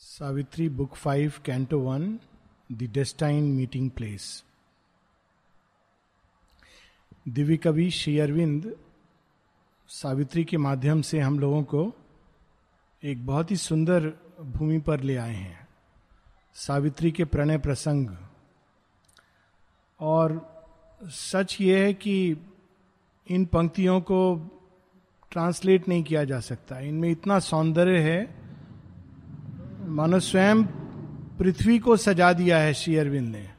Savitri, 0.00 0.68
Book 0.68 0.90
5, 1.06 1.30
Canto 1.48 1.76
1, 1.76 2.08
The 2.72 2.88
Destined 2.88 3.60
Meeting 3.60 3.90
Place. 3.90 4.44
Divya 7.28 7.56
कवि 7.56 7.90
श्री 7.90 8.18
अरविंद 8.18 8.76
सावित्री 9.88 10.44
के 10.44 10.56
माध्यम 10.56 11.02
से 11.02 11.20
हम 11.20 11.38
लोगों 11.38 11.62
को 11.62 11.92
एक 13.04 13.26
बहुत 13.26 13.50
ही 13.50 13.56
सुंदर 13.56 14.12
भूमि 14.40 14.78
पर 14.78 15.00
ले 15.00 15.16
आए 15.16 15.34
हैं। 15.34 15.68
सावित्री 16.54 17.10
के 17.10 17.24
प्रणय 17.24 17.58
प्रसंग। 17.58 18.16
और 20.00 20.56
सच 21.02 21.60
ये 21.60 21.84
है 21.84 21.94
कि 21.94 22.36
इन 23.30 23.44
पंक्तियों 23.44 24.00
को 24.00 24.36
ट्रांसलेट 25.30 25.88
नहीं 25.88 26.02
किया 26.02 26.24
जा 26.24 26.40
सकता। 26.40 26.78
इनमें 26.78 27.10
इतना 27.10 27.38
सौंदर्य 27.38 27.98
है 27.98 28.45
मानो 29.86 30.20
स्वयं 30.20 30.64
पृथ्वी 31.38 31.78
को 31.78 31.96
सजा 31.96 32.32
दिया 32.32 32.58
है 32.58 32.74
श्री 32.74 32.96
अरविंद 32.96 33.28
ने, 33.28 33.50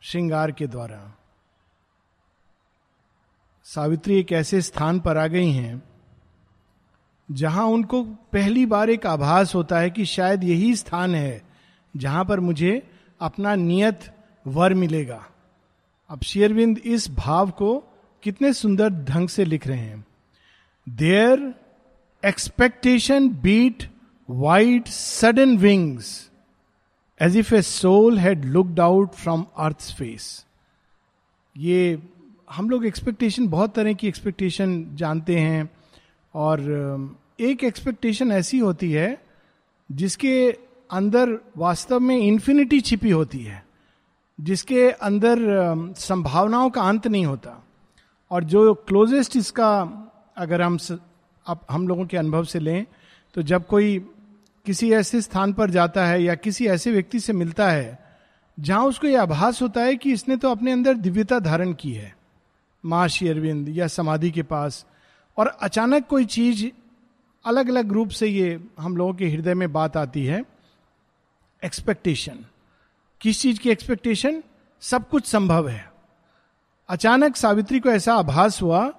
श्रृंगार 0.00 0.52
के 0.52 0.66
द्वारा। 0.66 1.18
सावित्री 3.64 4.18
एक 4.18 4.32
ऐसे 4.32 4.60
स्थान 4.60 5.00
पर 5.00 5.16
आ 5.16 5.26
गई 5.26 5.50
हैं, 5.50 5.82
जहाँ 7.30 7.64
उनको 7.64 8.02
पहली 8.04 8.66
बार 8.66 8.90
एक 8.90 9.06
आभास 9.06 9.54
होता 9.54 9.78
है 9.78 9.90
कि 9.90 10.04
शायद 10.04 10.44
यही 10.44 10.76
स्थान 10.76 11.14
है, 11.14 11.42
जहाँ 11.96 12.24
पर 12.24 12.40
मुझे 12.40 12.90
अपना 13.20 13.54
नियत 13.54 14.00
वर 14.46 14.74
मिलेगा। 14.74 15.26
अब 16.08 16.20
शेरविंद 16.20 16.78
इस 16.78 17.10
भाव 17.10 17.50
को 17.50 17.78
कितने 18.22 18.52
सुंदर 18.52 18.90
ढंग 18.90 19.28
से 19.28 19.44
लिख 19.44 19.66
रहे 19.66 19.78
हैं। 19.78 20.04
Their 20.88 21.54
expectation 22.24 23.28
beat 23.28 23.91
white 24.32 24.88
sudden 24.88 25.56
wings 25.56 26.30
as 27.20 27.36
if 27.36 27.54
a 27.54 27.62
soul 27.62 28.18
had 28.18 28.44
looked 28.44 28.80
out 28.80 29.12
from 29.12 29.44
earth 29.58 29.94
face 29.98 30.46
ये 31.56 32.02
हम 32.50 32.70
लोग 32.70 32.86
एक्सपेक्टेशन 32.86 33.48
बहुत 33.48 33.74
तरह 33.74 33.92
की 33.92 34.08
एक्सपेक्टेशन 34.08 34.84
जानते 34.94 35.38
हैं 35.38 35.68
और 36.34 36.60
एक 37.40 37.64
एक्सपेक्टेशन 37.64 38.32
ऐसी 38.32 38.58
होती 38.58 38.90
है, 38.92 39.22
जिसके 39.90 40.50
अंदर 40.90 41.38
वास्तव 41.56 42.00
में 42.00 42.16
इंफिनिटी 42.16 42.80
छिपी 42.80 43.10
होती 43.10 43.38
है, 43.38 43.62
जिसके 44.38 44.90
अंदर 44.90 45.38
संभावनाओं 45.98 46.70
का 46.70 46.82
अंत 46.82 47.06
नहीं 47.06 47.24
होता। 47.26 47.56
और 48.30 48.44
जो 48.44 48.74
क्लोजेस्ट 48.74 49.36
इसका, 49.36 49.70
अगर 50.36 50.62
हम 50.62 50.78
अब 51.46 51.66
हम 51.70 51.88
लोगों 51.88 52.06
के 52.06 52.16
अनुभव 52.16 52.44
से 52.44 52.58
लें 52.58 52.86
तो 53.34 53.42
जब 53.42 53.66
कोई 53.66 53.98
किसी 54.66 54.92
ऐसे 54.92 55.20
स्थान 55.20 55.52
पर 55.52 55.70
जाता 55.70 56.06
है 56.06 56.22
या 56.22 56.34
किसी 56.34 56.66
ऐसे 56.66 56.90
व्यक्ति 56.92 57.20
से 57.20 57.32
मिलता 57.32 57.70
है, 57.70 57.98
जहाँ 58.60 58.84
उसको 58.84 59.06
यह 59.06 59.22
आभास 59.22 59.62
होता 59.62 59.80
है 59.80 59.96
कि 59.96 60.12
इसने 60.12 60.36
तो 60.36 60.50
अपने 60.50 60.72
अंदर 60.72 60.94
दिव्यता 60.94 61.38
धारण 61.38 61.72
की 61.72 61.92
है। 61.92 62.14
माँ 62.84 63.08
अरविंद 63.08 63.68
या 63.68 63.86
समाधि 63.86 64.30
के 64.30 64.42
पास, 64.42 64.86
और 65.36 65.46
अचानक 65.46 66.06
कोई 66.06 66.24
चीज़ 66.24 66.64
अलग 67.44 67.68
अलग 67.68 67.92
रूप 67.92 68.08
से 68.08 68.26
ये 68.26 68.60
हम 68.80 68.96
लोगों 68.96 69.14
के 69.14 69.28
हृदय 69.28 69.54
में 69.54 69.72
बात 69.72 69.96
आती 69.96 70.24
है 70.26 70.42
एक्सपेक्टेशन 71.62 72.44
किस 73.20 73.40
चीज़ 73.40 73.58
की 73.58 73.70
एक्सपेक्टेशन 73.70 74.42
सब 74.82 75.08
कुछ 75.08 75.26
संभव 75.26 75.68
है। 75.68 75.92
अचानक 76.88 77.36
सावित्री 77.36 77.80
को 77.80 77.90
ऐसा 77.90 78.14
आभास 78.14 78.62
हुआ 78.62 78.92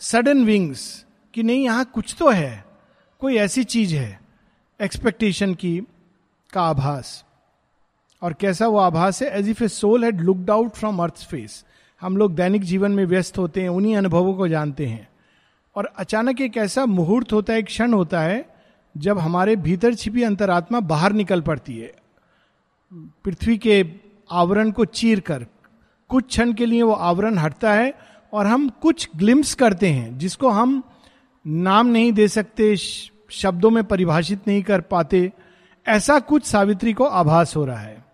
सडन 0.00 0.44
विंग्स 0.44 1.06
कि 1.34 1.42
नहीं, 1.42 1.64
यहाँ 1.64 1.84
कुछ 1.84 2.16
तो 2.18 2.30
है, 2.30 2.64
कोई 3.20 3.36
ऐसी 3.36 3.64
चीज़ 3.64 3.94
है। 3.96 4.27
एक्सपेक्टेशन 4.82 5.54
की, 5.54 5.82
का 6.52 6.62
आभास। 6.62 7.24
और 8.22 8.32
कैसा 8.32 8.68
वो 8.68 8.78
आभास 8.78 9.22
है? 9.22 9.28
As 9.28 9.48
if 9.48 9.64
a 9.64 9.68
soul 9.68 10.04
had 10.04 10.20
looked 10.20 10.50
out 10.50 10.74
from 10.74 11.02
earth 11.02 11.28
face 11.28 11.64
हम 12.00 12.16
लोग 12.16 12.34
दैनिक 12.34 12.62
जीवन 12.62 12.90
में 12.90 13.04
व्यस्त 13.04 13.38
होते 13.38 13.62
हैं, 13.62 13.68
उन्हीं 13.68 13.96
अनुभवों 13.96 14.34
को 14.34 14.48
जानते 14.48 14.86
हैं। 14.86 15.08
और 15.76 15.92
अचानक 15.96 16.40
एक 16.40 16.56
ऐसा 16.56 16.86
मुहूर्त 16.86 17.32
होता 17.32 17.52
है, 17.52 17.58
एक 17.58 17.66
क्षण 17.66 17.92
होता 17.92 18.20
है, 18.20 18.54
जब 18.96 19.18
हमारे 19.18 19.56
भीतर 19.56 19.94
छिपी 19.94 20.22
अंतरात्मा 20.22 20.80
बाहर 20.80 21.12
निकल 21.12 21.40
पड़ती 21.40 21.78
है। 21.78 21.94
पृथ्वी 22.94 23.58
के 23.58 23.86
आवरण 24.30 24.70
को 24.70 24.84
चीर 24.84 25.20
कर, 25.20 25.46
कुछ 26.08 26.26
क्षण 26.26 26.52
के 26.52 26.66
लिए 26.66 26.82
वो 26.82 26.92
आवरण 26.92 27.38
हटता 27.38 27.72
है, 27.72 27.94
और 28.32 28.46
हम 28.46 28.68
कुछ 28.68 29.08
ग्लिम्स 29.16 29.54
करते 29.54 29.88
हैं, 29.88 30.18
जिसको 30.18 30.48
हम 30.48 30.82
नाम 31.46 31.86
नहीं 31.86 32.12
दे 32.12 32.28
सकते 32.28 32.76
शब्दों 33.30 33.70
में 33.70 33.82
परिभाषित 33.84 34.46
नहीं 34.48 34.62
कर 34.62 34.80
पाते, 34.80 35.30
ऐसा 35.86 36.18
कुछ 36.20 36.44
सावित्री 36.44 36.92
को 36.92 37.04
आभास 37.04 37.56
हो 37.56 37.64
रहा 37.64 37.78
है। 37.78 38.04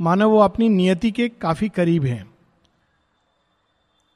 मानो 0.00 0.28
वो 0.30 0.38
अपनी 0.38 0.68
नियति 0.68 1.10
के 1.10 1.28
काफ़ी 1.28 1.68
करीब 1.68 2.04
हैं। 2.04 2.24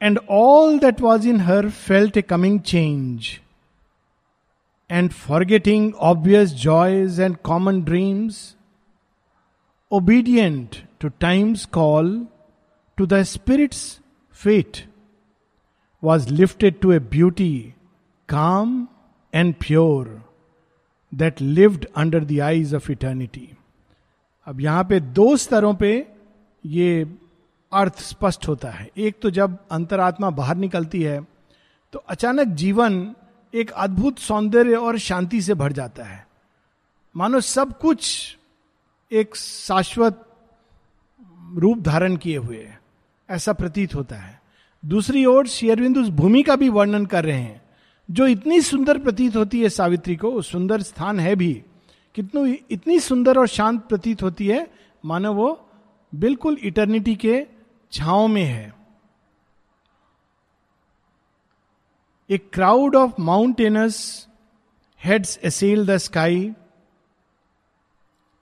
And 0.01 0.19
all 0.31 0.79
that 0.79 1.01
was 1.01 1.29
in 1.29 1.41
her 1.41 1.69
felt 1.71 2.17
a 2.17 2.23
coming 2.23 2.61
change 2.61 3.29
and 4.91 5.11
forgetting 5.11 5.95
obvious 5.95 6.53
joys 6.55 7.21
and 7.21 7.37
common 7.37 7.83
dreams 7.83 8.57
obedient 9.91 10.77
to 11.01 11.09
times 11.21 11.65
call 11.67 12.27
to 12.99 13.07
the 13.07 13.23
spirits 13.23 14.01
fate 14.33 14.85
was 16.03 16.33
lifted 16.33 16.79
to 16.81 16.93
a 16.93 16.99
beauty 16.99 17.75
calm 18.29 18.87
and 19.33 19.55
pure 19.61 20.21
that 21.13 21.41
lived 21.41 21.87
under 21.97 22.25
the 22.25 22.39
eyes 22.41 22.75
of 22.75 22.91
eternity 22.93 23.49
अब 24.47 24.61
यहाँ 24.61 24.85
पे 24.85 25.01
दो 25.01 25.37
स्तरों 25.37 25.75
पे 25.75 25.93
ये 26.65 27.03
अर्थ 27.73 28.01
स्पष्ट 28.01 28.47
होता 28.49 28.71
है। 28.71 28.89
एक 28.99 29.21
तो 29.23 29.31
जब 29.31 29.57
अंतरात्मा 29.71 30.31
बाहर 30.31 30.57
निकलती 30.57 31.03
है 31.03 31.21
तो 31.93 31.99
अचानक 32.09 32.49
जीवन 32.57 33.15
एक 33.55 33.71
अद्भुत 33.73 34.19
सौंदर्य 34.19 34.77
और 34.77 34.99
शांति 34.99 35.41
से 35.43 35.55
भर 35.55 35.73
जाता 35.73 36.05
है। 36.05 36.27
मानो 37.15 37.41
सब 37.41 37.79
कुछ 37.79 38.37
एक 39.11 39.37
शाश्वत 39.37 40.27
रूप 41.57 41.79
धारण 41.79 42.17
किए 42.17 42.37
हुए, 42.37 42.67
ऐसा 43.29 43.53
प्रतीत 43.53 43.95
होता 43.95 44.17
है। 44.17 44.41
दूसरी 44.83 45.25
ओर 45.25 45.47
शेयरविंद 45.49 45.99
उस 45.99 46.09
भूमि 46.11 46.43
का 46.43 46.57
भी 46.57 46.69
वर्णन 46.69 47.07
कर 47.07 47.25
रहे 47.25 47.39
हैं। 47.39 47.61
जो 48.11 48.27
इतनी 48.27 48.61
सुंदर 48.61 48.99
प्रतीत 48.99 49.37
होती 49.37 49.61
है 49.63 49.69
सावित्री 49.69 50.17
को 50.17 50.41
सुंदर 50.43 50.83
स्थान 50.83 51.21
है 51.21 51.35
भी। 51.37 51.53
कितनु 52.15 52.45
इतनी 52.71 52.99
सुंदर 53.01 53.39
और 53.39 53.49
शांत 53.49 53.83
प्रतीत 53.89 54.23
होती 54.23 54.47
है, 54.47 54.67
मानो 55.05 55.33
वो 55.33 55.49
बिल्कुल 56.13 56.57
इटर्निटी 56.63 57.15
के 57.17 57.47
छाओ 57.93 58.27
में 58.27 58.45
है। 58.45 58.73
A 62.31 62.39
crowd 62.53 62.97
of 62.97 63.21
mountainous 63.21 63.97
heads 65.01 65.39
assail 65.45 65.87
the 65.87 65.97
sky 65.99 66.53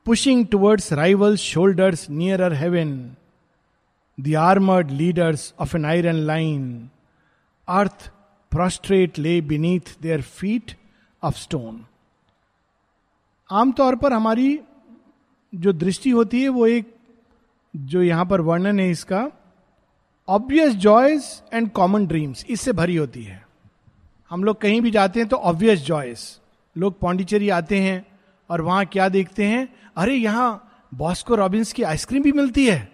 pushing 0.06 0.47
towards 0.47 0.93
rival 0.93 1.37
shoulders 1.37 2.09
near 2.11 2.53
heaven 2.53 2.93
the 4.19 4.35
armoured 4.35 4.91
leaders 4.91 5.53
of 5.61 5.77
an 5.77 5.85
iron 5.85 6.17
line 6.27 6.89
earth 7.69 8.11
prostrate 8.50 9.19
lay 9.19 9.41
beneath 9.41 9.97
their 10.03 10.22
feet 10.22 10.76
of 11.22 11.36
stone 11.36 11.84
आमतौर 13.50 13.97
पर 13.97 14.12
हमारी 14.12 14.60
जो 15.54 15.72
दृष्टि 15.72 16.10
होती 16.10 16.42
है, 16.42 16.48
वो 16.48 16.66
एक 16.66 16.94
जो 17.76 18.03
यहाँ 18.03 18.26
पर 18.26 18.41
वर्णन 18.41 18.81
है 18.81 18.91
इसका 18.91 19.31
obvious 20.28 20.75
joys 20.75 21.42
and 21.53 21.70
common 21.70 22.06
dreams 22.06 22.44
इससे 22.50 22.72
भरी 22.72 22.97
होती 22.97 23.22
है। 23.22 23.47
हम 24.31 24.44
लोग 24.44 24.60
कहीं 24.60 24.81
भी 24.81 24.91
जाते 24.91 25.20
हैं 25.20 25.28
तो 25.28 25.37
ऑब्वियस 25.37 25.81
जॉयस 25.81 26.41
लोग 26.76 26.98
पौंडीचेरी 27.00 27.48
आते 27.48 27.81
हैं 27.81 28.06
और 28.50 28.60
वहाँ 28.60 28.84
क्या 28.87 29.08
देखते 29.08 29.44
हैं? 29.44 29.69
अरे, 29.96 30.14
यहाँ 30.14 30.88
बॉस्को 30.94 31.34
रॉबिन्स 31.34 31.73
की 31.73 31.82
आइसक्रीम 31.82 32.23
भी 32.23 32.32
मिलती 32.32 32.67
है। 32.67 32.93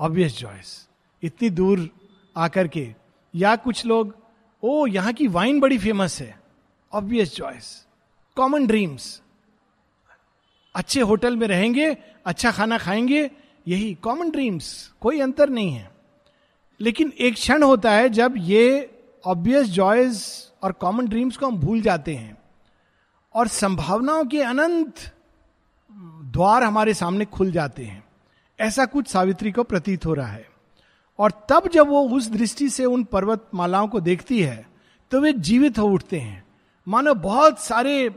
ऑब्वियस 0.00 0.38
जॉयस 0.38 0.88
इतनी 1.22 1.50
दूर 1.50 1.88
आकर 2.36 2.68
के। 2.68 2.94
या 3.34 3.54
कुछ 3.56 3.86
लोग 3.86 4.14
ओ, 4.64 4.86
यहाँ 4.86 5.12
की 5.12 5.26
वाइन 5.28 5.60
बड़ी 5.60 5.78
फ़ेमस 5.78 6.20
है। 6.20 6.40
ऑब्वियस 6.92 7.34
चॉइस 7.34 7.86
कॉमन 8.36 8.66
ड्रीम्स 8.66 9.22
अच्छे 10.74 11.00
होटल 11.00 11.36
में 11.36 11.48
रहेंगे 11.48 11.96
अच्छा 12.26 12.50
खाना 12.50 12.78
खाएँगे, 12.78 13.30
यही 13.68 13.94
कॉमन 13.94 14.30
ड्रीम्स 14.30 14.92
कोई 15.00 15.20
अंतर 15.20 15.48
नहीं 15.48 15.72
है। 15.72 15.90
लेकिन 16.80 17.12
एक 17.18 17.34
क्षण 17.34 17.62
होता 17.62 17.92
है 17.92 18.08
जब 18.08 18.34
ये 18.36 18.90
ऑब्वियस 19.26 19.66
जॉयज 19.66 20.24
और 20.62 20.72
कॉमन 20.72 21.06
ड्रीम्स 21.06 21.36
को 21.36 21.46
हम 21.46 21.56
भूल 21.56 21.80
जाते 21.80 22.14
हैं। 22.14 22.38
और 23.34 23.48
संभावनाओं 23.48 24.24
के 24.24 24.42
अनंत 24.42 24.94
द्वार 26.24 26.62
हमारे 26.62 26.94
सामने 26.94 27.24
खुल 27.24 27.52
जाते 27.52 27.84
हैं। 27.84 28.04
ऐसा 28.60 28.86
कुछ 28.86 29.08
सावित्री 29.08 29.52
को 29.52 29.62
प्रतीत 29.62 30.06
हो 30.06 30.14
रहा 30.14 30.26
है। 30.26 30.53
और 31.18 31.32
तब 31.48 31.68
जब 31.68 31.88
वो 31.88 32.08
उस 32.08 32.28
दृष्टि 32.30 32.68
से 32.68 32.84
उन 32.84 33.04
पर्वत 33.04 33.48
मालाओं 33.54 33.88
को 33.88 34.00
देखती 34.00 34.42
है 34.42 34.66
तो 35.12 35.20
वे 35.20 35.32
जीवित 35.32 35.78
हो 35.78 35.86
उठते 35.86 36.20
हैं। 36.20 36.44
मानो 36.86 37.14
बहुत 37.14 37.58
सारे 37.58 38.14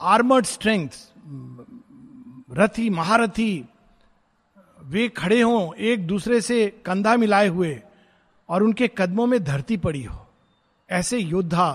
आर्मर्ड 0.00 0.46
स्ट्रेंथ 0.46 0.88
रथी, 2.50 2.88
महारथी, 2.90 3.64
वे 4.82 5.08
खड़े 5.08 5.40
हों, 5.42 5.74
एक 5.74 6.06
दूसरे 6.06 6.40
से 6.40 6.66
कंधा 6.86 7.16
मिलाए 7.16 7.48
हुए 7.48 7.80
और 8.48 8.62
उनके 8.62 8.90
कदमों 8.98 9.26
में 9.26 9.42
धरती 9.44 9.76
पड़ी 9.76 10.02
हो। 10.02 10.24
ऐसे 10.88 11.18
योद्धा, 11.18 11.70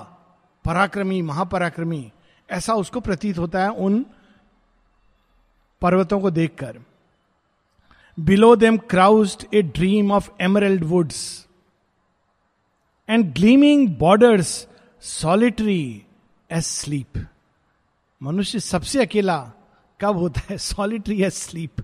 पराक्रमी, 0.65 1.21
महापराक्रमी, 1.21 2.11
ऐसा 2.49 2.73
उसको 2.73 2.99
प्रतीत 2.99 3.37
होता 3.37 3.63
है 3.63 3.69
उन 3.69 4.05
पर्वतों 5.81 6.19
को 6.19 6.31
देखकर। 6.31 6.79
Below 8.19 8.55
them 8.55 8.77
crouched 8.77 9.45
a 9.53 9.61
dream 9.61 10.11
of 10.11 10.29
emerald 10.41 10.83
woods 10.83 11.47
and 13.09 13.33
gleaming 13.33 13.89
borders 13.89 14.67
solitary 15.01 16.03
as 16.51 16.67
sleep 16.67 17.27
मनुष्य 18.23 18.59
सबसे 18.59 19.01
अकेला 19.01 19.51
कब 20.01 20.17
होता 20.17 20.41
है? 20.49 20.57
सॉलिटरी 20.57 21.23
एस 21.23 21.41
स्लीप 21.43 21.83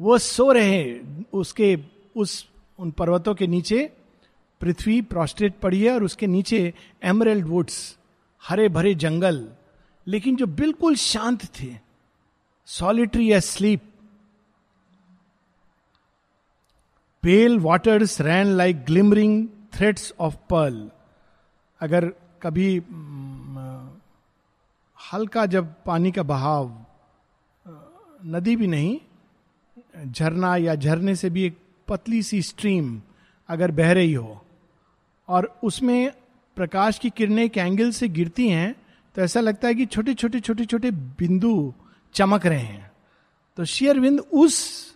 वो 0.00 0.18
सो 0.18 0.52
रहे, 0.52 1.00
उसके, 1.32 1.78
उस, 2.16 2.48
उन 2.78 2.90
पर्वतों 2.90 3.34
के 3.34 3.46
नीचे 3.46 3.92
पृथ्वी 4.60 5.02
प्रोस्ट्रेट 5.02 5.54
पड़ी 5.58 5.82
है 5.82 5.94
और 5.94 6.04
उसके 6.04 6.26
नीचे 6.26 6.74
एमरल्ड 7.02 7.46
वुड्स 7.46 7.98
हरे 8.42 8.68
भरे 8.68 8.94
जंगल, 8.94 9.48
लेकिन 10.06 10.36
जो 10.36 10.46
बिल्कुल 10.46 10.96
शांत 10.96 11.44
थे। 11.44 11.76
Solitary 12.66 13.32
as 13.32 13.50
sleep 13.50 13.80
pale 17.22 17.58
waters 17.60 18.20
ran 18.20 18.46
like 18.46 18.84
glimmering 18.84 19.46
threads 19.74 20.12
of 20.20 20.36
pearl 20.50 20.90
अगर 21.80 22.06
कभी 22.42 22.76
हल्का 25.12 25.46
जब 25.46 25.74
पानी 25.86 26.12
का 26.12 26.22
बहाव 26.22 26.86
नदी 28.26 28.56
भी 28.56 28.66
नहीं, 28.66 28.98
झरना 30.12 30.56
या 30.56 30.74
झरने 30.74 31.16
से 31.16 31.30
भी 31.30 31.44
एक 31.44 31.56
पतली 31.88 32.22
सी 32.22 32.42
स्ट्रीम 32.42 33.00
अगर 33.48 33.70
बह 33.70 33.92
रही 33.92 34.12
हो, 34.12 34.44
और 35.28 35.58
उसमें 35.64 36.12
प्रकाश 36.56 36.98
की 36.98 37.10
किरणें 37.10 37.44
एक 37.44 37.58
एंगल 37.58 37.90
से 37.90 38.08
गिरती 38.08 38.48
हैं 38.48 38.74
तो 39.16 39.22
ऐसा 39.22 39.40
लगता 39.40 39.68
है 39.68 39.74
कि 39.74 39.86
छोटे 39.86 40.14
छोटे 40.14 40.40
छोटे 40.40 40.64
छोटे 40.64 40.90
बिंदु 40.90 41.74
चमक 42.14 42.46
रहे 42.46 42.58
हैं। 42.58 42.90
तो 43.58 43.64
शेयरविंद 43.64 44.20
उस 44.20 44.91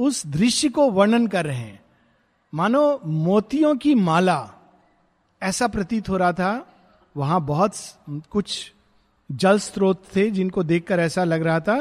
उस 0.00 0.26
दृश्य 0.26 0.68
को 0.68 0.90
वर्णन 0.90 1.26
कर 1.26 1.46
रहे 1.46 1.56
हैं। 1.56 1.80
मानो 2.52 3.00
मोतियों 3.04 3.74
की 3.76 3.94
माला, 3.94 4.50
ऐसा 5.42 5.68
प्रतीत 5.68 6.08
हो 6.08 6.16
रहा 6.16 6.32
था, 6.32 6.66
वहाँ 7.16 7.40
बहुत 7.40 7.74
कुछ 8.30 8.72
जल 9.30 9.58
स्रोत 9.58 10.04
थे 10.16 10.30
जिनको 10.30 10.62
देखकर 10.62 11.00
ऐसा 11.00 11.24
लग 11.24 11.42
रहा 11.42 11.60
था 11.60 11.80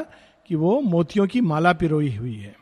कि 0.49 0.55
वो 0.55 0.79
मोतियों 0.81 1.27
की 1.27 1.41
माला 1.41 1.73
पिरोई 1.73 2.15
हुई 2.15 2.35
है। 2.35 2.55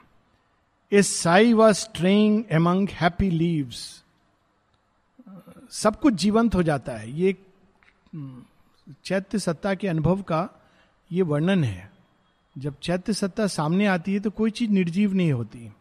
A 0.91 1.01
sigh 1.01 1.53
was 1.53 1.75
straying 1.75 2.43
among 2.51 2.89
happy 2.89 3.29
leaves 3.29 4.03
सब 5.71 5.99
कुछ 5.99 6.13
जीवंत 6.13 6.55
हो 6.55 6.63
जाता 6.63 6.91
है। 6.91 7.11
ये 7.11 7.35
चैत्य 9.05 9.39
सत्ता 9.39 9.73
के 9.73 9.87
अनुभव 9.87 10.21
का 10.21 10.47
ये 11.11 11.21
वर्णन 11.21 11.63
है। 11.63 11.96
जब 12.57 12.75
चैत्य 12.83 13.13
सत्ता 13.13 13.47
सामने 13.47 13.85
आती 13.85 14.13
है 14.13 14.19
तो 14.19 14.29
कोई 14.29 14.51
चीज़ 14.51 14.71
निर्जीव 14.71 15.13
नहीं 15.13 15.31
होती। 15.31 15.71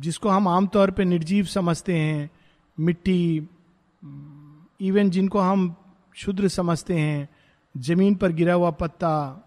जिसको 0.00 0.28
हम 0.28 0.48
आमतौर 0.48 0.90
पे 0.90 1.04
निर्जीव 1.04 1.44
समझते 1.44 1.98
हैं, 1.98 2.30
मिट्टी 2.80 3.48
इवन 4.80 5.10
जिनको 5.10 5.38
हम 5.38 5.74
शुद्र 6.14 6.48
समझते 6.48 6.94
हैं, 6.94 7.28
ज़मीन 7.76 8.14
पर 8.14 8.32
गिरा 8.32 8.54
हुआ 8.54 8.70
पत्ता 8.70 9.42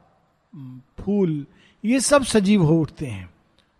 फूल, 0.99 1.45
ये 1.85 1.99
सब 1.99 2.23
सजीव 2.23 2.63
हो 2.63 2.81
उठते 2.81 3.05
हैं। 3.05 3.33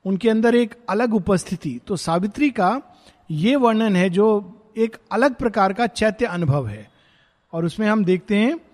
उनके 0.06 0.30
अंदर 0.30 0.56
एक 0.56 0.76
अलग 0.90 1.14
उपस्थिति। 1.14 1.82
तो 1.88 1.96
सावित्री 1.96 2.50
का 2.50 2.82
ये 3.32 3.56
वर्णन 3.56 3.96
है 3.96 4.10
जो 4.10 4.56
एक 4.78 4.98
अलग 5.12 5.36
प्रकार 5.36 5.74
का 5.74 5.88
चैत्य 5.88 6.26
अनुभव 6.26 6.68
है। 6.68 6.92
और 7.54 7.66
उसमें 7.66 7.88
हम 7.88 8.06
देखते 8.06 8.38
हैं 8.38 8.69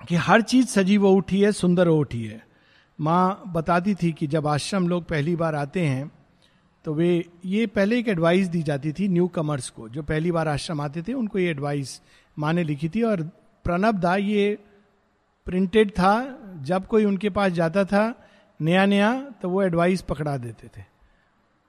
कि 0.00 0.14
हर 0.16 0.42
चीज़ 0.42 0.66
सजीव 0.66 1.06
उठी 1.06 1.40
है, 1.40 1.52
सुंदर 1.52 1.88
उठी 1.88 2.24
है। 2.24 2.46
माँ 2.98 3.42
बताती 3.46 3.94
थी 3.94 4.12
कि 4.12 4.26
जब 4.26 4.46
आश्रम 4.46 4.88
लोग 4.88 5.04
पहली 5.04 5.34
बार 5.36 5.54
आते 5.54 5.80
हैं 5.80 6.10
तो 6.84 6.92
वे 6.94 7.24
ये 7.44 7.66
पहले 7.66 7.98
एक 7.98 8.08
एडवाइस 8.08 8.46
दी 8.48 8.62
जाती 8.62 8.92
थी 8.92 9.08
न्यू 9.08 9.26
कमर्स 9.28 9.68
को। 9.70 9.88
जो 9.88 10.02
पहली 10.02 10.32
बार 10.32 10.48
आश्रम 10.48 10.80
आते 10.80 11.02
थे, 11.02 11.12
उनको 11.12 11.38
ये 11.38 11.50
एडवाइस 11.50 12.00
माँ 12.36 12.52
ने 12.52 12.62
लिखी 12.64 12.88
थी 12.88 13.02
और 13.02 13.22
प्रणब 13.64 13.98
दा 14.00 14.14
ये 14.16 14.58
प्रिंटेड 15.46 15.90
था। 15.90 16.14
जब 16.62 16.86
कोई 16.86 17.04
उनके 17.04 17.30
पास 17.30 17.52
जाता 17.52 17.84
था 17.84 18.14
नया 18.60 18.86
नया 18.86 19.12
तो 19.42 19.48
वो 19.50 19.62
एडवाइस 19.62 20.02
पकड़ा 20.02 20.36
देते 20.36 20.68
थे। 20.68 20.84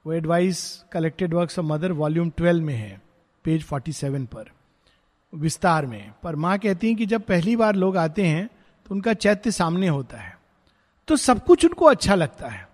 वो 0.06 0.14
advice 0.14 0.62
collected 0.92 1.34
works 1.34 1.60
of 1.60 1.66
Mother 1.66 1.92
volume 1.92 2.30
twelve 2.30 2.66
में 2.66 2.76
है 2.76 3.02
पेज 3.46 3.64
47 3.64 4.26
पर। 4.26 4.52
विस्तार 5.34 5.86
में। 5.86 6.12
पर 6.24 6.36
माँ 6.36 6.58
कहती 6.60 6.88
हैं 6.88 6.96
कि 6.96 7.06
जब 7.06 7.22
पहली 7.22 7.56
बार 7.56 7.76
लोग 7.76 7.98
आते 7.98 8.26
हैं 8.28 8.50
तो 8.88 8.96
उनका 8.96 9.14
चैत्य 9.14 9.52
सामने 9.52 9.88
होता 9.88 10.18
है। 10.18 10.38
तो 11.08 11.16
सब 11.16 11.46
कुछ 11.46 11.66
उनको 11.66 11.86
अच्छा 11.86 12.16
लगता 12.16 12.48
है। 12.48 12.70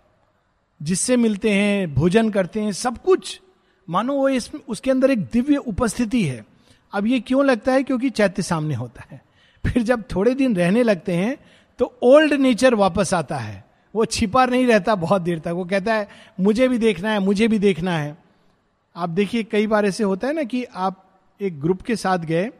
जिससे 0.82 1.18
मिलते 1.18 1.52
हैं, 1.52 1.94
भोजन 1.94 2.30
करते 2.30 2.62
हैं, 2.62 2.72
सब 2.72 2.98
कुछ। 2.98 3.42
मानो 3.90 4.14
वो 4.14 4.30
इस, 4.30 4.52
उसके 4.70 4.92
अंदर 4.92 5.12
एक 5.12 5.20
दिव्य 5.20 5.58
उपस्थिति 5.58 6.24
है। 6.24 6.46
अब 6.94 7.08
ये 7.08 7.20
क्यों 7.20 7.46
लगता 7.46 7.72
है? 7.72 7.84
क्योंकि 7.84 8.10
चैत्य 8.10 8.42
सामने 8.42 8.76
होता 8.76 9.04
है। 9.12 9.22
फिर 9.66 9.84
जब 9.84 10.04
थोड़े 10.16 10.36
दिन 10.36 10.56
रहने 10.56 10.84
लगते 10.84 11.14
हैं 11.14 11.38
तो 11.80 11.98
ओल्ड 12.04 12.34
नेचर 12.34 12.76
वापस 12.76 13.14
आता 13.14 13.38
है। 13.38 13.66
वो 13.96 14.06
छिपा 14.06 14.46
नहीं 14.46 14.68
रहता 14.68 14.96
बहुत 14.96 15.22
देर 15.22 15.40
तक। 15.40 15.48
वो 15.48 15.66
कहता 15.66 15.94
है, 15.94 16.08
मुझे 16.40 16.68
भी 16.68 16.78
देखना 16.78 17.12
है, 17.12 17.20
मुझे 17.20 17.48
भी 17.48 17.60
देखना 17.60 17.98
है। 17.98 18.18
आप 18.96 19.10
देखिए, 19.10 19.44
कई 19.44 19.68
बार 19.68 19.86
ऐसे 19.86 20.04
होता 20.04 20.28
है 20.28 20.34
ना 20.34 20.44
कि 20.44 20.64
आप 20.64 21.05
एक 21.42 21.62
ग्रुप 21.62 21.82
के 21.82 21.96
साथ 21.96 22.18
गए, 22.18 22.52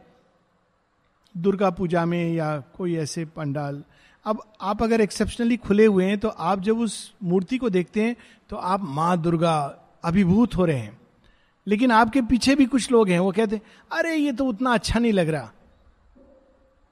दुर्गा 1.36 1.70
पूजा 1.70 2.04
में 2.04 2.34
या 2.34 2.58
कोई 2.58 2.96
ऐसे 2.96 3.24
पंडाल। 3.24 3.84
अब 4.24 4.42
आप 4.60 4.82
अगर 4.82 5.00
एक्सेप्शनली 5.00 5.56
खुले 5.56 5.86
हुए 5.86 6.04
हैं 6.04 6.18
तो 6.18 6.28
आप 6.28 6.60
जब 6.60 6.78
उस 6.78 7.14
मूर्ति 7.22 7.58
को 7.58 7.70
देखते 7.70 8.02
हैं 8.02 8.16
तो 8.50 8.56
आप 8.56 8.80
माँ 8.82 9.18
दुर्गा 9.18 9.78
अभिभूत 10.04 10.56
हो 10.56 10.64
रहे 10.64 10.78
हैं। 10.78 11.00
लेकिन 11.66 11.90
आपके 11.90 12.22
पीछे 12.22 12.54
भी 12.54 12.66
कुछ 12.66 12.90
लोग 12.90 13.08
हैं, 13.08 13.18
वो 13.18 13.32
कहते 13.32 13.56
हैं, 13.56 13.62
अरे, 13.92 14.16
ये 14.16 14.32
तो 14.32 14.44
उतना 14.44 14.74
अच्छा 14.74 14.98
नहीं 14.98 15.12
लग 15.12 15.28
रहा। 15.28 15.52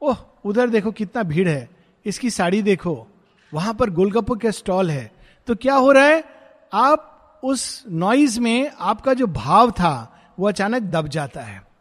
ओह, 0.03 0.17
उधर 0.45 0.69
देखो 0.69 0.93
कितना 0.93 1.23
भीड़ 1.23 1.49
है। 1.49 1.71
इसकी 2.07 2.31
साड़ी 2.31 2.63
देखो, 2.63 3.07
वहाँ 3.55 3.75
पर 3.75 3.91
गोलगप्पो 3.91 4.35
के 4.35 4.53
स्टॉल 4.53 4.91
है। 4.91 5.13
तो 5.47 5.55
क्या 5.55 5.75
हो 5.75 5.93
रहा 5.93 6.05
है? 6.05 6.25
आप 6.73 7.11
उस 7.45 7.85
नॉइज़ 7.91 8.41
में 8.41 8.71
आपका 8.81 9.15
जो 9.15 9.27
भाव 9.27 9.71
था, 9.71 10.23
वो 10.39 10.49
अचानक 10.49 10.83
दब 10.83 11.09
जाता 11.09 11.41
है। 11.41 11.74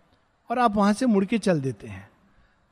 और 0.53 0.59
आप 0.59 0.75
वहाँ 0.75 0.93
से 0.93 1.05
मुड़ 1.05 1.23
के 1.25 1.37
चल 1.39 1.59
देते 1.61 1.87
हैं। 1.87 2.09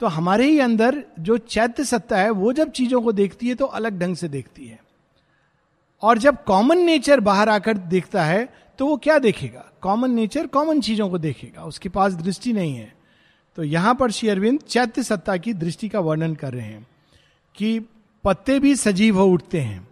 तो 0.02 0.08
हमारे 0.08 0.46
ही 0.46 0.60
अंदर 0.60 1.04
जो 1.20 1.38
चैत्य 1.38 1.84
सत्ता 1.84 2.18
है, 2.18 2.30
वो 2.30 2.52
जब 2.54 2.72
चीज़ों 2.72 3.02
को 3.02 3.12
देखती 3.12 3.48
है 3.48 3.56
तो 3.56 3.66
अलग 3.66 4.00
ढंग 4.00 4.16
से 4.16 4.28
देखती 4.28 4.68
है। 4.68 4.80
और 6.02 6.18
जब 6.18 6.44
कॉमन 6.44 6.78
नेचर 6.78 7.20
बाहर 7.20 7.50
आकर 7.50 7.78
देखता 7.78 8.24
है 8.24 8.48
तो 8.80 8.86
वो 8.88 8.98
क्या 8.98 9.18
देखेगा? 9.20 9.66
कॉमन 9.82 10.12
नेचर 10.12 10.48
कॉमन 10.48 10.82
चीज़ों 10.82 11.10
को 11.10 11.18
देखेगा। 11.18 11.64
उसके 11.64 11.90
पास 11.90 12.14
दृष्टि 12.14 12.54
नहीं 12.54 12.76
है। 12.76 12.94
तो 13.58 13.64
यहाँ 13.64 13.96
पर 13.96 14.12
श्री 14.12 14.30
अरविंद 14.30 14.60
चैत्य 14.60 15.04
सत्ता 15.04 15.38
की 15.38 15.54
दृष्टि 15.54 15.90
का 15.90 16.00
वर्णन 16.00 16.36
कर 16.36 16.54
रहे 16.54 16.66
हैं 16.66 16.88
कि 17.56 17.80
पत्ते 18.24 18.60
भी 18.60 18.76
सजीव 18.76 19.20
हो 19.20 19.26
उठते 19.26 19.62
हैं। 19.62 19.88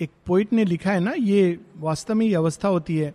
एक 0.00 0.10
पोइट 0.26 0.52
ने 0.52 0.64
लिखा 0.64 0.92
है 0.92 1.00
ना, 1.00 1.12
ये 1.12 1.58
वास्तव 1.76 2.14
में 2.14 2.34
अवस्था 2.34 2.68
होती 2.68 2.96
है 2.96 3.14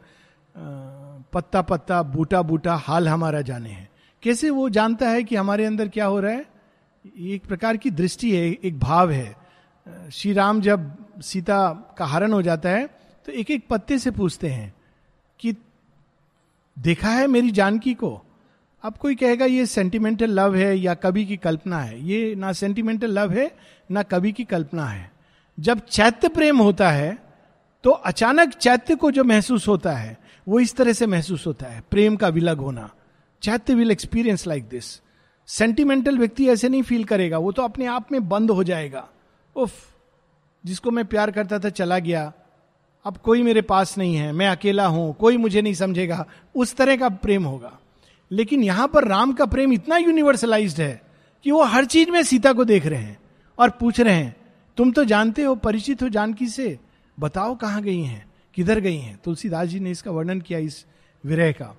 पत्ता 1.33 1.61
पत्ता 1.61 2.01
बूटा 2.03 2.41
बूटा 2.41 2.75
हाल 2.77 3.07
हमारा 3.09 3.41
जाने 3.41 3.69
हैं। 3.69 3.89
कैसे 4.23 4.49
वो 4.49 4.69
जानता 4.69 5.09
है 5.09 5.23
कि 5.23 5.35
हमारे 5.35 5.65
अंदर 5.65 5.87
क्या 5.87 6.05
हो 6.05 6.19
रहा 6.19 6.31
है? 6.31 6.45
एक 7.19 7.45
प्रकार 7.45 7.77
की 7.77 7.89
दृष्टि 7.91 8.35
है, 8.35 8.51
एक 8.53 8.79
भाव 8.79 9.11
है। 9.11 9.35
श्री 10.11 10.33
राम 10.33 10.61
जब 10.61 10.95
सीता 11.21 11.69
का 11.97 12.05
हरण 12.05 12.33
हो 12.33 12.41
जाता 12.41 12.69
है 12.69 12.85
तो 13.27 13.31
एक 13.31 13.51
एक 13.51 13.65
पत्ते 13.69 13.97
से 13.99 14.11
पूछते 14.11 14.49
हैं 14.49 14.73
कि, 15.39 15.55
देखा 16.77 17.09
है 17.09 17.27
मेरी 17.27 17.51
जानकी 17.51 17.93
को? 17.93 18.21
अब 18.83 18.97
कोई 18.97 19.15
कहेगा, 19.15 19.45
ये 19.45 19.65
सेंटिमेंटल 19.65 20.31
लव 20.31 20.55
है 20.55 20.75
या 20.77 20.93
कवि 20.93 21.25
की 21.25 21.37
कल्पना 21.37 21.79
है? 21.79 22.03
ये 22.05 22.35
ना 22.35 22.51
सेंटिमेंटल 22.51 23.11
लव 23.11 23.31
है, 23.31 23.51
ना 23.91 24.03
कवि 24.03 24.31
की 24.31 24.43
कल्पना 24.43 24.85
है। 24.85 25.11
जब 25.57 25.79
चैत्य 25.79 26.27
प्रेम 26.27 26.57
होता 26.57 26.89
है 26.89 27.17
तो 27.83 27.91
अचानक 27.91 28.53
चैत्य 28.53 28.95
को 28.95 29.11
जो 29.11 29.23
महसूस 29.23 29.67
होता 29.67 29.91
है 29.91 30.17
वो 30.47 30.59
इस 30.59 30.75
तरह 30.75 30.93
से 30.93 31.07
महसूस 31.07 31.47
होता 31.47 31.65
है, 31.65 31.83
प्रेम 31.91 32.15
का 32.15 32.27
विलग 32.27 32.57
होना। 32.57 32.89
चैत्य 33.41 33.73
will 33.73 33.91
experience 33.91 34.47
like 34.47 34.67
this 34.69 35.01
sentimental 35.47 36.17
व्यक्ति 36.17 36.47
ऐसे 36.49 36.69
नहीं 36.69 36.83
फील 36.83 37.03
करेगा, 37.03 37.37
वो 37.37 37.51
तो 37.51 37.61
अपने 37.61 37.85
आप 37.85 38.11
में 38.11 38.29
बंद 38.29 38.51
हो 38.51 38.63
जाएगा। 38.63 39.07
उफ, 39.55 39.73
जिसको 40.65 40.91
मैं 40.91 41.05
प्यार 41.05 41.31
करता 41.31 41.59
था 41.59 41.69
चला 41.69 41.99
गया। 41.99 42.33
अब 43.05 43.17
कोई 43.17 43.43
मेरे 43.43 43.61
पास 43.61 43.97
नहीं 43.97 44.15
है, 44.15 44.31
मैं 44.31 44.47
अकेला 44.47 44.85
हूँ, 44.85 45.13
कोई 45.13 45.37
मुझे 45.37 45.61
नहीं 45.61 45.73
समझेगा। 45.73 46.25
उस 46.55 46.75
तरह 46.75 46.97
का 46.97 47.09
प्रेम 47.09 47.43
होगा। 47.43 47.79
लेकिन 48.31 48.63
यहाँ 48.63 48.87
पर 48.87 49.07
राम 49.07 49.33
का 49.33 49.45
प्रेम 49.45 49.73
इतना 49.73 49.97
यूनिवर्सलाइज्ड 49.97 50.81
है 50.81 51.01
कि 51.43 51.51
वो 51.51 51.63
हर 51.63 51.85
चीज़ 51.85 52.09
में 52.09 52.23
सीता 52.23 52.53
को 52.53 52.65
देख 52.65 52.85
रहे 52.85 53.01
हैं 53.01 53.17
और 53.59 53.69
पूछ 53.69 53.99
रहे 53.99 54.15
हैं, 54.15 54.35
तुम 54.77 54.91
तो 54.91 55.03
जानते 55.03 55.43
हो 55.43 55.55
परिचित 55.55 56.03
हो 56.03 56.09
जानकी 56.09 56.47
से? 56.47 56.79
बताओ 57.19 57.55
कहाँ 57.55 57.81
गई 57.81 58.01
हैं? 58.01 58.32
किधर 58.53 58.79
गई 58.79 58.97
हैं? 58.97 59.19
तुलसीदास 59.23 59.67
जी 59.67 59.79
ने 59.79 59.91
इसका 59.91 60.11
वर्णन 60.11 60.41
किया 60.41 60.59
इस 60.59 60.85
विरह 61.25 61.51
का। 61.51 61.77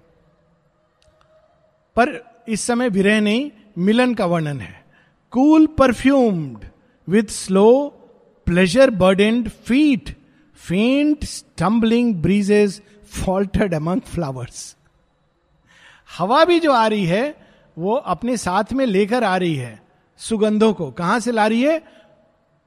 पर 1.96 2.34
इस 2.48 2.60
समय 2.60 2.88
विरह 2.88 3.20
नहीं, 3.20 3.50
मिलन 3.78 4.14
का 4.14 4.26
वर्णन 4.26 4.60
है। 4.60 4.84
Cool 5.30 5.66
perfumed 5.66 6.58
with 7.08 7.24
slow 7.24 7.88
pleasure 8.46 8.90
burdened 8.90 9.48
feet 9.48 10.16
faint 10.54 11.24
stumbling 11.24 12.14
breezes 12.14 12.82
faltered 13.10 13.74
among 13.74 14.00
flowers 14.00 14.76
हवा 16.18 16.44
भी 16.44 16.60
जो 16.60 16.72
आ 16.72 16.86
रही 16.86 17.04
है, 17.04 17.34
वो 17.78 17.94
अपने 17.94 18.36
साथ 18.36 18.72
में 18.72 18.86
लेकर 18.86 19.24
आ 19.24 19.36
रही 19.36 19.56
है 19.56 19.82
सुगंधों 20.16 20.74
को। 20.74 20.90
कहाँ 20.90 21.20
से 21.20 21.32
ला 21.32 21.46
रही 21.46 21.62
है? 21.62 21.78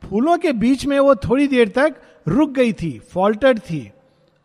फूलों 0.03 0.37
के 0.37 0.51
बीच 0.51 0.85
में 0.85 0.99
वो 0.99 1.15
थोड़ी 1.15 1.47
देर 1.47 1.69
तक 1.69 1.95
रुक 2.27 2.49
गई 2.49 2.73
थी 2.73 2.99
फॉल्टर्ड 2.99 3.59
थी। 3.59 3.91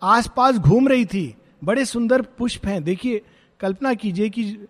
आसपास 0.03 0.57
घूम 0.57 0.89
रही 0.89 1.05
थी। 1.05 1.37
बड़े 1.65 1.85
सुंदर 1.85 2.23
पुष्प 2.23 2.67
हैं। 2.67 2.85
देखिए, 2.85 3.23
कल्पना 3.61 3.95
कीजिए 3.95 4.29
कि 4.29 4.67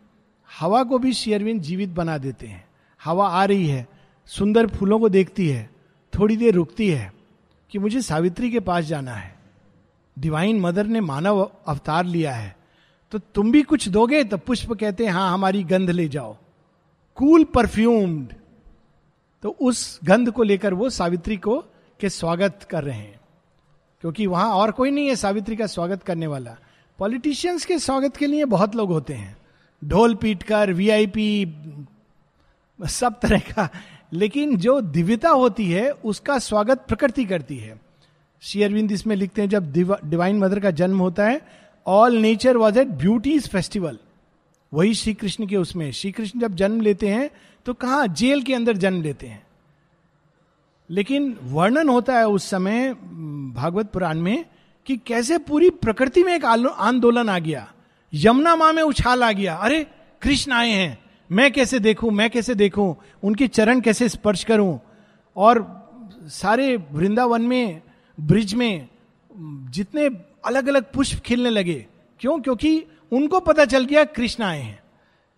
हवा 0.61 0.83
को 0.85 0.99
भी 0.99 1.13
शेयरविन 1.13 1.61
जीवित 1.61 1.89
बना 1.89 2.19
देते 2.19 2.47
हैं। 2.47 2.65
हवा 3.05 3.29
आ 3.29 3.45
रही 3.45 3.67
है, 3.67 3.89
सुंदर 4.27 4.67
फूलों 4.67 4.99
को 5.01 5.09
देखती 5.09 5.49
है, 5.49 5.71
थोड़ी 6.19 6.37
देर 6.37 6.55
रुकती 6.55 6.89
है 6.91 7.13
कि 7.71 7.79
मुझे 7.79 8.03
सावित्री 8.03 8.51
के 8.51 8.61
पास 8.61 8.85
जाना 8.85 9.15
है। 9.15 9.35
डिवाइन 10.19 10.61
मदर 10.61 10.87
ने 10.87 11.01
मानव 11.01 11.51
अवतार 11.67 12.05
लिया 12.05 12.35
है। 12.35 12.57
तो 13.11 13.19
तुम 13.19 13.53
भी 13.53 13.63
कुछ 13.63 13.89
दोगे? 13.89 14.25
तो 14.25 14.37
पुष्प 14.37 14.73
कहते 14.73 15.05
हैं 15.05 15.13
हाँ 15.13 15.33
हमारी 15.33 15.63
गंध 15.65 15.91
ले 15.91 16.09
जाओ। 16.09 16.37
कूल 17.15 17.45
परफ्यूम्ड 17.45 18.35
तो 19.43 19.57
उस 19.61 20.01
गंध 20.05 20.31
को 20.31 20.43
लेकर 20.43 20.75
वो 20.75 20.91
सावित्री 20.91 21.37
को 21.37 21.65
के 22.01 22.09
स्वागत 22.09 22.69
कर 22.71 22.85
रहे 22.85 22.99
हैं। 22.99 23.21
क्योंकि 24.03 24.27
वहाँ 24.27 24.51
और 24.51 24.71
कोई 24.71 24.91
नहीं 24.91 25.09
है 25.09 25.17
सावित्री 25.17 25.57
का 25.57 25.67
स्वागत 25.67 26.03
करने 26.03 26.27
वाला। 26.27 26.57
पॉलिटिशियंस 26.99 27.65
के 27.65 27.79
स्वागत 27.79 28.17
के 28.17 28.27
लिए 28.27 28.45
बहुत 28.45 28.77
लोग 28.77 28.91
होते 28.91 29.15
हैं। 29.15 29.37
ढोल 29.85 30.15
पीट 30.15 30.43
कर 30.43 30.73
वीआईपी 30.73 31.55
सब 32.89 33.21
तरह 33.21 33.39
का। 33.39 33.69
लेकिन 34.13 34.57
जो 34.57 34.81
दिव्यता 34.81 35.29
होती 35.29 35.71
है, 35.71 35.91
उसका 35.91 36.39
स्वागत 36.39 36.85
प्रकृति 36.89 37.25
करती 37.25 37.57
है। 37.57 37.81
श्री 38.43 38.63
अरविंद 38.63 38.93
इसमें 38.93 39.17
लिखते 39.17 39.43
हैं, 39.43 39.49
जब 39.49 39.73
डिवाइन 40.05 40.39
मदर 40.39 40.61
का 40.61 40.71
जन्म 40.71 40.99
होता 40.99 41.27
है 41.27 41.41
all 41.87 42.17
nature 42.17 42.57
was 42.57 42.79
at 42.79 42.89
beauty's 42.89 43.49
festival 43.49 43.99
वही 44.75 44.95
श्री 44.95 45.15
कृष्ण 45.15 45.47
के 45.47 45.57
उसमें। 45.57 45.93
श्री 45.93 46.13
कृष्ण 46.13 46.41
जब 46.41 46.55
जन्म 46.55 46.81
लेते 46.81 47.09
हैं 47.09 47.31
तो 47.67 47.75
कहा? 47.75 48.07
जेल 48.07 48.43
के 48.43 48.55
अंदर 48.55 48.77
जन्म 48.77 49.03
लेते 49.03 49.27
हैं। 49.27 49.47
लेकिन 50.93 51.39
वर्णन 51.43 51.89
होता 51.89 52.19
है 52.19 52.29
उस 52.29 52.51
समय 52.51 52.93
भागवत 53.55 53.87
पुराण 53.87 54.21
में, 54.21 54.45
कि 54.87 54.97
कैसे 54.97 55.39
पूरी 55.39 55.71
प्रकृति 55.71 56.25
में 56.25 56.35
एक 56.35 56.45
आंदोलन 56.79 57.29
आ 57.29 57.39
गया। 57.39 57.73
यमुना 58.15 58.57
माँ 58.57 58.73
में 58.73 58.83
उछाल 58.83 59.25
आ 59.25 59.33
गया। 59.33 59.57
अरे, 59.57 59.87
कृष्ण 60.23 60.53
आए 60.53 60.71
हैं। 60.71 60.99
मैं 61.33 61.53
कैसे 61.53 61.79
देखूँ? 61.79 62.11
मैं 62.11 62.31
कैसे 62.31 62.55
देखूँ? 62.55 62.97
उनके 63.23 63.49
चरण 63.49 63.81
कैसे 63.81 64.09
स्पर्श 64.09 64.45
करूँ? 64.45 64.81
और 65.37 65.83
सारे 66.23 66.77
वृंदावन 66.77 67.43
में, 67.43 67.83
ब्रिज 68.21 68.55
में, 68.55 68.89
जितने 69.71 70.07
अलग 70.45 70.69
अलग 70.69 70.93
पुष्प 70.93 71.19
खिलने 71.19 71.51
लगे। 71.51 71.87
क्यों? 72.21 72.41
क्योंकि 72.41 72.85
उनको 73.13 73.41
पता 73.41 73.65
चल 73.65 73.85
गया 73.85 74.05
कृष्ण 74.05 74.45
आए 74.45 74.61
हैं। 74.61 74.81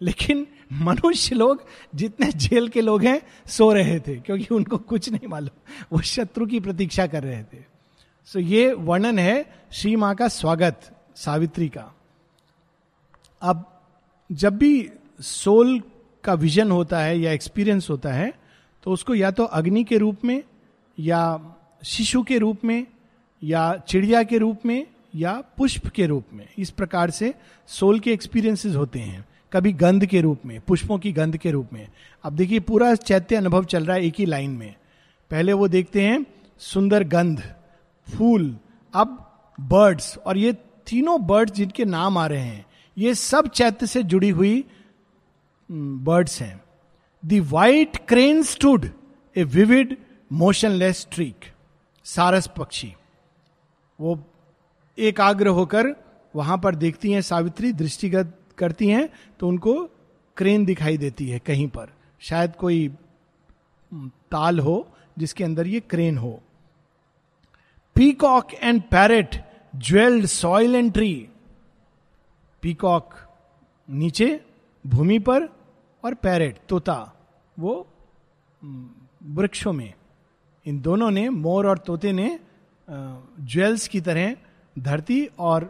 लेकिन 0.03 0.47
मनुष्य 0.73 1.35
लोग 1.35 1.67
जितने 1.95 2.31
जेल 2.33 2.69
के 2.69 2.81
लोग 2.81 3.03
हैं, 3.05 3.21
सो 3.47 3.73
रहे 3.73 4.01
थे, 4.01 4.17
क्योंकि 4.17 4.55
उनको 4.55 4.79
कुछ 4.79 5.11
नहीं 5.11 5.29
मालूम। 5.29 5.85
वो 5.93 6.01
शत्रु 6.01 6.47
की 6.47 6.61
प्रतीक्षा 6.61 7.07
कर 7.07 7.23
रहे 7.23 7.43
थे। 7.43 7.59
सो 8.27 8.39
so, 8.41 8.47
ये 8.47 8.73
वर्णन 8.73 9.19
है 9.19 9.45
श्री 9.73 9.97
माँ 9.97 10.15
का 10.15 10.29
स्वागत, 10.29 10.81
सावित्री 11.17 11.69
का। 11.69 11.95
अब, 13.43 13.83
जब 14.33 14.57
भी 14.57 14.91
सोल 15.21 15.83
का 16.25 16.35
विजन 16.35 16.71
होता 16.71 17.01
है 17.01 17.19
या 17.19 17.33
एक्सपीरियंस 17.33 17.91
होता 17.91 18.13
है 18.13 18.33
तो 18.83 18.91
उसको 18.91 19.15
या 19.15 19.31
तो 19.31 19.45
अग्नि 19.45 19.85
के 19.85 19.99
रूप 19.99 20.25
में, 20.25 20.43
या 20.99 21.55
शिशु 21.85 22.23
के 22.23 22.39
रूप 22.39 22.65
में, 22.65 22.87
या 23.43 23.77
चिड़िया 23.89 24.23
के 24.23 24.39
रूप 24.39 24.67
में, 24.67 24.87
या 25.15 25.33
पुष्प 25.57 25.87
के 25.87 26.07
रूप 26.07 26.25
में, 26.33 26.49
इस 26.59 26.71
प्रकार 26.71 27.11
से 27.11 27.35
सोल 27.67 28.01
के 28.01 28.13
एक्सपीरियंसेस 28.13 28.77
होते 28.77 28.99
हैं। 28.99 29.25
कभी 29.55 29.73
गंध 29.73 30.07
के 30.07 30.21
रूप 30.21 30.47
में, 30.47 30.61
पुष्पों 30.61 30.99
की 30.99 31.13
गंध 31.13 31.37
के 31.37 31.51
रूप 31.51 31.73
में। 31.73 31.89
अब 32.25 32.33
देखिए, 32.33 32.61
पूरा 32.61 32.95
चैत्य 32.95 33.37
अनुभव 33.37 33.65
चल 33.65 33.85
रहा 33.85 33.97
है 33.97 34.05
एक 34.05 34.15
ही 34.19 34.27
लाइन 34.27 34.51
में। 34.51 34.75
पहले 35.31 35.53
वो 35.53 35.69
देखते 35.69 36.03
हैं, 36.03 36.25
सुंदर 36.59 37.05
गंध, 37.05 37.43
फूल, 38.07 38.57
अब 38.95 39.19
बर्ड्स 39.61 40.17
और 40.19 40.39
ये 40.39 40.53
तीनों 40.87 41.27
बर्ड्स 41.27 41.53
जिनके 41.53 41.85
नाम 41.85 42.19
आ 42.19 42.27
रहे 42.27 42.41
हैं, 42.41 42.67
ये 42.97 43.15
सब 43.15 43.49
चैत्य 43.49 43.87
से 43.87 44.03
जुड़ी 44.03 44.31
हुई 44.31 44.65
बर्ड्स 45.71 46.41
हैं। 46.43 46.61
The 47.23 47.47
white 47.51 47.97
crane 48.09 48.43
stood 48.43 48.89
a 49.37 49.45
vivid 49.45 49.97
motionless 50.33 51.07
streak 51.13 51.53
सारस 52.07 52.51
पक्षी। 52.57 52.95
वो 53.99 54.19
एकाग्र 54.99 55.49
होकर 55.49 55.95
वहाँ 56.35 56.59
पर 56.59 56.75
देखती 56.75 57.13
हैं 57.13 57.21
सावित्री 57.23 57.73
दृष्टिगत 57.73 58.39
करती 58.59 58.89
हैं 58.89 59.09
तो 59.41 59.49
उनको 59.49 59.75
क्रेन 60.37 60.65
दिखाई 60.65 60.97
देती 60.99 61.29
है 61.29 61.39
कहीं 61.39 61.69
पर। 61.69 61.93
शायद 62.23 62.57
कोई 62.57 62.89
ताल 64.31 64.59
हो 64.61 64.77
जिसके 65.19 65.45
अंदर 65.45 65.67
ये 65.67 65.81
क्रेन 65.81 66.19
हो। 66.19 66.41
Peacock 67.97 68.55
and 68.55 68.83
parrot 68.83 69.37
jewelled 69.77 70.27
soil 70.27 70.75
and 70.77 70.93
tree. 70.93 71.29
Peacock 72.63 73.15
नीचे, 73.89 74.41
भूमि 74.85 75.19
पर 75.19 75.49
और 76.05 76.15
पैरेट, 76.15 76.59
तोता, 76.69 77.13
वो 77.59 77.87
वृक्षों 79.23 79.73
में। 79.73 79.93
इन 80.67 80.81
दोनों 80.81 81.11
ने, 81.11 81.29
मोर 81.29 81.67
और 81.67 81.79
तोते 81.79 82.13
ने 82.13 82.39
ज्वेल्स 82.89 83.87
की 83.89 84.01
तरह 84.01 84.37
धरती 84.77 85.25
और 85.39 85.65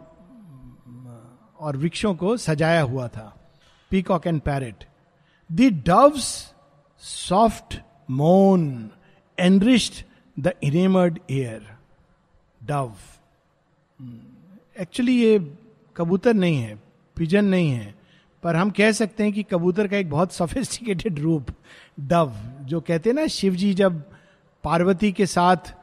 और 1.59 1.77
वृक्षों 1.77 2.13
को 2.15 2.35
सजाया 2.37 2.81
हुआ 2.81 3.07
था। 3.07 3.35
Peacock 3.91 4.27
and 4.27 4.41
parrot 4.41 4.83
the 5.49 5.61
doves 5.87 6.53
soft 7.03 7.79
moan 8.09 8.89
enriched 9.39 10.05
the 10.39 10.53
enamoured 10.63 11.19
air 11.31 11.67
dove 12.63 12.93
actually 14.79 15.15
ये 15.21 15.39
कबूतर 15.97 16.33
नहीं 16.33 16.57
है 16.57 16.79
पिजन 17.15 17.45
नहीं 17.45 17.69
है, 17.71 17.95
पर 18.43 18.55
हम 18.55 18.69
कह 18.69 18.91
सकते 18.91 19.23
हैं 19.23 19.33
कि 19.33 19.43
कबूतर 19.43 19.87
का 19.87 19.97
एक 19.97 20.09
बहुत 20.09 20.33
सोफिस्टिकेटेड 20.33 21.19
रूप 21.19 21.47
डव 21.99 22.33
जो 22.61 22.81
कहते 22.81 23.09
हैं 23.09 23.15
ना 23.15 23.27
शिव 23.27 23.55
जी 23.55 23.73
जब 23.73 24.01
पार्वती 24.63 25.11
के 25.11 25.25
साथ 25.25 25.73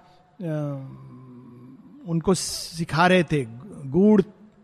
उनको 2.09 2.35
सिखा 2.35 3.07
रहे 3.07 3.25
थे, 3.25 3.45
गूढ़ 3.87 4.23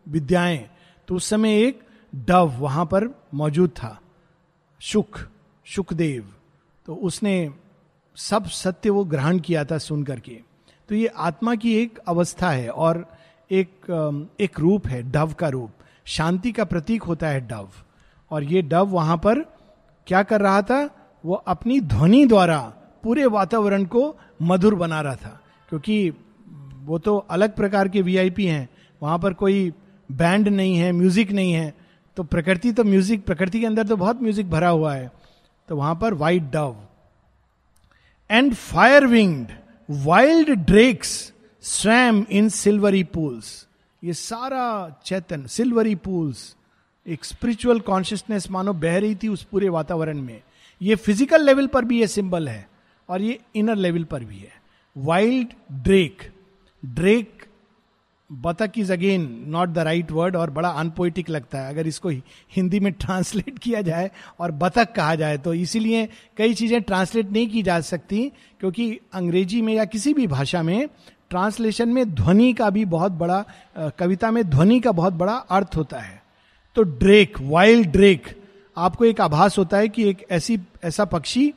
विद्याएँ 0.08 0.68
तो 1.08 1.14
उस 1.14 1.28
समय 1.28 1.62
एक 1.62 1.80
डव 2.12 2.52
वहाँ 2.58 2.84
पर 2.84 3.08
मौजूद 3.34 3.70
था, 3.70 3.98
शुक 4.80 5.18
सुखदेव 5.66 6.28
तो 6.88 6.94
उसने 6.94 7.50
सब 8.16 8.46
सत्य 8.46 8.90
वो 8.90 9.04
ग्रहण 9.04 9.38
किया 9.38 9.64
था 9.64 9.78
सुन 9.78 10.02
करके 10.02 10.38
तो 10.88 10.94
ये 10.94 11.06
आत्मा 11.06 11.54
की 11.54 11.74
एक 11.76 11.98
अवस्था 11.98 12.50
है 12.50 12.68
और 12.68 13.04
एक 13.50 14.32
एक 14.40 14.60
रूप 14.60 14.86
है, 14.86 15.02
डव 15.02 15.32
का 15.32 15.48
रूप। 15.48 15.70
शांति 16.06 16.52
का 16.52 16.64
प्रतीक 16.64 17.02
होता 17.02 17.28
है 17.28 17.40
डव। 17.48 17.68
और 18.30 18.44
ये 18.44 18.62
डव 18.62 18.86
वहाँ 18.86 19.16
पर 19.16 19.40
क्या 20.06 20.22
कर 20.22 20.40
रहा 20.40 20.62
था? 20.62 20.88
वो 21.24 21.34
अपनी 21.34 21.80
ध्वनि 21.80 22.24
द्वारा 22.26 22.58
पूरे 23.04 23.26
वातावरण 23.26 23.84
को 23.84 24.14
मधुर 24.42 24.74
बना 24.74 25.00
रहा 25.00 25.16
था। 25.16 25.40
क्योंकि 25.70 26.10
वो 26.84 26.98
तो 26.98 27.16
अलग 27.16 27.54
प्रकार 27.56 27.88
के 27.88 28.02
वीआईपी 28.02 28.46
हैं, 28.46 28.68
वहाँ 29.02 29.18
पर 29.18 29.32
कोई 29.34 29.72
बैंड 30.08 30.48
नहीं 30.48 30.76
है 30.76 30.90
म्यूज़िक 30.92 31.30
नहीं 31.30 31.52
है 31.52 31.72
तो 32.16 32.22
प्रकृति 32.24 32.72
तो 32.72 32.84
म्यूज़िक 32.84 33.24
प्रकृति 33.24 33.60
के 33.60 33.66
अंदर 33.66 33.86
तो 33.86 33.96
बहुत 33.96 34.22
म्यूज़िक 34.22 34.50
भरा 34.50 34.68
हुआ 34.68 34.94
है 34.94 35.10
तो 35.68 35.76
वहाँ 35.76 35.94
पर 35.94 36.14
white 36.14 36.50
dove 36.52 36.76
and 38.30 38.54
fire 38.54 39.06
winged 39.06 39.52
wild 39.88 40.50
drakes 40.50 41.10
swam 41.62 42.24
in 42.30 42.48
silvery 42.48 43.02
pools 43.04 43.66
ये 44.02 44.12
सारा 44.12 44.66
चेतन 45.04 45.46
सिल्वरी 45.46 45.94
पूल्स 45.94 46.54
एक 47.06 47.24
स्पिरिचुअल 47.24 47.80
कॉन्शियसनेस 47.80 48.50
मानो 48.50 48.72
बह 48.74 48.98
रही 48.98 49.14
थी 49.14 49.28
उस 49.28 49.42
पूरे 49.42 49.68
वातावरण 49.68 50.20
में। 50.22 50.40
ये 50.80 50.94
फ़िज़िकल 50.94 51.44
लेवल 51.44 51.66
पर 51.66 51.84
भी 51.84 52.00
ये 52.00 52.06
सिंबल 52.06 52.48
है 52.48 52.68
और 53.08 53.22
ये 53.22 53.38
इनर 53.56 53.76
लेवल 53.76 54.04
पर 54.04 54.24
भी 54.24 54.38
है। 54.38 54.52
वाइल्ड 54.96 55.52
ड्रेक 55.84 56.22
ड्रेक 56.82 57.44
बतक 58.30 58.72
is 58.78 58.92
again 58.92 59.22
not 59.48 59.68
the 59.68 59.78
right 59.78 60.10
word 60.12 60.36
और 60.36 60.50
बड़ा 60.50 60.68
अनपोइटिक 60.70 61.30
लगता 61.30 61.58
है। 61.58 61.68
अगर 61.70 61.86
इसको 61.86 62.08
हिंदी 62.08 62.80
में 62.80 62.92
ट्रांसलेट 63.00 63.58
किया 63.58 63.80
जाए 63.82 64.10
और 64.40 64.50
बतक 64.52 64.92
कहा 64.92 65.14
जाए 65.14 65.38
तो 65.38 65.54
इसीलिए 65.54 66.08
कई 66.38 66.54
चीज़ें 66.54 66.80
ट्रांसलेट 66.82 67.30
नहीं 67.32 67.48
की 67.48 67.62
जा 67.62 67.80
सकती, 67.82 68.32
क्योंकि 68.60 68.98
अंग्रेज़ी 69.12 69.62
में 69.62 69.74
या 69.74 69.84
किसी 69.84 70.14
भी 70.14 70.26
भाषा 70.26 70.62
में 70.62 70.88
ट्रांसलेशन 71.30 71.88
में 71.88 72.14
ध्वनि 72.14 72.52
का 72.52 72.70
भी 72.70 72.84
बहुत 72.86 73.12
बड़ा 73.12 73.44
कविता 73.98 74.30
में 74.30 74.44
ध्वनि 74.50 74.80
का 74.80 74.92
बहुत 74.92 75.12
बड़ा 75.12 75.32
अर्थ 75.32 75.76
होता 75.76 75.98
है। 75.98 76.22
तो 76.76 76.82
ड्रेक 76.82 77.40
वाइल्ड 77.40 77.88
ड्रेक 77.88 78.28
आपको 78.76 79.04
एक 79.04 79.20
आभास 79.20 79.58
होता 79.58 79.76
है 79.76 79.88
कि 79.88 80.08
एक 80.08 80.26
ऐसी, 80.30 80.58
ऐसा 80.84 81.04
पक्षी 81.04 81.52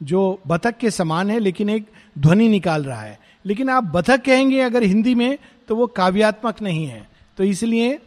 जो 0.00 0.40
बतख 0.46 0.76
के 0.76 0.90
समान 0.90 1.30
है, 1.30 1.38
लेकिन 1.38 1.70
एक 1.70 1.86
ध्वनि 2.18 2.48
निकाल 2.48 2.84
रहा 2.84 3.00
है। 3.00 3.18
लेकिन 3.44 3.68
आप 3.70 3.84
बतख 3.84 4.20
कहेंगे 4.20 4.60
अगर 4.60 4.82
हिंदी 4.82 5.14
में 5.14 5.38
तो 5.68 5.76
वो 5.76 5.86
काव्यात्मक 5.86 6.62
नहीं 6.62 6.86
है। 6.86 7.08
तो 7.36 7.44
इसलिए 7.44 7.98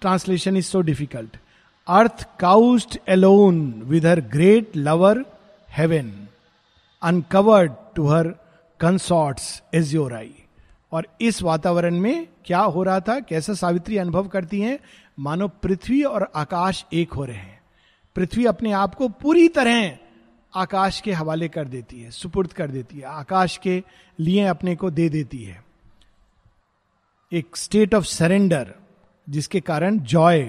translation 0.00 0.56
is 0.56 0.66
so 0.66 0.80
difficult 0.80 1.36
earth 1.88 2.38
couched 2.40 2.98
alone 3.08 3.72
with 3.84 4.06
her 4.06 4.20
great 4.20 4.76
lover 4.76 5.24
heaven 5.70 6.28
uncovered 7.02 7.72
to 7.96 8.06
her 8.06 8.28
consorts 8.80 9.62
eye 10.12 10.34
और 10.92 11.06
इस 11.20 11.42
वातावरण 11.42 11.98
में 11.98 12.28
क्या 12.44 12.60
हो 12.60 12.82
रहा 12.82 13.00
था? 13.00 13.20
कैसा 13.20 13.54
सावित्री 13.54 13.96
अनुभव 13.96 14.28
करती 14.28 14.60
हैं? 14.60 14.78
मानो 15.18 15.48
पृथ्वी 15.48 16.02
और 16.02 16.32
आकाश 16.34 16.84
एक 16.92 17.12
हो 17.12 17.24
रहे 17.24 17.36
हैं। 17.36 17.60
पृथ्वी 18.16 18.44
अपने 18.44 18.72
आप 18.72 18.94
को 18.94 19.08
पूरी 19.08 19.48
तरह 19.48 19.98
आकाश 20.54 21.00
के 21.00 21.12
हवाले 21.12 21.48
कर 21.48 21.64
देती 21.64 22.00
है, 22.00 22.10
सुपुर्द 22.10 22.52
कर 22.52 22.70
देती 22.70 22.96
है, 22.96 23.02
आकाश 23.02 23.56
के 23.56 23.82
लिए 24.20 24.44
अपने 24.44 24.76
को 24.76 24.90
दे 24.90 25.08
देती 25.08 25.42
है। 25.44 25.63
एक 27.34 27.56
स्टेट 27.56 27.94
ऑफ़ 27.94 28.04
सरेंडर 28.04 28.72
जिसके 29.28 29.60
कारण 29.60 29.98
joy 30.10 30.40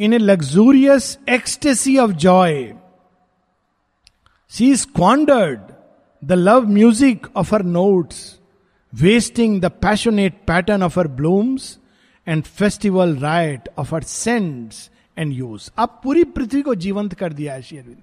in 0.00 0.12
a 0.12 0.18
luxurious 0.18 1.18
ecstasy 1.28 1.96
of 1.98 2.10
joy 2.24 2.74
she 4.52 4.74
squandered 4.76 5.60
the 6.22 6.32
love 6.32 6.66
music 6.68 7.26
of 7.36 7.54
her 7.54 7.62
notes 7.62 8.18
wasting 8.92 9.60
the 9.60 9.70
passionate 9.82 10.40
pattern 10.46 10.82
of 10.82 10.98
her 11.00 11.08
blooms 11.08 11.78
and 12.26 12.42
festival 12.44 13.16
riot 13.16 13.68
of 13.78 13.94
her 13.94 14.02
scents 14.02 14.90
and 15.18 15.32
hues 15.32 15.70
अब 15.76 16.00
पूरी 16.04 16.24
पृथ्वी 16.24 16.62
को 16.62 16.74
जीवंत 16.74 17.14
कर 17.14 17.32
दिया 17.32 17.52
है, 17.54 17.62
श्री 17.62 17.78
अरविंद। 17.78 18.02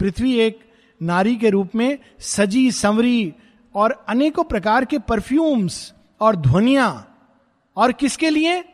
पृथ्वी 0.00 0.38
एक 0.38 0.58
नारी 1.00 1.36
के 1.36 1.50
रूप 1.50 1.74
में 1.74 1.98
सजी 2.20 2.70
संवरी 2.72 3.34
और 3.74 4.04
अनेकों 4.08 4.44
प्रकार 4.44 4.84
के 4.84 4.98
परफ्यूम्स 4.98 5.92
और 6.20 6.36
ध्वनिया, 6.36 7.04
और 7.76 7.92
किसके 7.92 8.30
लिए? 8.30 8.64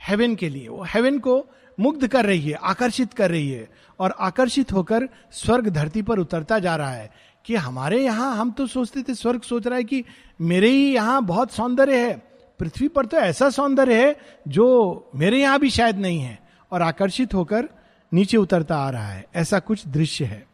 हेवन 0.00 0.34
के 0.34 0.48
लिए। 0.48 0.68
वो 0.68 0.84
हेवन 0.84 1.18
को 1.18 1.44
मुग्ध 1.80 2.06
कर 2.08 2.26
रही 2.26 2.40
है, 2.40 2.54
आकर्षित 2.54 3.12
कर 3.12 3.30
रही 3.30 3.50
है, 3.50 3.68
और 4.00 4.14
आकर्षित 4.18 4.72
होकर 4.72 5.08
स्वर्ग 5.32 5.68
धरती 5.68 6.02
पर 6.02 6.18
उतरता 6.18 6.58
जा 6.58 6.76
रहा 6.76 6.90
है 6.90 7.10
कि 7.44 7.54
हमारे 7.54 8.04
यहाँ, 8.04 8.36
हम 8.36 8.50
तो 8.50 8.66
सोचते 8.66 9.02
थे, 9.02 9.14
स्वर्ग 9.14 9.42
सोच 9.42 9.66
रहा 9.66 9.76
है 9.76 9.84
कि 9.84 10.04
मेरे 10.40 10.70
ही 10.70 10.94
यहाँ 10.94 11.24
बहुत 11.24 11.52
सौंदर्य 11.52 12.06
है। 12.06 12.14
पृथ्वी 12.60 12.88
पर 12.88 13.06
तो 13.06 13.16
ऐसा 13.16 13.50
सौंदर्य 13.50 14.06
है 14.06 14.16
जो 14.48 15.10
मेरे 15.14 15.40
यहाँ 15.40 15.58
भी 15.58 15.70
शायद 15.70 15.98
नहीं 15.98 16.20
है, 16.20 16.38
और 16.72 16.82
आकर्षित 16.82 17.34
होकर 17.34 17.68
नीचे 18.12 18.36
उतरता 18.36 18.76
आ 18.76 18.90
रहा 18.90 19.08
है। 19.08 19.26
ऐसा 19.34 19.58
कुछ 19.58 19.86
दृश्य 19.88 20.24
है। 20.24 20.46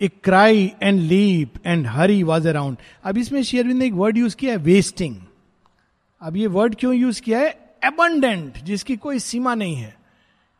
एक 0.00 0.14
cry 0.24 0.72
and 0.82 1.00
leap 1.00 1.52
and 1.66 1.86
hurry 1.86 2.22
was 2.22 2.48
around 2.48 2.76
अब 3.04 3.18
इसमें 3.18 3.42
शेयरविंद 3.42 3.78
ने 3.78 3.86
एक 3.86 3.92
वर्ड 3.92 4.18
यूज़ 4.18 4.36
किया 4.36 4.52
है 4.52 4.58
वेस्टिंग 4.58 5.16
अब 6.20 6.36
ये 6.36 6.46
वर्ड 6.46 6.74
क्यों 6.74 6.94
यूज़ 6.94 7.22
किया 7.22 7.38
है? 7.38 7.76
एबंडेंट 7.84 8.58
जिसकी 8.58 8.96
कोई 8.96 9.18
सीमा 9.18 9.54
नहीं 9.54 9.74
है। 9.74 9.98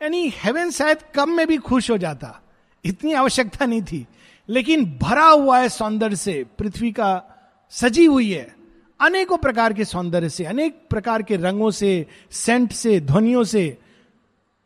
यानी 0.02 0.32
हेवन 0.36 0.70
शायद 0.70 0.98
कम 1.14 1.30
में 1.30 1.46
भी 1.46 1.56
खुश 1.56 1.90
हो 1.90 1.98
जाता। 1.98 2.42
इतनी 2.84 3.12
आवश्यकता 3.12 3.66
नहीं 3.66 3.82
थी। 3.82 4.06
लेकिन 4.48 4.98
भरा 5.02 5.26
हुआ 5.26 5.58
है 5.58 5.68
सौंदर्य 5.68 6.16
से, 6.16 6.46
पृथ्वी 6.58 6.92
का 6.92 7.22
सजी 7.70 8.04
हुई 8.04 8.32
है। 8.32 8.54
अनेकों 9.00 9.36
प्रकार 9.36 9.72
के 9.72 9.84
सौंदर्य 9.84 10.28
से, 10.28 10.44
अनेक 10.44 10.82
प्रकार 10.90 11.22
के 11.22 11.36
रंगों 11.36 11.70
से 11.70 12.06
सेंट 12.30 12.72
से, 12.72 13.00
ध्वनियों 13.00 13.44
से। 13.44 13.78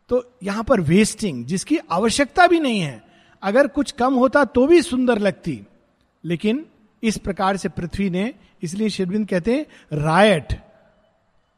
तो 0.08 0.32
यहाँ 0.42 0.64
पर 0.64 0.80
वेस्टिंग 0.80 1.44
जिसकी 1.44 1.76
आवश्यकता 1.76 2.46
भी 2.46 2.60
नहीं 2.60 2.80
है 2.80 3.03
अगर 3.44 3.66
कुछ 3.68 3.90
कम 3.92 4.14
होता 4.14 4.44
तो 4.46 4.66
भी 4.66 4.80
सुंदर 4.82 5.18
लगती। 5.18 5.60
लेकिन 6.24 6.64
इस 7.02 7.18
प्रकार 7.18 7.56
से 7.56 7.68
पृथ्वी 7.68 8.08
ने, 8.10 8.32
इसलिए 8.62 8.88
शिवबिंद 8.90 9.28
कहते 9.28 9.54
हैं 9.54 9.98
riot 9.98 10.52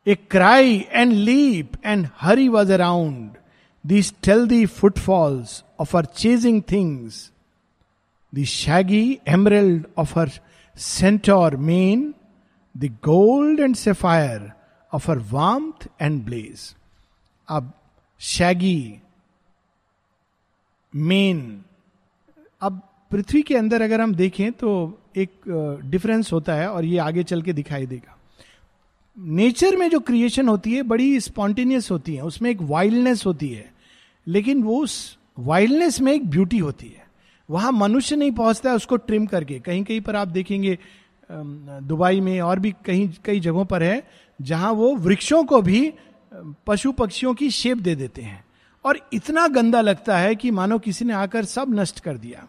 a 0.07 0.15
cry 0.31 0.77
and 0.91 1.13
leap 1.13 1.73
and 1.85 2.09
hurry 2.21 2.49
was 2.49 2.73
around 2.73 3.37
this 3.85 4.13
tail 4.23 4.47
the 4.49 4.65
footfalls 4.67 5.63
of 5.81 5.97
our 5.97 6.05
chasing 6.05 6.63
things 6.73 7.31
the 8.33 8.45
shaggy 8.45 9.19
emerald 9.29 9.87
of 9.99 10.19
her 10.19 10.31
centaur 10.75 11.57
mane 11.57 12.13
the 12.75 12.91
gold 13.05 13.61
and 13.61 13.77
sapphire 13.77 14.51
of 14.93 15.11
her 15.11 15.19
worth 15.31 15.89
and 16.01 16.23
blaze 16.25 16.75
अब 17.49 17.73
shaggy 18.21 19.01
mane 20.95 21.41
अब 22.67 22.81
पृथ्वी 23.11 23.43
के 23.43 23.57
अंदर 23.57 23.83
अगर 23.83 24.01
हम 24.01 24.15
देखें 24.15 24.51
तो 24.53 24.69
एक 25.17 25.31
डिफरेंस 25.85 26.33
होता 26.33 26.55
है 26.55 26.69
और 26.69 26.85
ये 26.85 26.99
आगे 26.99 27.23
चल 27.25 27.43
के 27.43 27.53
दिखाई 27.53 27.87
देगा। 27.87 28.17
नेचर 29.17 29.77
में 29.77 29.89
जो 29.91 30.01
क्रिएशन 30.01 30.49
होती 30.49 30.73
है, 30.73 30.83
बड़ी 30.83 31.21
स्पॉन्टेनियस 31.21 31.91
होती 31.91 32.15
है, 32.15 32.23
उसमें 32.23 32.51
एक 32.51 32.63
वाइल्डनेस 32.63 33.25
होती 33.27 33.49
है, 33.49 33.71
लेकिन 34.27 34.63
वो 34.63 34.83
उस 34.83 35.19
वाइल्डनेस 35.39 36.01
में 36.01 36.13
एक 36.13 36.29
ब्यूटी 36.31 36.59
होती 36.59 36.87
है। 36.87 37.05
वहाँ 37.49 37.73
मनुष्य 37.73 38.17
नहीं 38.17 38.33
पहुँचता 38.33 38.71
है 38.71 38.77
उसको 38.77 38.97
ट्रिम 38.99 39.27
करके। 39.27 39.59
कहीं 39.61 39.85
कहीं 39.85 40.01
पर 40.01 40.17
आप 40.17 40.29
देखेंगे 40.29 40.79
दुबई 41.31 42.21
में 42.21 42.41
और 42.41 42.59
भी 42.59 42.75
कहीं, 42.87 43.09
कई 43.25 43.41
जगहों 43.41 43.65
पर 43.65 43.83
है, 43.83 44.03
जहाँ 44.41 44.73
वो 44.73 44.95
वृक्षों 44.97 45.43
को 45.45 45.63
भी 45.63 45.93
पशु 46.67 46.93
पक्षियों 46.93 47.35
की 47.35 47.51
शेप 47.51 47.79
दे 47.79 47.95
देते 47.95 48.23
हैं। 48.23 48.45
और 48.85 48.99
इतना 49.13 49.47
गंदा 49.49 49.81
लगता 49.81 50.19
है 50.19 50.35
कि 50.35 50.51
मानो 50.51 50.79
किसी 50.79 51.05
ने 51.05 51.15
आकर 51.15 51.45
सब 51.45 51.75
नष्ट 51.75 52.01
कर 52.01 52.17
दिया। 52.19 52.47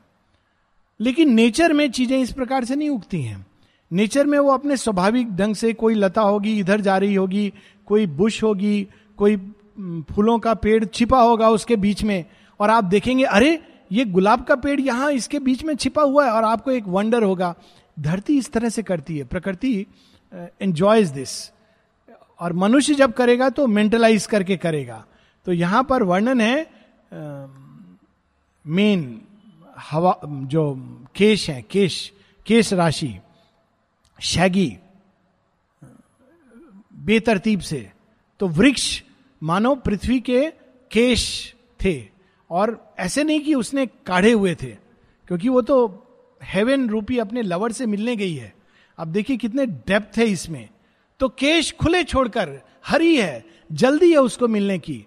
लेकिन 0.99 1.33
नेचर 1.33 1.73
में 1.73 1.89
चीज़ें 1.91 2.17
इस 2.19 2.31
प्रकार 2.31 2.65
से 2.65 2.75
नहीं 2.75 2.89
उगती 2.89 3.21
हैं। 3.21 3.45
नेचर 3.91 4.25
में 4.25 4.39
वो 4.39 4.51
अपने 4.51 4.77
स्वाभाविक 4.77 5.35
ढंग 5.35 5.55
से 5.55 5.73
कोई 5.73 5.93
लता 5.93 6.21
होगी, 6.21 6.59
इधर 6.59 6.81
जा 6.81 6.97
रही 6.97 7.15
होगी, 7.15 7.53
कोई 7.85 8.05
बुश 8.05 8.43
होगी, 8.43 8.87
कोई 9.17 9.37
फूलों 10.11 10.39
का 10.39 10.53
पेड़ 10.53 10.85
छिपा 10.85 11.21
होगा 11.21 11.49
उसके 11.49 11.75
बीच 11.75 12.03
में, 12.03 12.25
और 12.59 12.69
आप 12.69 12.83
देखेंगे, 12.83 13.23
अरे, 13.23 13.59
ये 13.91 14.05
गुलाब 14.05 14.43
का 14.43 14.55
पेड़ 14.55 14.79
यहाँ 14.81 15.11
इसके 15.11 15.39
बीच 15.39 15.63
में 15.63 15.75
छिपा 15.75 16.03
हुआ 16.03 16.25
है, 16.25 16.31
और 16.31 16.43
आपको 16.43 16.71
एक 16.71 16.87
वंडर 16.87 17.23
होगा। 17.23 17.53
धरती 17.99 18.37
इस 18.37 18.51
तरह 18.51 18.69
से 18.69 18.83
करती 18.83 19.17
है। 19.17 19.23
प्रकृति 19.23 19.85
एंजॉयज 20.61 21.09
दिस 21.09 21.51
और 22.39 22.53
मनुष्य 22.53 22.93
जब 22.93 23.13
करेगा 23.13 23.49
तो 23.49 23.67
मेंटलाइज 23.67 24.25
करके 24.25 24.57
करेगा। 24.57 25.05
तो 25.45 25.53
यहाँ 25.53 25.83
पर 25.83 26.03
वर्णन 26.03 26.41
है 26.41 26.67
मेन 28.65 29.21
हवा, 29.77 30.19
जो 30.25 30.73
केश 31.15 31.49
है, 31.49 31.61
केश 31.61 32.13
केश 32.45 32.73
राशि, 32.73 33.19
शैगी, 34.21 34.77
बेतरतीब 36.93 37.59
से 37.59 37.91
तो 38.39 38.47
वृक्ष, 38.47 39.03
मानो 39.43 39.75
पृथ्वी 39.75 40.19
के 40.19 40.49
केश 40.91 41.53
थे, 41.83 42.07
और 42.49 42.93
ऐसे 42.99 43.23
नहीं 43.23 43.39
कि 43.41 43.53
उसने 43.53 43.85
काढ़े 43.85 44.31
हुए 44.31 44.55
थे, 44.55 44.71
क्योंकि 45.27 45.49
वो 45.49 45.61
तो 45.61 45.77
हेवन 46.43 46.89
रूपी 46.89 47.17
अपने 47.17 47.41
लवर 47.41 47.71
से 47.71 47.85
मिलने 47.85 48.15
गई 48.15 48.33
है। 48.33 48.53
अब 48.97 49.07
देखिए 49.07 49.37
कितने 49.37 49.65
डेप्थ 49.65 50.17
है 50.17 50.25
इसमें। 50.25 50.67
तो 51.19 51.29
केश 51.29 51.71
खुले 51.71 52.03
छोड़कर, 52.03 52.59
हरी 52.85 53.15
है, 53.17 53.45
जल्दी 53.71 54.11
है 54.11 54.17
उसको 54.17 54.47
मिलने 54.47 54.77
की। 54.79 55.05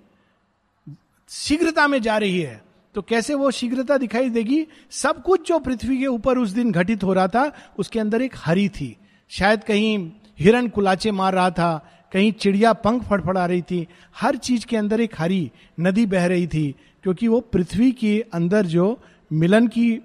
शीघ्रता 1.29 1.87
में 1.89 2.03
जा 2.03 2.19
रही 2.19 2.41
है। 2.41 2.70
तो 2.95 3.03
कैसे 3.03 3.35
वो 3.35 3.51
शीघ्रता 3.51 3.99
दिखाई 3.99 4.31
देगी? 4.31 4.67
सब 4.91 5.23
कुछ 5.23 5.49
जो 5.49 5.59
पृथ्वी 5.59 5.99
के 5.99 6.07
ऊपर 6.07 6.39
उस 6.39 6.51
दिन 6.51 6.73
घटित 6.73 7.05
हो 7.05 7.13
रहा 7.13 7.29
था, 7.29 7.53
उसके 7.79 8.01
अंदर 8.01 8.23
एक 8.23 8.35
हरी 8.37 8.69
थी। 8.69 8.97
शायद 9.29 9.65
कहीं 9.65 10.13
हिरण 10.39 10.69
कुलाचे 10.69 11.11
मार 11.11 11.35
रहा 11.35 11.51
था, 11.51 11.91
कहीं 12.13 12.33
चिड़िया 12.33 12.73
पंख 12.73 13.03
फड़फड़ा 13.03 13.47
रही 13.47 13.63
थी। 13.63 13.87
हर 14.17 14.37
चीज़ 14.37 14.67
के 14.67 14.77
अंदर 14.77 15.01
एक 15.01 15.15
हरी 15.19 15.53
नदी 15.81 16.07
बह 16.07 16.27
रही 16.27 16.47
थी, 16.47 16.75
क्योंकि 17.03 17.29
वो 17.29 17.41
पृथ्वी 17.41 17.93
के 17.93 18.25
अंदर 18.33 18.67
जो 18.67 19.03
मिलन 19.33 19.67
की 19.67 20.01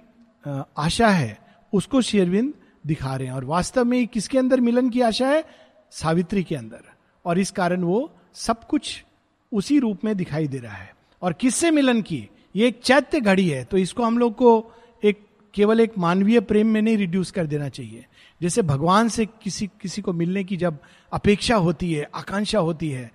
आशा 0.78 1.08
है, 1.08 1.38
उसको 1.74 2.02
शेरविंद 2.02 2.54
दिखा 2.88 3.16
रहे 3.16 3.28
हैं। 3.28 3.34
और 3.34 3.46
वास्तव 3.46 3.86
में 3.86 4.08
किसके 4.08 4.38
अंदर 4.38 4.62
मिलन 4.62 4.90
की 4.90 5.02
आशा 5.02 5.28
है? 5.28 5.44
सावित्री 5.92 6.44
के 6.44 6.56
अंदर। 6.56 6.82
और 7.26 7.40
इस 7.40 7.52
कारण 7.52 7.82
वो 7.82 8.14
सब 8.34 8.64
कुछ 8.64 9.04
उसी 9.52 9.80
रूप 9.80 10.06
में 10.06 10.18
दिखाई 10.18 10.48
दे 10.48 10.58
रहा 10.58 10.76
है। 10.76 10.96
और 11.22 11.34
किससे 11.34 11.72
मिलन 11.72 12.02
की? 12.02 12.30
ये 12.56 12.68
एक 12.68 12.80
चैत्य 12.84 13.20
घड़ी 13.22 13.48
है 13.50 13.64
तो 13.64 13.78
इसको 13.78 14.04
हम 14.04 14.18
लोग 14.18 14.34
को 14.36 14.74
एक, 15.04 15.20
केवल 15.54 15.80
एक 15.80 15.98
मानवीय 15.98 16.40
प्रेम 16.42 16.68
में 16.68 16.82
नहीं 16.82 16.98
रिड्यूस 16.98 17.32
कर 17.32 17.48
देना 17.48 17.70
चाहिए। 17.70 18.06
जैसे 18.42 18.62
भगवान 18.62 19.10
से 19.10 19.26
किसी 19.26 19.68
किसी 19.82 20.02
को 20.02 20.14
मिलने 20.14 20.44
की 20.44 20.58
जब 20.58 20.78
अपेक्षा 21.12 21.56
होती 21.56 21.94
है, 21.94 22.08
आकांक्षा 22.16 22.60
होती 22.60 22.90
है, 22.90 23.12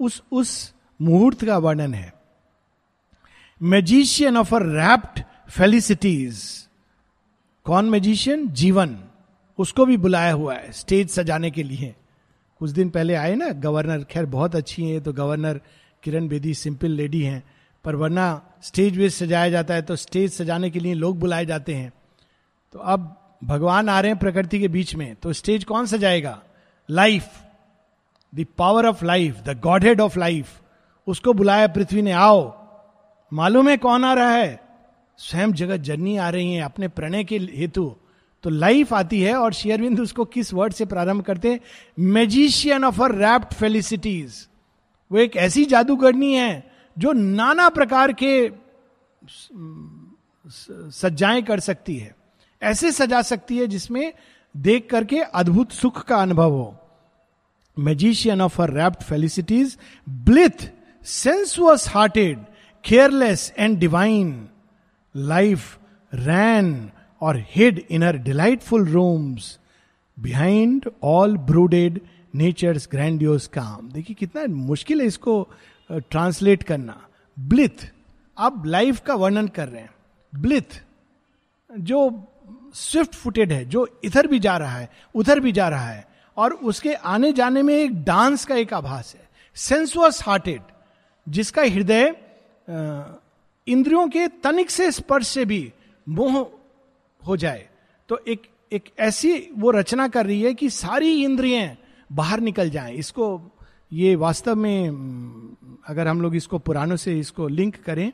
उस 0.00 0.22
उस 0.32 0.74
मुहूर्त 1.00 1.44
का 1.44 1.58
वर्णन 1.58 1.94
है। 1.94 2.12
Magician 3.60 4.36
of 4.36 4.54
a 4.54 4.58
rapt 4.62 5.22
felicities 5.50 6.44
कौन 7.66 7.90
मैजिशियन 7.90 8.48
जीवन। 8.48 8.96
उसको 9.58 9.84
भी 9.86 9.96
बुलाया 9.96 10.32
हुआ 10.32 10.54
है 10.54 10.72
स्टेज 10.72 11.10
सजाने 11.10 11.50
के 11.50 11.62
लिए। 11.62 11.94
कुछ 12.60 12.70
दिन 12.70 12.88
पहले 12.90 13.14
आए 13.14 13.34
ना 13.34 13.48
गवर्नर 13.60 14.04
खैर 14.04 14.26
बहुत 14.26 14.56
अच्छी 14.56 14.84
है 14.84 15.00
तो 15.00 15.12
governor 15.12 15.60
Kiran 16.02 16.28
Bedi 16.28 16.54
simple 16.54 16.90
lady 16.90 17.22
हैं। 17.22 17.42
पर 17.84 17.96
वरना 17.96 18.42
स्टेज 18.62 18.98
वेज 18.98 19.14
सजाया 19.14 19.50
जाता 19.50 19.74
है 19.74 19.82
तो 19.82 19.96
स्टेज 19.96 20.32
सजाने 20.32 20.70
के 20.70 20.80
लिए 20.80 20.94
लोग 20.94 21.18
बुलाए 21.18 21.46
जाते 21.46 21.74
हैं। 21.74 21.92
तो 22.72 22.78
अब 22.78 23.20
भगवान 23.44 23.88
आ 23.88 24.00
रहे 24.00 24.10
हैं 24.10 24.18
प्रकृति 24.18 24.60
के 24.60 24.68
बीच 24.68 24.94
में 24.94 25.14
तो 25.14 25.32
स्टेज 25.32 25.64
कौन 25.64 25.86
सजाएगा? 25.86 26.42
Life 26.88 27.28
the 28.34 28.46
power 28.58 28.86
of 28.86 29.04
life 29.04 29.40
the 29.40 29.60
godhead 29.84 30.00
of 30.00 30.18
life 30.18 30.60
उसको 31.06 31.32
बुलाया 31.32 31.66
पृथ्वी 31.66 32.02
ने, 32.02 32.12
आओ। 32.12 32.66
मालूम 33.32 33.68
है 33.68 33.76
कौन 33.76 34.04
आ 34.04 34.12
रहा 34.14 34.30
है? 34.30 34.60
स्वयं 35.18 35.52
जगत 35.52 35.76
जननी 35.76 36.16
आ 36.16 36.28
रही 36.30 36.54
है, 36.54 36.62
अपने 36.62 36.88
प्रणय 36.88 37.24
के 37.24 37.38
हेतु। 37.54 37.94
तो 38.42 38.50
लाइफ 38.50 38.92
आती 38.94 39.20
है 39.22 39.34
और 39.34 39.52
शेयरविंद 39.52 40.00
उसको 40.00 40.24
किस 40.24 40.52
वर्ड 40.54 40.72
से 40.72 40.84
प्रारंभ 40.84 41.22
करते 41.22 41.50
हैं? 41.50 41.60
Magician 41.98 42.84
of 42.84 43.02
her 43.02 43.14
rapt 43.14 43.54
felicities 43.54 44.48
वो 45.10 45.18
एक 45.18 45.36
ऐसी 45.36 45.64
जादूगरनी 45.64 46.34
है 46.34 46.73
जो 46.96 47.12
नाना 47.12 47.68
प्रकार 47.68 48.12
के 48.12 48.50
सज्जाएँ 50.92 51.42
कर 51.42 51.60
सकती 51.60 51.96
है, 51.96 52.14
ऐसे 52.62 52.92
सजा 52.92 53.20
सकती 53.22 53.58
है 53.58 53.66
जिसमें 53.66 54.12
देख 54.54 54.88
करके 54.90 55.20
अद्भुत 55.20 55.72
सुख 55.72 56.04
का 56.04 56.16
अनुभव 56.16 56.52
हो। 56.52 56.74
Magician 57.76 58.40
of 58.40 58.60
her 58.62 58.70
rapt 58.70 59.02
felicities 59.02 59.76
blithe 60.08 60.68
sensuous 61.02 61.88
hearted 61.88 62.44
careless 62.84 63.52
and 63.58 63.78
divine 63.78 64.48
life 65.14 65.78
ran 66.12 66.90
और 67.22 67.42
hid 67.48 67.84
in 67.90 68.02
her 68.02 68.16
delightful 68.18 68.86
rooms 68.88 69.58
behind 70.18 70.90
all 71.02 71.36
brooded 71.36 72.00
nature's 72.34 72.88
grandiose 72.90 73.46
calm 73.46 73.90
देखिए, 73.90 74.14
कितना 74.14 74.46
मुश्किल 74.46 75.00
है 75.00 75.06
इसको 75.06 75.48
ट्रांसलेट 75.90 76.62
करना। 76.62 77.00
ब्लिथ 77.36 77.86
आप 78.38 78.62
लाइफ 78.66 79.00
का 79.00 79.14
वर्णन 79.14 79.48
कर 79.48 79.68
रहे 79.68 79.82
हैं। 79.82 79.94
ब्लिथ 80.32 80.82
जो 81.70 82.28
स्विफ्ट 82.74 83.14
फुटेड 83.14 83.52
है, 83.52 83.64
जो 83.64 84.00
इधर 84.04 84.26
भी 84.26 84.38
जा 84.38 84.56
रहा 84.56 84.76
है, 84.76 84.88
उधर 85.14 85.40
भी 85.40 85.52
जा 85.52 85.68
रहा 85.68 85.88
है, 85.88 86.06
और 86.36 86.52
उसके 86.52 86.94
आने 86.94 87.32
जाने 87.32 87.62
में 87.62 87.74
एक 87.74 88.02
डांस 88.04 88.44
का 88.44 88.54
एक 88.54 88.74
आभास 88.74 89.14
है। 89.14 89.28
सेंसुअस 89.56 90.22
हार्टेड 90.22 90.60
जिसका 91.26 91.62
हृदय 91.62 92.14
इंद्रियों 93.66 94.08
के 94.08 94.26
तनिक 94.42 94.70
से 94.70 94.90
स्पर्श 94.90 95.28
से 95.28 95.44
भी 95.44 95.72
मोह 96.06 96.46
हो 97.22 97.36
जाए। 97.36 97.68
तो 98.08 98.18
एक 98.28 98.42
एक 98.72 98.84
ऐसी 98.98 99.32
वो 99.52 99.70
रचना 99.70 100.08
कर 100.08 100.26
रही 100.26 100.42
है 100.42 100.54
कि 100.54 100.70
सारी 100.70 101.24
इंद्रियाँ 101.24 101.76
बाहर 102.12 102.40
निकल 102.40 102.70
जाएँ। 102.70 102.94
इसको 102.94 103.38
ये 103.94 104.14
वास्तव 104.16 104.54
में 104.56 104.88
अगर 105.88 106.08
हम 106.08 106.20
लोग 106.22 106.36
इसको 106.36 106.58
पुरानों 106.58 106.96
से 106.96 107.18
इसको 107.18 107.46
लिंक 107.48 107.76
करें 107.84 108.12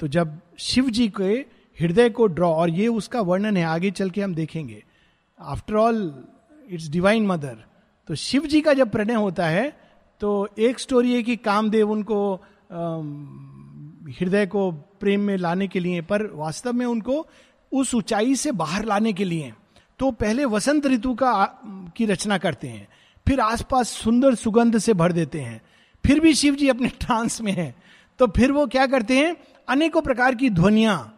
तो 0.00 0.06
जब 0.08 0.38
शिव 0.58 0.88
जी 0.90 1.08
के 1.08 1.32
हृदय 1.78 2.08
को 2.10 2.26
ड्रॉ 2.26 2.52
और 2.52 2.70
ये 2.70 2.86
उसका 2.88 3.20
वर्णन 3.20 3.56
है, 3.56 3.64
आगे 3.64 3.90
चल 3.90 4.10
के 4.10 4.22
हम 4.22 4.34
देखेंगे। 4.34 4.82
After 5.38 5.74
all 5.74 6.24
it's 6.70 6.88
divine 6.88 7.26
mother 7.26 7.58
तो 8.08 8.14
शिव 8.14 8.46
जी 8.46 8.60
का 8.60 8.72
जब 8.74 8.90
प्रणय 8.90 9.14
होता 9.14 9.46
है 9.46 9.68
तो 10.20 10.48
एक 10.58 10.78
स्टोरी 10.78 11.14
है 11.14 11.22
कि 11.22 11.36
कामदेव 11.38 11.90
उनको 11.90 12.34
हृदय 14.20 14.46
को 14.46 14.70
प्रेम 14.72 15.20
में 15.20 15.36
लाने 15.36 15.68
के 15.68 15.80
लिए, 15.80 16.00
पर 16.00 16.26
वास्तव 16.34 16.72
में 16.72 16.86
उनको 16.86 17.26
उस 17.72 17.94
ऊंचाई 17.94 18.34
से 18.34 18.52
बाहर 18.54 18.84
लाने 18.84 19.12
के 19.12 19.24
लिए 19.24 19.52
तो 19.98 20.10
पहले 20.12 20.44
वसंत 20.44 20.86
ऋतु 20.86 21.14
का 21.14 21.32
की 21.96 22.06
रचना 22.06 22.38
करते 22.38 22.68
हैं। 22.68 22.88
फिर 23.28 23.40
आसपास 23.40 23.88
सुंदर 23.88 24.34
सुगंध 24.34 24.78
से 24.78 24.94
भर 24.94 25.12
देते 25.12 25.40
हैं। 25.40 25.62
फिर 26.06 26.20
भी 26.20 26.34
शिव 26.34 26.54
जी 26.54 26.68
अपने 26.68 26.88
ट्रांस 26.88 27.40
में 27.40 27.52
है। 27.52 27.74
तो 28.18 28.26
फिर 28.26 28.52
वो 28.52 28.66
क्या 28.66 28.86
करते 28.86 29.18
हैं? 29.18 29.36
अनेकों 29.68 30.02
प्रकार 30.02 30.34
की 30.34 30.50
ध्वनिया, 30.50 31.12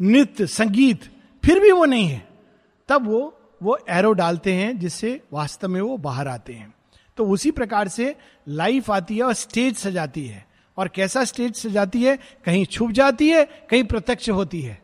नृत्य, 0.00 0.46
संगीत, 0.46 1.00
फिर 1.44 1.60
भी 1.60 1.72
वो 1.72 1.84
नहीं 1.84 2.08
है। 2.08 2.28
तब 2.88 3.06
वो 3.06 3.34
वो 3.62 3.78
एरो 3.90 4.12
डालते 4.12 4.52
हैं, 4.52 4.78
जिससे 4.78 5.20
वास्तव 5.32 5.68
में 5.68 5.80
वो 5.80 5.96
बाहर 5.96 6.28
आते 6.28 6.52
हैं। 6.52 6.74
तो 7.16 7.26
उसी 7.26 7.50
प्रकार 7.50 7.88
से 7.88 8.16
लाइफ 8.48 8.90
आती 8.90 9.16
है 9.16 9.22
और 9.22 9.32
स्टेज 9.32 9.76
सजाती 9.76 10.26
है। 10.26 10.46
और 10.76 10.88
कैसा 10.88 11.24
स्टेज 11.24 11.56
सजाती 11.56 12.02
है? 12.02 12.18
कहीं 12.44 12.64
छुप 12.64 12.90
जाती 12.90 13.28
है, 13.28 13.44
कहीं 13.44 13.84
प्रत्यक्ष 13.84 14.30
होती 14.30 14.62
है। 14.62 14.82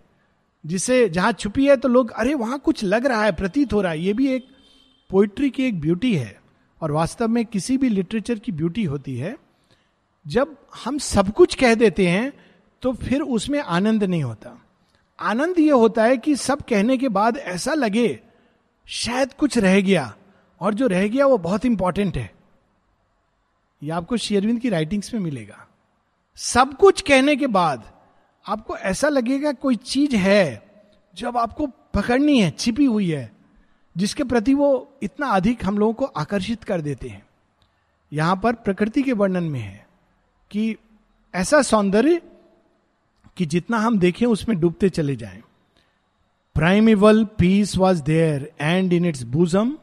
जिसे 0.67 1.09
जहाँ 1.09 1.33
छुपी 1.33 1.67
है 1.67 1.77
तो 1.77 1.89
लोग, 1.89 2.11
अरे, 2.11 2.35
वहाँ 2.35 2.59
कुछ 2.59 2.85
लग 2.85 3.07
रहा 3.07 3.25
है, 3.25 3.33
प्रतीत 3.33 3.73
हो 3.73 3.83
रहा 3.83 3.93
है। 3.93 4.01
ये 4.01 4.13
भी 4.13 4.29
एक 4.29 4.47
पोइट्री 5.11 5.51
की 5.51 5.65
एक 5.65 5.81
ब्यूटी 5.81 6.17
है। 6.17 6.44
और 6.85 6.93
वास्तव 6.93 7.29
में 7.29 7.45
किसी 7.47 7.77
भी 7.79 7.89
लिटरेचर 7.89 8.39
की 8.39 8.53
ब्यूटी 8.53 8.83
होती 8.85 9.17
है, 9.17 9.37
जब 10.27 10.57
हम 10.85 10.99
सब 10.99 11.33
कुछ 11.33 11.55
कह 11.55 11.75
देते 11.75 12.09
हैं 12.09 12.33
तो 12.83 12.93
फिर 12.93 13.21
उसमें 13.21 13.59
आनंद 13.61 14.05
नहीं 14.05 14.23
होता। 14.23 14.51
आनंद 15.19 15.59
यह 15.59 15.75
होता 15.75 16.05
है 16.05 16.17
कि 16.17 16.35
सब 16.37 16.63
कहने 16.63 16.97
के 16.99 17.09
बाद 17.09 17.37
ऐसा 17.37 17.75
लगे, 17.75 18.21
शायद 18.87 19.33
कुछ 19.33 19.57
रह 19.59 19.81
गया, 19.81 20.15
और 20.61 20.75
जो 20.75 20.87
रह 20.87 21.07
गया 21.09 21.27
वो 21.27 21.39
बहुत 21.39 21.65
इंपॉर्टेंट 21.65 22.17
है। 22.17 22.31
यह 23.83 23.97
आपको 23.97 24.17
शेयरविंद 24.17 24.61
की 24.61 24.69
राइटिंग्स 24.69 25.13
में 25.15 25.21
मिलेगा। 25.21 25.67
सब 26.39 26.77
कुछ 26.77 27.01
कहने 27.01 27.37
के 27.37 27.47
बाद 27.47 27.93
आपको 28.45 28.77
ऐसा 28.77 29.09
लगेगा 29.09 29.53
कोई 29.55 29.77
चीज़ 29.77 30.17
है 30.17 30.63
जो 31.15 31.29
अब 31.29 31.37
आपको 31.37 31.67
पकड़नी 31.95 32.41
है, 32.41 32.51
छिपी 32.51 32.85
हुई 32.85 33.11
है 33.11 33.33
जिसके 33.97 34.25
प्रति 34.25 34.55
वो 34.55 34.69
इतना 35.03 35.27
अधिक 35.27 35.65
हम 35.65 35.79
लोगों 35.79 35.93
को 35.93 36.05
आकर्षित 36.05 36.65
कर 36.65 36.81
देते 36.81 37.09
हैं। 37.09 37.23
यहाँ 38.13 38.37
पर 38.37 38.53
प्रकृति 38.55 39.03
के 39.03 39.13
वर्णन 39.13 39.45
में 39.45 39.61
है 39.61 39.87
कि 40.51 40.77
ऐसा 41.35 41.63
सौंदर्य 41.63 42.21
कि 43.37 43.47
जितना 43.47 43.79
हम 43.79 43.99
देखें 43.99 44.27
उसमें 44.27 44.59
डूबते 44.61 44.89
चले 44.89 45.17
जाएँ। 45.17 45.43
Primeval 46.57 47.25
peace 47.39 47.77
was 47.77 48.03
there 48.03 48.51
and 48.61 48.93
in 48.93 49.05
its 49.05 49.23
bosom 49.23 49.77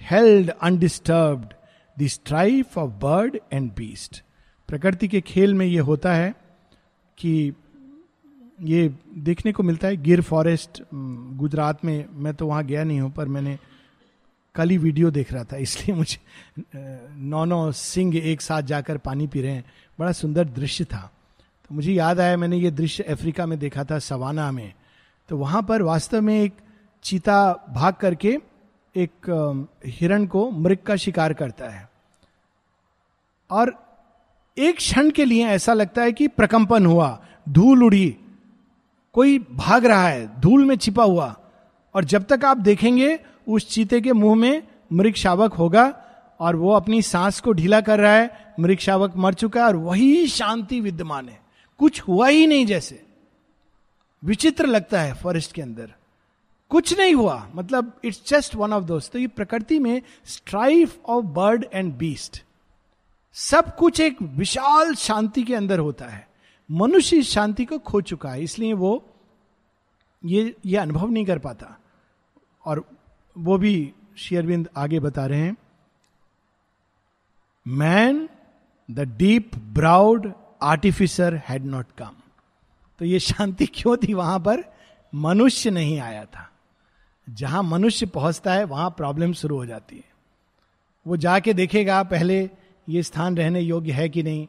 held 0.00 0.50
undisturbed 0.50 1.48
the 1.96 2.06
strife 2.06 2.78
of 2.78 2.90
bird 3.02 3.38
and 3.52 3.70
beast 3.72 4.22
प्रकृति 4.68 5.08
के 5.08 5.20
खेल 5.20 5.54
में 5.54 5.66
यह 5.66 5.82
होता 5.82 6.12
है 6.14 6.34
कि 7.18 7.52
ये 8.64 8.88
देखने 9.18 9.52
को 9.52 9.62
मिलता 9.62 9.88
है, 9.88 9.96
गिर 9.96 10.20
फॉरेस्ट 10.22 10.82
गुजरात 10.94 11.84
में 11.84 12.04
मैं 12.12 12.34
तो 12.34 12.46
वहाँ 12.46 12.64
गया 12.64 12.84
नहीं 12.84 13.00
हूँ, 13.00 13.10
पर 13.12 13.28
मैंने 13.28 13.58
कल 14.54 14.70
ही 14.70 14.78
वीडियो 14.78 15.10
देख 15.10 15.32
रहा 15.32 15.44
था, 15.44 15.56
इसलिए 15.56 15.96
मुझे 15.96 16.18
नौ 16.76 17.44
नौ 17.44 17.70
सिंह 17.72 18.16
एक 18.16 18.40
साथ 18.40 18.62
जाकर 18.62 18.98
पानी 18.98 19.26
पी 19.26 19.40
रहे 19.42 19.52
हैं। 19.52 19.64
बड़ा 19.98 20.12
सुंदर 20.12 20.44
दृश्य 20.46 20.84
था। 20.84 21.10
तो 21.70 21.74
मुझे 21.74 21.92
याद 21.92 22.20
आया, 22.20 22.36
मैंने 22.36 22.56
ये 22.56 22.70
दृश्य 22.70 23.02
अफ्रीका 23.04 23.46
में 23.46 23.58
देखा 23.58 23.84
था, 23.84 23.98
सवाना 23.98 24.50
में। 24.52 24.72
तो 25.28 25.36
वहाँ 25.36 25.62
पर 25.62 25.82
वास्तव 25.82 26.20
में 26.20 26.40
एक 26.42 26.52
चीता 27.04 27.52
भाग 27.74 27.94
करके 27.94 28.38
एक 28.94 29.70
हिरण 29.86 30.26
को 30.26 30.50
मृग 30.50 30.78
का 30.86 30.96
शिकार 30.96 31.32
करता 31.32 31.68
है। 31.68 31.88
और 33.50 33.72
एक 34.56 34.76
क्षण 34.76 35.10
के 35.10 35.24
लिए 35.24 35.46
ऐसा 35.46 35.72
लगता 35.72 36.02
है 36.02 36.12
कि 36.12 36.28
प्रकंपन 36.28 36.86
हुआ, 36.86 37.18
धूल 37.48 37.82
उड़ी 37.84 38.16
कोई 39.14 39.38
भाग 39.38 39.86
रहा 39.86 40.08
है, 40.08 40.40
धूल 40.40 40.64
में 40.64 40.76
छिपा 40.76 41.04
हुआ। 41.04 41.36
और 41.94 42.04
जब 42.04 42.24
तक 42.24 42.44
आप 42.44 42.56
देखेंगे, 42.56 43.20
उस 43.48 43.70
चीते 43.70 44.00
के 44.00 44.12
मुँह 44.12 44.34
में 44.34 44.62
मृग 44.92 45.14
शावक 45.14 45.54
होगा 45.54 46.04
और 46.40 46.56
वो 46.56 46.72
अपनी 46.72 47.02
सांस 47.02 47.40
को 47.40 47.52
ढीला 47.52 47.80
कर 47.80 48.00
रहा 48.00 48.12
है, 48.12 48.54
मृग 48.60 48.78
शावक 48.78 49.16
मर 49.16 49.34
चुका 49.34 49.60
है 49.60 49.66
और 49.66 49.76
वही 49.76 50.26
शांति 50.26 50.80
विद्यमान 50.80 51.28
है। 51.28 51.40
कुछ 51.78 52.00
हुआ 52.00 52.28
ही 52.28 52.46
नहीं 52.46 52.66
जैसे। 52.66 53.04
विचित्र 54.24 54.66
लगता 54.66 55.00
है 55.00 55.14
फॉरेस्ट 55.14 55.52
के 55.52 55.62
अंदर। 55.62 55.92
कुछ 56.68 56.98
नहीं 56.98 57.14
हुआ। 57.14 57.48
मतलब 57.54 57.92
इट्स 58.04 58.22
जस्ट 58.28 58.54
वन 58.54 58.72
ऑफ़ 58.72 58.84
दोस्त 58.84 59.12
तो 59.12 59.18
ये 59.18 59.26
प्रकृति 59.26 59.78
में 59.78 60.02
strife 60.24 60.98
of 61.06 61.24
bird 61.24 61.66
and 61.74 61.94
beast 61.94 62.44
सब 63.32 63.76
कुछ 63.76 64.00
एक 64.00 64.16
विशाल 64.22 64.94
शांति 64.94 65.42
के 65.42 65.54
अंदर 65.54 65.78
होता 65.78 66.04
है। 66.04 66.33
मनुष्य 66.70 67.16
इस 67.16 67.30
शांति 67.30 67.64
को 67.64 67.78
खो 67.78 68.00
चुका 68.00 68.30
है, 68.30 68.42
इसलिए 68.42 68.72
वो 68.72 69.02
ये 70.24 70.54
ये 70.66 70.76
अनुभव 70.76 71.10
नहीं 71.10 71.24
कर 71.24 71.38
पाता। 71.38 71.76
और 72.64 72.84
वो 73.36 73.58
भी 73.58 73.92
शेयरविंद 74.18 74.68
आगे 74.76 75.00
बता 75.00 75.26
रहे 75.26 75.40
हैं 75.40 75.56
man 77.66 78.28
the 78.88 79.00
deep 79.18 79.54
browed 79.74 80.32
artificer 80.62 81.34
had 81.48 81.64
not 81.64 81.86
come 81.98 82.16
तो 83.00 83.04
ये 83.04 83.18
शांति 83.20 83.66
क्यों 83.66 83.96
थी? 83.96 84.14
वहाँ 84.14 84.38
पर 84.40 84.64
मनुष्य 85.12 85.70
नहीं 85.70 85.98
आया 86.00 86.24
था। 86.24 86.50
जहाँ 87.28 87.62
मनुष्य 87.62 88.06
पहुँचता 88.06 88.52
है, 88.54 88.64
वहाँ 88.64 88.90
प्रॉब्लम 88.90 89.32
शुरू 89.32 89.56
हो 89.56 89.66
जाती 89.66 89.96
है। 89.96 90.12
वो 91.06 91.16
जाके 91.16 91.52
देखेगा, 91.54 92.02
पहले 92.02 92.50
ये 92.88 93.02
स्थान 93.02 93.36
रहने 93.36 93.60
योग्य 93.60 93.92
है 93.92 94.08
कि 94.08 94.22
नहीं? 94.22 94.46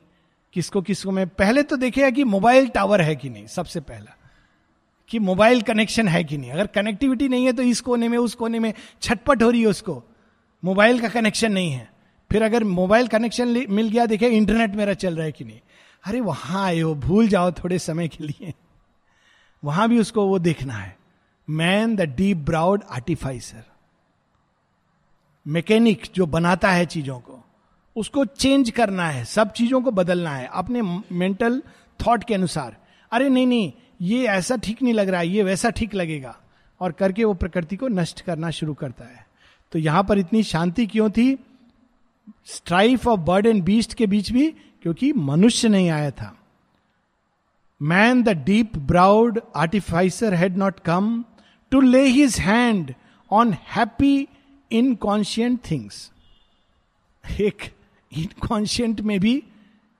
किसको 0.55 0.81
किसको 0.81 1.11
में, 1.11 1.27
पहले 1.27 1.63
तो 1.63 1.77
देखेगा 1.77 2.09
कि 2.09 2.23
मोबाइल 2.23 2.67
टावर 2.67 3.01
है 3.01 3.15
कि 3.15 3.29
नहीं, 3.29 3.47
सबसे 3.47 3.79
पहला। 3.79 4.17
कि 5.09 5.19
मोबाइल 5.19 5.61
कनेक्शन 5.61 6.07
है 6.07 6.23
कि 6.23 6.37
नहीं। 6.37 6.51
अगर 6.51 6.67
कनेक्टिविटी 6.67 7.27
नहीं 7.27 7.45
है 7.45 7.53
तो 7.53 7.63
इस 7.63 7.81
कोने 7.81 8.07
में, 8.07 8.17
उस 8.17 8.35
कोने 8.35 8.59
में, 8.59 8.73
छटपट 9.01 9.43
हो 9.43 9.49
रही 9.49 9.61
है 9.61 9.67
उसको। 9.67 10.03
मोबाइल 10.65 11.01
का 11.01 11.09
कनेक्शन 11.09 11.51
नहीं 11.51 11.71
है। 11.71 11.93
फिर 12.31 12.43
अगर 12.43 12.63
मोबाइल 12.63 13.07
कनेक्शन 13.07 13.47
मिल 13.69 13.89
गया, 13.89 14.05
देखे, 14.05 14.27
इंटरनेट 14.27 14.75
मेरा 14.75 14.93
चल 14.93 15.15
रहा 15.15 15.25
है 15.25 15.31
कि 15.31 15.43
नहीं। 15.43 15.59
अरे, 16.03 16.21
वहाँ 16.21 16.65
आए 16.65 16.79
हो, 16.79 16.95
भूल 16.95 17.27
जाओ 17.27 17.51
थोड़े 17.51 17.79
समय 17.79 18.07
के 18.07 18.23
लिए। 18.23 18.53
वहाँ 19.63 19.89
भी 19.89 19.99
उसको 19.99 20.27
वो 20.27 20.39
देखना 20.39 20.73
है। 20.73 20.97
Man 21.49 21.95
the 21.95 22.01
deep 22.01 22.37
browed 22.37 22.83
artificer 22.91 23.63
mechanic 25.47 26.07
जो 26.15 26.25
बनाता 26.25 26.71
है 26.71 26.85
चीज़ों 26.85 27.19
को। 27.19 27.45
उसको 27.95 28.25
चेंज 28.25 28.69
करना 28.69 29.09
है, 29.09 29.25
सब 29.25 29.51
चीज़ों 29.51 29.81
को 29.81 29.91
बदलना 29.91 30.29
है, 30.29 30.49
अपने 30.53 30.81
मेंटल 31.11 31.61
थॉट 31.99 32.23
के 32.23 32.33
अनुसार। 32.33 32.77
अरे 33.11 33.29
नहीं 33.29 33.47
नहीं, 33.47 33.71
ये 34.01 34.25
ऐसा 34.27 34.55
ठीक 34.55 34.81
नहीं 34.81 34.93
लग 34.93 35.09
रहा 35.09 35.19
है, 35.19 35.27
ये 35.27 35.43
वैसा 35.43 35.69
ठीक 35.69 35.95
लगेगा। 35.95 36.35
और 36.81 36.91
करके 36.91 37.23
वो 37.23 37.33
प्रकृति 37.33 37.75
को 37.75 37.87
नष्ट 37.87 38.21
करना 38.21 38.49
शुरू 38.49 38.73
करता 38.73 39.05
है। 39.05 39.25
तो 39.71 39.79
यहाँ 39.79 40.03
पर 40.03 40.17
इतनी 40.17 40.43
शांति 40.43 40.85
क्यों 40.85 41.09
थी? 41.09 41.37
Strife 42.45 43.07
of 43.07 43.19
bird 43.19 43.45
and 43.45 43.63
beast 43.63 43.93
के 43.93 44.05
बीच 44.05 44.31
भी, 44.31 44.47
क्योंकि 44.83 45.13
मनुष्य 45.13 45.69
नहीं 45.69 45.89
आया 45.89 46.11
था। 46.11 46.35
Man 47.81 48.23
the 48.23 48.29
deep 48.29 48.77
browed 48.77 49.39
artificer 49.55 50.33
had 50.33 50.57
not 50.57 50.79
come 50.79 51.23
to 51.71 51.81
lay 51.81 52.03
his 52.03 52.39
hand 52.39 52.93
on 53.31 53.53
happy 53.67 54.27
inconscient 54.71 55.59
things 55.71 56.11
एक 57.41 57.71
इनकॉन्शियंट 58.17 59.01
में 59.01 59.19
भी 59.19 59.43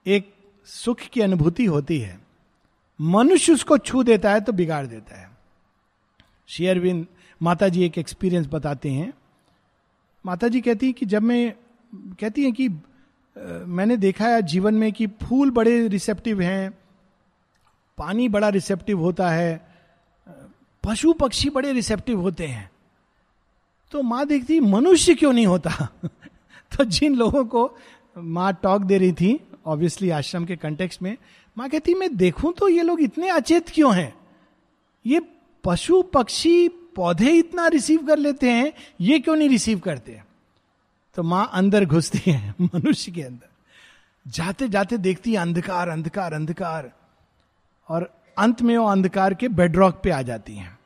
एक 0.06 0.34
सुख 0.64 1.00
की 1.00 1.20
अनुभूति 1.20 1.64
होती 1.64 1.98
है। 1.98 2.20
मनुष्य 3.00 3.52
उसको 3.52 3.78
छू 3.78 4.02
देता 4.02 4.32
है 4.32 4.40
तो 4.40 4.52
बिगाड़ 4.52 4.86
देता 4.86 5.20
है। 5.20 5.30
शेयरविंद 6.46 7.06
माता 7.42 7.68
जी 7.68 7.84
एक 7.84 7.98
एक्सपीरियंस 7.98 8.46
बताते 8.46 8.90
हैं। 8.90 9.12
माता 10.26 10.48
जी 10.48 10.60
कहती 10.60 10.86
है 10.86 10.92
कि 10.92 11.06
जब 11.06 11.22
मैं, 11.22 11.54
कहती 11.94 12.44
हैं 12.44 12.52
कि 12.52 12.68
मैंने 13.66 13.96
देखा 13.96 14.28
है 14.28 14.42
जीवन 14.42 14.74
में 14.74 14.92
कि 14.92 15.06
फूल 15.06 15.50
बड़े 15.50 15.88
रिसेप्टिव 15.88 16.40
हैं, 16.40 16.70
पानी 17.98 18.28
बड़ा 18.28 18.48
रिसेप्टिव 18.48 19.00
होता 19.00 19.30
है 19.30 19.68
पशु 20.84 21.12
पक्षी 21.12 21.50
बड़े 21.50 21.72
रिसेप्टिव 21.72 22.20
होते 22.20 22.46
हैं। 22.46 22.70
तो 23.90 24.02
माँ 24.02 24.26
देखती, 24.26 24.60
मनुष्य 24.60 25.14
क्यों 25.14 25.32
नहीं 25.32 25.46
होता? 25.46 25.88
तो 26.76 26.84
जिन 26.84 27.14
लोगों 27.14 27.44
को 27.44 27.76
माँ 28.18 28.52
टॉक 28.62 28.82
दे 28.82 28.98
रही 28.98 29.12
थी 29.12 29.40
ऑब्वियसली 29.66 30.10
आश्रम 30.10 30.44
के 30.44 30.56
कंटेक्स 30.56 31.02
में। 31.02 31.16
माँ 31.58 31.68
कहती, 31.68 31.94
मैं 31.94 32.16
देखूँ 32.16 32.52
तो 32.52 32.68
ये 32.68 32.82
लोग 32.82 33.00
इतने 33.00 33.28
अचेत 33.30 33.68
क्यों 33.68 33.96
हैं? 33.96 34.14
ये 35.06 35.20
पशु 35.64 36.02
पक्षी 36.02 36.68
पौधे 36.68 37.30
इतना 37.30 37.66
रिसीव 37.66 38.06
कर 38.06 38.18
लेते 38.18 38.50
हैं, 38.50 38.72
ये 39.00 39.18
क्यों 39.18 39.36
नहीं 39.36 39.48
रिसीव 39.48 39.78
करते? 39.78 40.22
तो 41.14 41.22
माँ 41.22 41.50
अंदर 41.52 41.84
घुसती 41.84 42.30
है, 42.30 42.54
मनुष्य 42.60 43.12
के 43.12 43.22
अंदर। 43.22 43.48
जाते 44.30 44.68
जाते 44.68 44.98
देखती 44.98 45.32
है 45.32 45.36
अंधकार 45.36 45.88
अंधकार 45.88 46.32
अंधकार। 46.32 46.92
और 47.88 48.20
अंत 48.38 48.62
में 48.62 48.78
वो 48.78 48.86
अंधकार 48.86 49.34
के 49.34 49.48
बेडरॉक 49.48 50.00
पे 50.04 50.10
आ 50.10 50.22
जाती 50.22 50.54
हैं। 50.54 50.78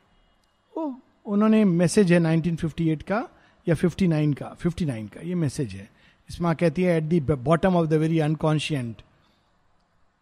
वो 0.77 0.99
उन्होंने 1.25 1.65
मैसेज 1.65 2.13
है 2.13 2.19
1958 2.19 3.03
का 3.03 3.27
या 3.67 3.75
59 3.75 4.33
का? 4.35 4.57
59 4.57 5.09
का, 5.09 5.21
ये 5.21 5.35
मैसेज 5.35 5.73
है। 5.73 6.00
इस 6.31 6.41
माँ 6.41 6.55
कहती 6.55 6.83
है 6.83 6.95
at 6.97 7.03
the 7.03 7.19
bottom 7.19 7.75
of 7.75 7.87
the 7.87 7.93
very 7.93 8.19
inconscient 8.19 9.01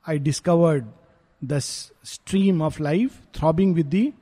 I 0.10 0.20
discovered 0.20 0.86
the 1.42 1.60
stream 1.60 2.62
of 2.62 2.82
life 2.84 3.18
throbbing 3.36 3.76
with 3.76 3.86
the 3.86 4.14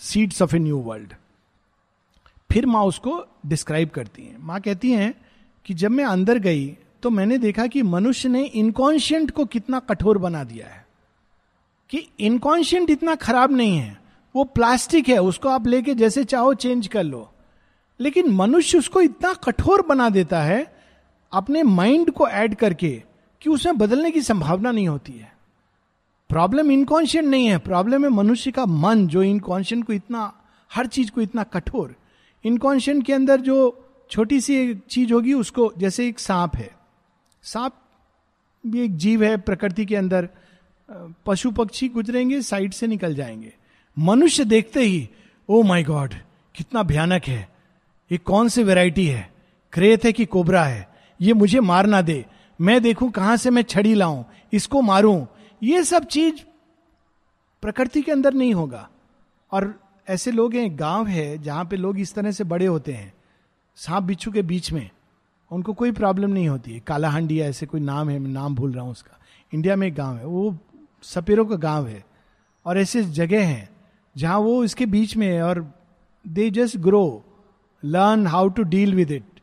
seeds 0.00 0.42
of 0.42 0.56
a 0.56 0.58
new 0.58 0.78
world 0.78 1.12
फिर 2.50 2.66
माँ 2.66 2.84
उसको 2.84 3.24
डिस्क्राइब 3.46 3.88
करती 3.88 4.22
हैं। 4.22 4.36
माँ 4.40 4.60
कहती 4.60 4.92
हैं 4.92 5.14
कि 5.64 5.74
जब 5.74 5.90
मैं 5.90 6.04
अंदर 6.04 6.38
गई 6.38 6.78
तो 7.02 7.10
मैंने 7.10 7.38
देखा 7.38 7.66
कि 7.66 7.82
मनुष्य 7.82 8.28
ने 8.28 8.44
इनकॉन्शियंट 8.44 9.30
को 9.30 9.44
कितना 9.44 9.78
कठोर 9.80 10.18
बना 10.18 10.44
दिया 10.44 10.66
है। 10.66 10.86
कि 11.90 12.08
इनकॉन्शियंट 12.20 12.90
इतना 12.90 13.14
खराब 13.14 13.52
नहीं 13.52 13.76
है, 13.76 14.00
वो 14.34 14.44
प्लास्टिक 14.44 15.08
है, 15.08 15.18
उसको 15.18 15.48
आप 15.48 15.66
लेके 15.66 15.94
जैसे 15.94 16.24
चाहो 16.24 16.54
चेंज 16.54 16.86
कर 16.86 17.04
लो। 17.04 17.31
लेकिन 18.02 18.28
मनुष्य 18.28 18.78
उसको 18.78 19.00
इतना 19.00 19.32
कठोर 19.32 19.86
बना 19.86 20.08
देता 20.08 20.42
है, 20.42 20.76
अपने 21.32 21.62
माइंड 21.62 22.10
को 22.10 22.28
ऐड 22.28 22.54
करके, 22.54 23.02
कि 23.40 23.50
उसमें 23.50 23.78
बदलने 23.78 24.10
की 24.10 24.22
संभावना 24.22 24.70
नहीं 24.70 24.88
होती 24.88 25.12
है। 25.12 25.36
प्रॉब्लम 26.28 26.70
इनकॉन्शियंट 26.70 27.28
नहीं 27.28 27.46
है। 27.46 27.58
प्रॉब्लम 27.58 28.04
है 28.04 28.10
मनुष्य 28.10 28.50
का 28.50 28.66
मन, 28.66 29.06
जो 29.06 29.22
इनकॉन्शियंट 29.22 29.84
को 29.86 29.92
इतना, 29.92 30.40
हर 30.74 30.86
चीज़ 30.86 31.10
को 31.10 31.20
इतना 31.20 31.42
कठोर। 31.42 31.96
इनकॉन्शियंट 32.44 33.06
के 33.06 33.12
अंदर 33.12 33.40
जो 33.40 33.84
छोटी 34.10 34.40
सी 34.40 34.74
चीज़ 34.74 35.12
होगी, 35.12 35.32
उसको, 35.32 35.72
जैसे 35.78 36.08
एक 36.08 36.18
सांप 36.18 36.56
है। 36.56 36.70
सांप 37.42 37.72
भी 38.66 38.80
एक 38.80 38.96
जीव 38.96 39.24
है 39.24 39.36
प्रकृति 39.36 39.84
के 39.84 39.96
अंदर। 39.96 40.28
पशु 41.26 41.50
पक्षी 41.50 41.88
गुजरेंगे, 41.88 42.42
साइड 42.42 42.72
से 42.72 42.86
निकल 42.86 43.14
जाएँगे। 43.14 43.54
मनुष्य 43.98 44.44
देखते 44.44 44.80
ही 44.80 45.10
ओ 45.48 45.62
माई 45.62 45.82
गॉड 45.82 46.14
कितना 46.54 46.82
भयानक 46.82 47.22
है। 47.24 47.51
ये 48.12 48.18
कौन 48.18 48.48
सी 48.48 48.62
वेराइटी 48.62 49.06
है? 49.06 49.32
क्रेत 49.72 50.04
है 50.04 50.12
कि 50.12 50.24
कोबरा 50.24 50.64
है? 50.64 50.88
ये 51.20 51.32
मुझे 51.32 51.60
मार 51.60 51.86
ना 51.86 52.02
दे। 52.02 52.26
मैं 52.60 52.82
देखूँ 52.82 53.10
कहाँ 53.10 53.36
से 53.36 53.50
मैं 53.50 53.62
छड़ी 53.62 53.94
लाऊं, 53.94 54.24
इसको 54.52 54.80
मारूं। 54.80 55.26
ये 55.62 55.84
सब 55.84 56.04
चीज़ 56.04 56.34
प्रकृति 57.62 58.02
के 58.02 58.12
अंदर 58.12 58.34
नहीं 58.34 58.54
होगा। 58.54 58.90
और 59.52 59.80
ऐसे 60.08 60.30
लोग 60.30 60.54
हैं, 60.54 60.78
गाँव 60.78 61.06
है, 61.06 61.38
जहाँ 61.38 61.64
पे 61.64 61.76
लोग 61.76 61.98
इस 61.98 62.14
तरह 62.14 62.30
से 62.30 62.44
बड़े 62.44 62.66
होते 62.66 62.92
हैं। 62.92 63.14
सांप 63.76 64.02
बिच्छू 64.02 64.30
के 64.30 64.42
बीच 64.42 64.72
में, 64.72 64.90
उनको 65.50 65.72
कोई 65.72 65.92
प्रॉब्लम 65.92 66.30
नहीं 66.30 66.48
होती 66.48 66.72
है। 66.72 66.80
कालाहांडी 66.80 67.40
ऐसे 67.40 67.66
कोई 67.66 67.80
नाम 67.80 68.10
है, 68.10 68.18
मैं 68.18 68.30
नाम 68.30 68.54
भूल 68.54 68.72
रहा 68.72 68.84
हूँ 68.84 68.92
उसका। 68.92 69.18
इंडिया 69.54 69.76
में 69.76 69.86
एक 69.86 69.94
गाँव 69.94 70.16
है, 70.16 70.26
वो 70.26 70.58
सपेरों 71.02 71.46
का 71.46 71.56
गाँव 71.56 71.88
है। 71.88 72.04
और 72.66 72.78
ऐसे 72.78 73.02
जगह 73.02 73.46
हैं, 73.46 73.70
जहाँ 74.16 74.38
वो 74.38 74.64
इसके 74.64 74.86
बीच 74.86 75.16
में 75.16 75.26
है 75.26 75.42
और 75.42 75.74
they 76.28 76.50
just 76.50 76.76
grow 76.76 77.24
learn 77.84 78.26
how 78.26 78.48
to 78.48 78.62
deal 78.62 78.94
with 78.94 79.10
it 79.10 79.40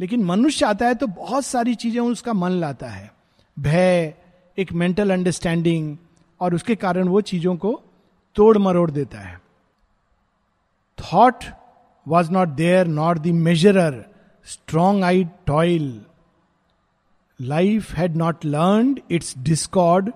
लेकिन 0.00 0.24
मनुष्य 0.24 0.66
आता 0.66 0.86
है 0.86 0.94
तो 0.94 1.06
बहुत 1.06 1.44
सारी 1.46 1.74
चीज़ें 1.74 2.00
उसका 2.00 2.32
मन 2.32 2.50
लाता 2.50 2.88
है। 2.88 3.10
भय, 3.56 4.14
एक 4.58 4.72
मेंटल 4.72 5.10
अंडरस्टैंडिंग 5.10 5.96
और 6.40 6.54
उसके 6.54 6.74
कारण 6.76 7.08
वो 7.08 7.20
चीज़ों 7.20 7.56
को 7.56 7.80
तोड़ 8.36 8.58
मरोड़ 8.58 8.90
देता 8.90 9.18
है। 9.18 9.40
Thought 10.98 11.44
was 12.06 12.30
not 12.30 12.48
there 12.48 12.86
not 12.86 13.18
the 13.18 13.26
measurer 13.26 14.04
strong 14.46 15.04
I 15.04 15.24
toil 15.46 16.00
life 17.40 17.92
had 17.92 18.16
not 18.16 18.44
learn 18.44 18.96
its 19.10 19.34
discord 19.38 20.10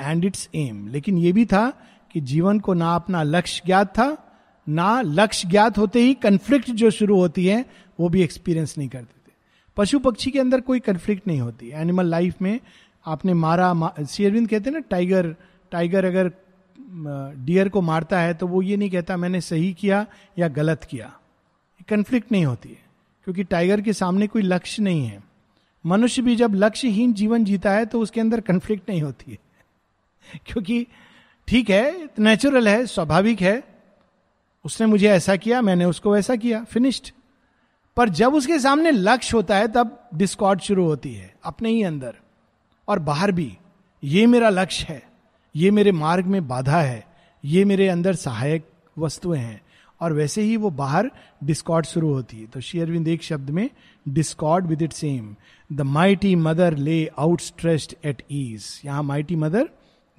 and 0.00 0.24
its 0.24 0.48
aim 0.54 0.86
लेकिन 0.88 1.18
यह 1.18 1.32
भी 1.32 1.44
था 1.46 1.68
कि 2.12 2.20
जीवन 2.20 2.60
को 2.60 2.74
ना 2.74 2.94
अपना 2.94 3.22
लक्ष्य 3.22 3.62
ज्ञात 3.66 3.88
था 3.88 4.27
ना 4.68 5.00
लक्ष्य 5.00 5.48
ज्ञात 5.48 5.78
होते 5.78 6.00
ही 6.00 6.14
कंफ्लिक्ट 6.14 6.70
जो 6.70 6.90
शुरू 6.90 7.16
होती 7.16 7.46
है 7.46 7.64
वो 8.00 8.08
भी 8.08 8.22
एक्सपीरियंस 8.22 8.78
नहीं 8.78 8.88
करते 8.88 9.28
थे 9.28 9.32
पशु 9.76 9.98
पक्षी 9.98 10.30
के 10.30 10.38
अंदर 10.38 10.60
कोई 10.60 10.80
कंफ्लिक्ट 10.80 11.26
नहीं 11.26 11.40
होती। 11.40 11.70
एनिमल 11.70 12.06
लाइफ 12.06 12.42
में 12.42 12.60
आपने 13.06 13.34
मारा 13.34 13.74
मा, 13.74 13.94
कहते 13.98 14.56
हैं 14.56 14.70
ना 14.70 14.78
टाइगर 14.78 15.34
टाइगर 15.72 16.04
अगर 16.04 16.32
डियर 17.44 17.68
को 17.68 17.80
मारता 17.80 18.20
है 18.20 18.34
तो 18.34 18.46
वो 18.46 18.62
ये 18.62 18.76
नहीं 18.76 18.90
कहता 18.90 19.16
मैंने 19.16 19.40
सही 19.40 19.72
किया 19.72 20.06
या 20.38 20.48
गलत 20.48 20.84
किया? 20.84 21.12
कंफ्लिक्ट 21.88 22.32
नहीं 22.32 22.44
होती 22.44 22.68
है 22.68 22.82
क्योंकि 23.24 23.44
टाइगर 23.44 23.80
के 23.80 23.92
सामने 23.92 24.26
कोई 24.26 24.42
लक्ष्य 24.42 24.82
नहीं 24.82 25.06
है। 25.06 25.22
मनुष्य 25.86 26.22
भी 26.22 26.36
जब 26.36 26.54
लक्ष्यहीन 26.54 27.12
जीवन 27.12 27.44
जीता 27.44 27.72
है 27.72 27.86
तो 27.86 28.00
उसके 28.00 28.20
अंदर 28.20 28.40
कंफ्लिक्ट 28.40 28.90
नहीं 28.90 29.02
होती 29.02 29.30
है। 29.30 29.38
क्योंकि 30.46 30.86
ठीक 31.48 31.70
है 31.70 32.08
नेचुरल 32.18 32.68
है 32.68 32.86
स्वाभाविक 32.86 33.40
है 33.40 33.77
उसने 34.64 34.86
मुझे 34.86 35.08
ऐसा 35.08 35.36
किया, 35.36 35.62
मैंने 35.62 35.84
उसको 35.84 36.12
वैसा 36.12 36.36
किया 36.36 36.64
फिनिश्ड 36.64 37.10
पर 37.96 38.08
जब 38.08 38.34
उसके 38.34 38.58
सामने 38.58 38.90
लक्ष्य 38.90 39.36
होता 39.36 39.56
है, 39.56 39.68
तब 39.68 40.08
डिस्कॉर्ड 40.14 40.60
शुरू 40.60 40.84
होती 40.84 41.14
है, 41.14 41.34
अपने 41.44 41.68
ही 41.68 41.82
अंदर. 41.82 42.14
और 42.88 42.98
बाहर 42.98 43.32
भी, 43.32 43.58
ये 44.04 44.26
मेरा 44.26 44.48
लक्ष्य 44.48 44.86
है, 44.88 45.02
ये 45.56 45.70
मेरे 45.70 45.92
मार्ग 45.92 46.26
में 46.26 46.48
बाधा 46.48 46.80
है, 46.80 47.06
ये 47.44 47.64
मेरे 47.64 47.88
अंदर 47.88 48.14
सहायक 48.14 48.68
वस्तुएँ 48.98 49.40
हैं. 49.40 49.62
और 50.00 50.12
वैसे 50.12 50.42
ही 50.42 50.56
वो 50.56 50.70
बाहर 50.70 51.10
डिस्कॉर्ड 51.44 51.86
शुरू 51.86 52.12
होती 52.12 52.40
है. 52.40 52.46
तो 52.46 52.60
शेयरविंद 52.60 53.08
एक 53.08 53.22
शब्द 53.22 53.50
में 53.50 53.70
discord 54.08 54.66
with 54.66 54.82
it 54.82 54.92
same 54.92 55.36
the 55.72 55.80
mighty 55.80 56.34
mother 56.36 56.76
lay 56.76 57.10
out 57.18 57.40
stressed 57.40 57.94
at 58.04 58.22
ease 58.30 58.82
यहाँ 58.84 59.02
माइटी 59.02 59.36
मदर 59.36 59.68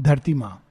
धरती 0.02 0.34
माँ. 0.34 0.64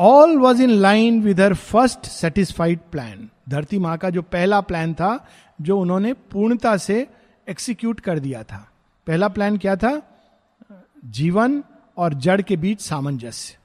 All 0.00 0.36
was 0.38 0.62
in 0.62 0.70
line 0.70 1.20
with 1.22 1.40
her 1.40 1.54
first 1.54 2.06
satisfied 2.06 2.78
plan 2.92 3.28
धरती 3.48 3.78
माँ 3.78 3.96
का 3.98 4.10
जो 4.10 4.22
पहला 4.22 4.60
प्लान 4.60 4.94
था, 4.94 5.26
जो 5.60 5.78
उन्होंने 5.78 6.12
पूर्णता 6.12 6.76
से 6.76 7.06
एक्सिक्यूट 7.48 8.00
कर 8.00 8.18
दिया 8.18 8.42
था। 8.42 8.68
पहला 9.06 9.28
प्लान 9.28 9.56
क्या 9.58 9.76
था? 9.76 10.00
जीवन 11.04 11.62
और 11.96 12.14
जड़ 12.14 12.40
के 12.42 12.56
बीच 12.56 12.80
सामंजस्य। 12.80 13.56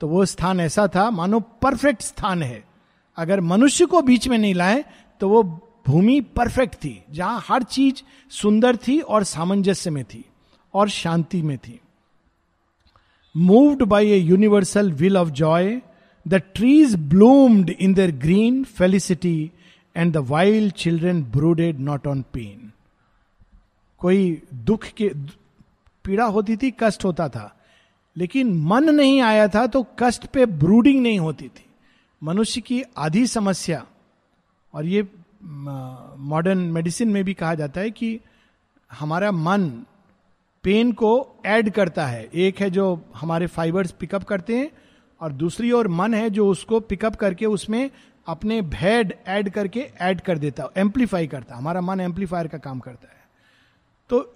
तो 0.00 0.08
वो 0.08 0.24
स्थान 0.24 0.60
ऐसा 0.60 0.86
था, 0.86 1.10
मानो 1.10 1.40
परफेक्ट 1.40 2.02
स्थान 2.02 2.42
है। 2.42 2.64
अगर 3.18 3.40
मनुष्य 3.40 3.86
को 3.86 4.02
बीच 4.02 4.28
में 4.28 4.38
नहीं 4.38 4.54
लाए 4.54 4.84
तो 5.20 5.28
वो 5.28 5.42
भूमि 5.86 6.20
परफेक्ट 6.20 6.74
थी, 6.74 7.04
जहाँ 7.10 7.44
हर 7.48 7.62
चीज़ 7.62 8.02
सुंदर 8.32 8.76
थी 8.76 8.98
और 9.00 9.24
सामंजस्य 9.24 9.90
में 9.90 10.04
थी 10.04 10.24
और 10.74 10.88
शांति 10.88 11.42
में 11.42 11.56
थी। 11.58 11.80
Moved 13.34 13.82
by 13.82 14.10
a 14.10 14.16
universal 14.16 14.92
will 14.92 15.16
of 15.16 15.28
joy 15.32 15.80
the 16.26 16.34
trees 16.54 16.94
bloomed 17.08 17.70
in 17.70 17.94
their 17.94 18.10
green 18.16 18.62
felicity 18.64 19.50
and 19.96 20.12
the 20.12 20.16
wild 20.28 20.72
children 20.72 21.22
brooded 21.24 21.78
not 21.80 22.06
on 22.06 22.22
pain 22.32 22.70
कोई 24.00 24.42
दुख 24.54 24.84
के, 24.96 25.08
पीड़ा 26.04 26.24
होती 26.24 26.56
थी, 26.56 26.72
कष्ट 26.80 27.04
होता 27.04 27.28
था। 27.28 27.50
लेकिन 28.16 28.52
मन 28.62 28.90
नहीं 28.90 29.20
आया 29.20 29.46
था 29.48 29.66
तो 29.66 29.86
कष्ट 29.98 30.26
पे 30.26 30.46
ब्रूडिंग 30.46 31.02
नहीं 31.02 31.18
होती 31.18 31.48
थी। 31.48 31.64
मनुष्य 32.22 32.60
की 32.60 32.82
आधी 32.98 33.26
समस्या, 33.26 33.84
और 34.74 34.86
ये 34.86 35.06
मॉडर्न 35.42 36.58
मेडिसिन 36.58 37.08
में 37.08 37.24
भी 37.24 37.34
कहा 37.34 37.54
जाता 37.54 37.80
है 37.80 37.90
कि 37.90 38.18
हमारा 38.90 39.30
मन 39.32 39.70
पेन 40.64 40.92
को 40.92 41.40
ऐड 41.46 41.70
करता 41.70 42.06
है। 42.06 42.24
एक 42.24 42.60
है 42.60 42.70
जो 42.70 42.86
हमारे 43.16 43.46
फाइबर्स 43.46 43.90
पिकअप 43.90 44.22
करते 44.24 44.56
हैं 44.56 44.70
और 45.20 45.32
दूसरी 45.32 45.72
ओर 45.72 45.88
मन 45.88 46.14
है 46.14 46.28
जो 46.30 46.48
उसको 46.48 46.80
पिकअप 46.80 47.16
करके 47.16 47.46
उसमें 47.46 47.90
अपने 48.26 48.60
भेड 48.62 49.12
ऐड 49.26 49.50
करके 49.50 49.80
ऐड 50.00 50.20
कर 50.20 50.38
देता 50.38 50.62
है, 50.62 50.68
एम्पलीफाई 50.76 51.26
करता 51.26 51.54
है। 51.54 51.60
हमारा 51.60 51.80
मन 51.80 52.00
एम्पलीफायर 52.00 52.46
का 52.46 52.58
काम 52.58 52.78
करता 52.78 53.08
है। 53.08 53.22
तो 54.10 54.34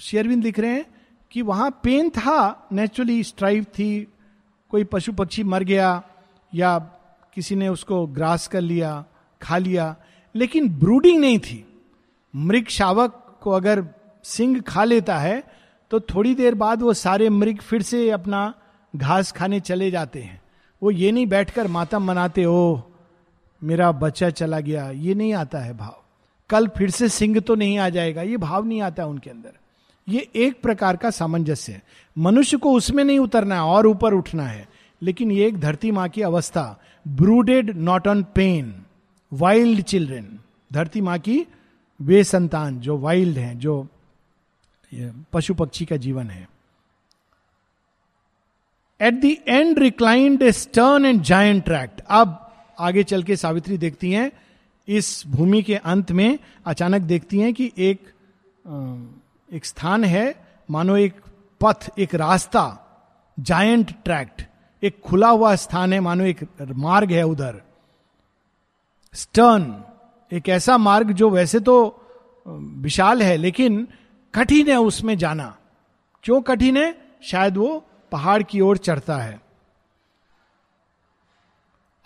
शेयरविंद 0.00 0.42
लिख 0.44 0.58
रहे 0.58 0.70
हैं 0.70 0.84
कि 1.32 1.42
वहाँ 1.42 1.70
पेन 1.82 2.10
था 2.10 2.68
नेचुरली 2.72 3.22
स्ट्राइव 3.22 3.64
थी, 3.64 4.06
कोई 4.70 4.84
पशु 4.84 5.12
पक्षी 5.12 5.42
मर 5.44 5.62
गया 5.62 6.02
या 6.52 6.78
किसी 7.34 7.54
ने 7.54 7.68
उसको 7.68 8.06
ग्रास 8.06 8.48
कर 8.48 8.60
लिया, 8.60 9.04
खा 9.40 9.58
लिया, 9.58 9.94
लेकिन 10.34 10.68
ब्रूडिंग 10.78 11.20
नहीं 11.20 11.38
थी। 11.38 11.64
मृग 12.34 12.66
शावक 12.68 13.38
को 13.42 13.50
अगर 13.50 13.84
सिंह 14.24 14.60
खा 14.60 14.84
लेता 14.84 15.18
है 15.18 15.44
तो 15.90 16.00
थोड़ी 16.00 16.34
देर 16.34 16.54
बाद 16.54 16.82
वो 16.82 16.94
सारे 16.94 17.28
मृग 17.28 17.58
फिर 17.58 17.82
से 17.82 18.10
अपना 18.10 18.54
घास 18.96 19.32
खाने 19.32 19.60
चले 19.60 19.90
जाते 19.90 20.20
हैं। 20.20 20.42
वो 20.82 20.90
ये 20.90 21.12
नहीं 21.12 21.26
बैठकर 21.26 21.68
मातम 21.68 22.04
मनाते, 22.04 22.44
ओ, 22.44 22.80
मेरा 23.62 23.92
बच्चा 23.92 24.30
चला 24.30 24.60
गया, 24.60 24.90
ये 24.90 25.14
नहीं 25.14 25.34
आता 25.34 25.58
है 25.58 25.76
भाव। 25.76 26.04
कल 26.50 26.68
फिर 26.68 26.90
से 26.90 27.08
सिंह 27.08 27.40
तो 27.40 27.54
नहीं 27.54 27.78
आ 27.78 27.88
जाएगा, 27.88 28.22
ये 28.22 28.36
भाव 28.36 28.64
नहीं 28.64 28.82
आता 28.82 29.06
उनके 29.06 29.30
अंदर। 29.30 29.52
ये 30.08 30.28
एक 30.36 30.62
प्रकार 30.62 30.96
का 30.96 31.10
सामंजस्य 31.10 31.72
है। 31.72 31.82
मनुष्य 32.18 32.56
को 32.56 32.72
उसमें 32.72 33.04
नहीं 33.04 33.18
उतरना 33.18 33.54
है, 33.54 33.60
और 33.60 33.86
ऊपर 33.86 34.14
उठना 34.14 34.42
है। 34.42 34.68
लेकिन 35.02 35.30
ये 35.30 35.46
एक 35.46 35.60
धरती 35.60 35.90
माँ 35.90 36.08
की 36.08 36.22
अवस्था, 36.22 36.80
brooded, 37.08 37.76
not 37.76 38.08
on 38.08 38.22
pain, 38.22 38.82
wild 39.32 39.80
children. 39.80 40.38
धरती 40.72 41.00
माँ 41.00 41.18
की 41.18 41.46
वे 42.02 42.24
संतान, 42.24 42.80
जो 42.80 42.98
वाइल्ड 42.98 43.38
हैं, 43.38 43.58
जो 43.58 43.86
पशु 45.32 45.54
पक्षी 45.54 45.84
का 45.84 45.96
जीवन 45.96 46.30
है। 46.30 46.48
At 49.00 49.14
the 49.14 49.36
end 49.48 49.78
reclined 49.78 50.48
stern 50.50 51.04
and 51.04 51.22
giant 51.22 51.64
tract 51.64 52.00
अब 52.10 52.36
आगे 52.78 53.02
चल 53.04 53.22
के 53.22 53.36
सावित्री 53.36 53.78
देखती 53.78 54.12
हैं, 54.12 54.30
इस 54.88 55.22
भूमि 55.26 55.62
के 55.62 55.74
अंत 55.74 56.12
में 56.12 56.38
अचानक 56.66 57.02
देखती 57.02 57.38
हैं 57.38 57.52
कि 57.54 57.70
एक 57.78 58.12
एक 59.48 59.64
स्थान 59.64 60.04
है, 60.04 60.34
मानो 60.68 60.96
एक 60.96 61.14
पथ, 61.60 61.90
एक 61.98 62.14
रास्ता 62.14 62.62
जायंट 63.38 63.92
ट्रैक्ट 64.04 64.42
एक 64.82 65.00
खुला 65.00 65.28
हुआ 65.28 65.54
स्थान 65.56 65.92
है, 65.92 66.00
मानो 66.00 66.24
एक 66.24 66.46
मार्ग 66.60 67.12
है 67.12 67.22
उधर। 67.22 67.60
स्टर्न 69.14 69.82
एक 70.32 70.48
ऐसा 70.48 70.76
मार्ग 70.78 71.12
जो 71.12 71.30
वैसे 71.30 71.60
तो 71.60 71.76
विशाल 72.46 73.22
है, 73.22 73.36
लेकिन 73.36 73.86
कठिन 74.34 74.68
है 74.68 74.76
उसमें 74.76 75.16
जाना। 75.18 75.56
क्यों 76.24 76.40
कठिन 76.40 76.76
है? 76.76 76.94
शायद 77.22 77.56
वो 77.56 77.84
पहाड़ 78.12 78.42
की 78.42 78.60
ओर 78.60 78.76
चढ़ता 78.78 79.16
है। 79.16 79.40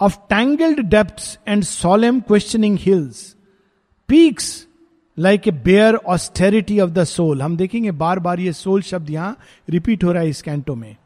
Of 0.00 0.16
tangled 0.28 0.80
depth 0.80 1.40
and 1.48 1.62
solemn 1.62 2.20
questioning 2.20 2.78
hills 2.80 3.36
peaks 4.08 4.66
like 5.18 5.48
a 5.48 5.50
bare 5.50 5.94
austerity 5.94 6.80
of 6.80 6.90
the 6.90 7.04
soul 7.04 7.42
हम 7.42 7.56
देखेंगे 7.56 7.90
बार 7.90 8.18
बार 8.18 8.40
ये 8.40 8.52
सोल 8.52 8.82
शब्द 8.82 9.10
यहाँ 9.10 9.36
रिपीट 9.70 10.04
हो 10.04 10.12
रहा 10.12 10.22
है 10.22 10.28
इस 10.28 10.42
कैंटो 10.42 10.74
में। 10.74 10.96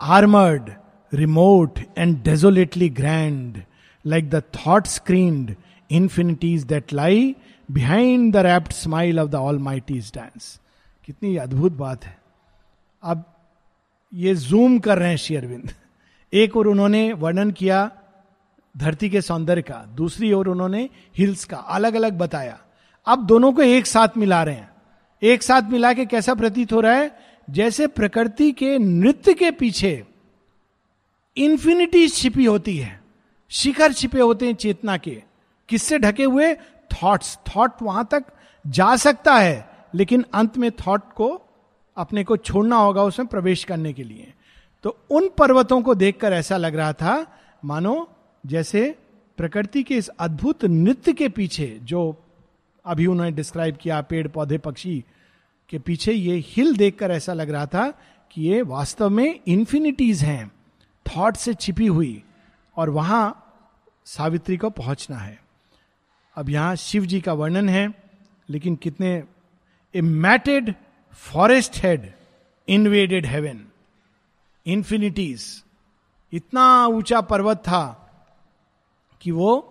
Armoured 0.00 0.70
remote 1.12 1.78
and 1.98 2.22
desolately 2.22 2.88
grand 2.90 3.62
like 4.04 4.30
the 4.30 4.42
thought 4.56 4.86
screened 4.86 5.54
infinities 5.90 6.64
that 6.64 6.92
lie 6.92 7.34
behind 7.70 8.32
the 8.32 8.36
rapt 8.36 8.72
smile 8.72 9.20
of 9.20 9.30
the 9.30 9.34
all 9.34 9.58
mighty's 9.58 10.12
dance 10.14 10.60
कितनी 11.04 11.36
अद्भुत 11.36 11.72
बात 11.72 12.04
है। 12.04 12.18
अब 13.02 13.24
ये 14.14 14.34
जूम 14.34 14.78
कर 14.78 14.98
रहे 14.98 15.08
हैं 15.08 15.16
शेयरविंद 15.16 15.70
एक 16.32 16.56
और 16.56 16.66
उन्होंने 16.66 17.12
वर्णन 17.12 17.50
किया 17.50 17.90
धरती 18.76 19.10
के 19.10 19.20
सौंदर्य 19.20 19.62
का, 19.62 19.74
दूसरी 19.74 20.32
ओर 20.32 20.48
उन्होंने 20.48 20.88
हिल्स 21.16 21.44
का 21.44 21.56
अलग 21.56 21.94
अलग 21.94 22.18
बताया। 22.18 22.60
अब 23.06 23.26
दोनों 23.26 23.52
को 23.52 23.62
एक 23.62 23.86
साथ 23.86 24.08
मिला 24.16 24.42
रहे 24.42 24.54
हैं। 24.54 24.70
एक 25.22 25.42
साथ 25.42 25.62
मिला 25.62 25.92
के 25.92 26.06
कैसा 26.06 26.34
प्रतीत 26.34 26.72
हो 26.72 26.80
रहा 26.80 26.94
है? 26.94 27.18
जैसे 27.50 27.86
प्रकृति 27.86 28.52
के 28.52 28.78
नृत्य 28.78 29.34
के 29.34 29.50
पीछे 29.50 30.04
इंफिनिटी 31.36 32.08
छिपी 32.08 32.44
होती 32.44 32.76
है। 32.76 33.00
शिखर 33.48 33.92
छिपे 33.92 34.20
होते 34.20 34.46
हैं 34.46 34.54
चेतना 34.54 34.96
के। 34.96 35.22
किससे 35.68 35.98
ढके 35.98 36.24
हुए? 36.24 36.54
थॉट्स 36.92 37.38
थॉट 37.48 37.82
वहाँ 37.82 38.06
तक 38.10 38.24
जा 38.64 38.94
सकता 38.96 39.34
है, 39.34 39.68
लेकिन 39.94 40.24
अंत 40.34 40.58
में 40.58 40.70
थॉट 40.70 41.12
को 41.12 41.30
अपने 41.96 42.24
को 42.24 42.36
छोड़ना 42.36 42.76
होगा 42.76 43.02
उसमें 43.02 43.28
प्रवेश 43.28 43.64
करने 43.64 43.92
के 43.92 44.04
लिए। 44.04 44.32
तो 44.84 44.96
उन 45.10 45.28
पर्वतों 45.28 45.80
को 45.82 45.94
देखकर 45.94 46.32
ऐसा 46.32 46.56
लग 46.56 46.76
रहा 46.76 46.92
था, 46.92 47.26
मानो 47.64 48.08
जैसे 48.44 48.98
प्रकृति 49.38 49.82
के 49.82 49.96
इस 49.96 50.08
अद्भुत 50.08 50.64
नृत्य 50.64 51.12
के 51.12 51.28
पीछे, 51.28 51.66
जो 51.82 52.16
अभी 52.84 53.06
उन्होंने 53.06 53.32
डिस्क्राइब 53.32 53.76
किया, 53.76 54.00
पेड़, 54.00 54.26
पौधे, 54.28 54.58
पक्षी 54.58 55.04
के 55.70 55.78
पीछे 55.78 56.12
ये 56.12 56.42
हिल 56.46 56.76
देखकर 56.76 57.10
ऐसा 57.10 57.32
लग 57.32 57.50
रहा 57.50 57.66
था 57.66 57.88
कि 58.30 58.42
ये 58.42 58.62
वास्तव 58.62 59.10
में 59.10 59.40
इंफिनिटीज 59.46 60.22
हैं 60.22 60.50
थॉट 61.06 61.36
से 61.36 61.54
छिपी 61.54 61.86
हुई, 61.86 62.22
और 62.76 62.90
वहाँ 62.90 63.38
सावित्री 64.06 64.56
को 64.56 64.70
पहुँचना 64.70 65.16
है। 65.16 65.41
अब 66.36 66.48
यहाँ 66.50 66.76
शिव 66.76 67.06
जी 67.06 67.20
का 67.20 67.32
वर्णन 67.32 67.68
है, 67.68 67.94
लेकिन 68.48 68.76
कितने 68.76 69.24
a 69.94 70.00
matted 70.00 70.74
forest 71.12 71.76
head 71.76 72.12
invaded 72.68 73.26
heaven 73.26 73.66
infinities 74.66 75.64
इतना 76.32 76.86
ऊँचा 76.86 77.20
पर्वत 77.20 77.56
था 77.56 77.84
कि 79.20 79.30
वो 79.30 79.68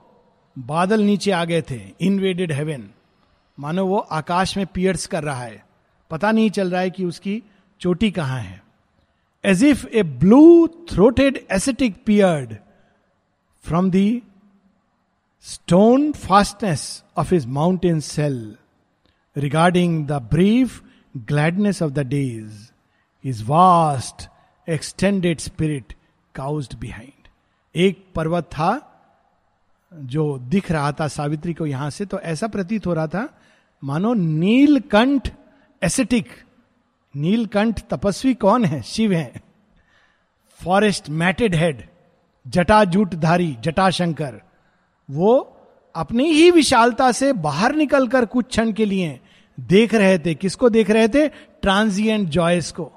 बादल 0.60 1.02
नीचे 1.02 1.32
आ 1.32 1.45
गए 1.45 1.62
थे 1.62 1.82
इनवेडेड 2.02 2.52
हेवन 2.52 2.89
मानो 3.60 3.86
वो 3.86 3.97
आकाश 3.97 4.58
में 4.58 4.65
पियर्स 4.65 5.06
कर 5.08 5.24
रहा 5.24 5.43
है। 5.43 5.65
पता 6.10 6.32
नहीं 6.32 6.50
चल 6.50 6.71
रहा 6.71 6.82
है 6.82 6.89
कि 6.89 7.06
उसकी 7.06 7.43
चोटी 7.80 8.12
कहाँ 8.12 8.39
है। 8.39 8.63
As 9.45 9.63
if 9.63 9.88
a 9.88 10.04
blue 10.04 10.67
throated 10.67 11.47
ascetic 11.52 12.04
peered 12.06 12.56
from 13.63 13.91
the 13.91 14.24
stone 15.43 16.13
fastness 16.13 17.04
of 17.15 17.30
his 17.30 17.47
mountain 17.47 18.01
cell, 18.01 18.58
regarding 19.36 20.05
the 20.05 20.20
brief 20.20 20.84
gladness 21.26 21.82
of 21.82 21.93
the 21.93 22.03
days, 22.03 22.72
his 23.24 23.41
vast 23.41 24.30
extended 24.68 25.41
spirit 25.41 25.95
caused 26.36 26.80
behind. 26.80 27.13
एक 27.76 28.03
पर्वत 28.16 28.49
था 28.53 28.72
जो 29.91 30.38
दिख 30.49 30.72
रहा 30.72 30.91
था 30.91 31.07
सावित्री 31.07 31.53
को 31.53 31.66
यहाँ 31.66 31.89
से 31.89 32.05
तो 32.05 32.20
ऐसा 32.20 32.47
प्रतीत 32.47 32.86
हो 32.88 32.93
रहा 32.93 33.07
था 33.07 33.28
मानो 33.84 34.13
नीलकंठ 34.13 35.32
एसेटिक 35.82 36.30
नीलकंठ 37.13 37.80
तपस्वी 37.89 38.34
कौन 38.43 38.66
है 38.66 38.82
शिव 38.86 39.13
है 39.13 39.41
फॉरेस्ट 40.59 41.09
मैटेड 41.24 41.55
हेड 41.55 41.84
जटाजूटधारी 42.45 43.55
जटाशंकर 43.63 44.41
वो 45.12 45.57
अपनी 45.95 46.32
ही 46.32 46.51
विशालता 46.51 47.12
से 47.12 47.34
बाहर 47.34 47.76
निकलकर 47.76 48.26
कुछ 48.26 48.45
क्षण 48.45 48.72
के 48.72 48.86
लिए 48.86 49.20
देख 49.59 49.93
रहे 49.93 50.20
थे। 50.20 50.36
किसको 50.36 50.70
देख 50.70 50.89
रहे 50.89 51.07
थे? 51.07 51.28
ट्रांजिएंट 51.62 52.30
जॉयस 52.30 52.72
को। 52.72 52.91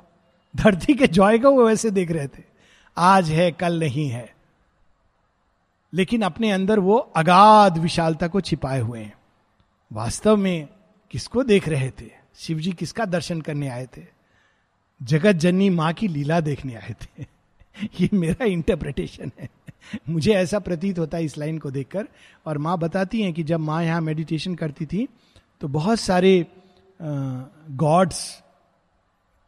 धरती 0.57 0.95
के 0.95 1.07
जॉय 1.07 1.39
को 1.39 1.51
वो 1.51 1.67
वैसे 1.67 1.91
देख 1.91 2.11
रहे 2.11 2.27
थे। 2.27 2.43
आज 2.97 3.31
है, 3.31 3.53
कल 3.53 3.81
नहीं 3.81 4.09
है। 4.09 4.35
लेकिन 5.95 6.23
अपने 6.23 6.51
अंदर 6.51 6.79
वो 6.79 6.97
अगाध 6.97 7.79
विशालता 7.79 8.29
को 8.29 8.41
छिपाए 8.41 8.81
हुए 8.81 9.01
हैं। 9.01 9.15
वास्तव 9.93 10.37
में 10.37 10.69
किसको 11.11 11.43
देख 11.43 11.69
रहे 11.69 11.91
थे? 11.91 12.11
शिव 12.37 12.59
जी 12.59 12.73
किसका 12.73 13.05
दर्शन 13.05 13.41
करने 13.41 13.69
आए 13.69 13.89
थे? 13.97 14.03
जगत 15.03 15.33
जननी 15.33 15.71
माँ 15.71 15.93
की 15.93 16.09
लीला 16.09 16.41
देखने 16.41 16.75
आए 16.75 16.95
थे। 17.03 17.34
ये 18.01 18.09
मेरा 18.13 18.45
इंटरप्रिटेशन 18.45 19.31
है। 19.41 19.49
मुझे 20.09 20.33
ऐसा 20.33 20.59
प्रतीत 20.59 20.99
होता 20.99 21.19
है 21.19 21.25
इस 21.25 21.37
लाइन 21.39 21.59
को 21.59 21.71
देखकर। 21.71 22.07
और 22.47 22.59
माँ 22.59 22.79
बताती 22.79 23.23
हैं 23.23 23.33
कि 23.33 23.43
जब 23.43 23.61
माँ 23.61 23.83
यहाँ 23.85 24.01
मेडिटेशन 24.01 24.55
करती 24.55 24.87
थी 24.87 25.07
तो 25.61 25.69
बहुत 25.69 26.01
सारे 26.01 26.47
गॉड्स 27.01 28.21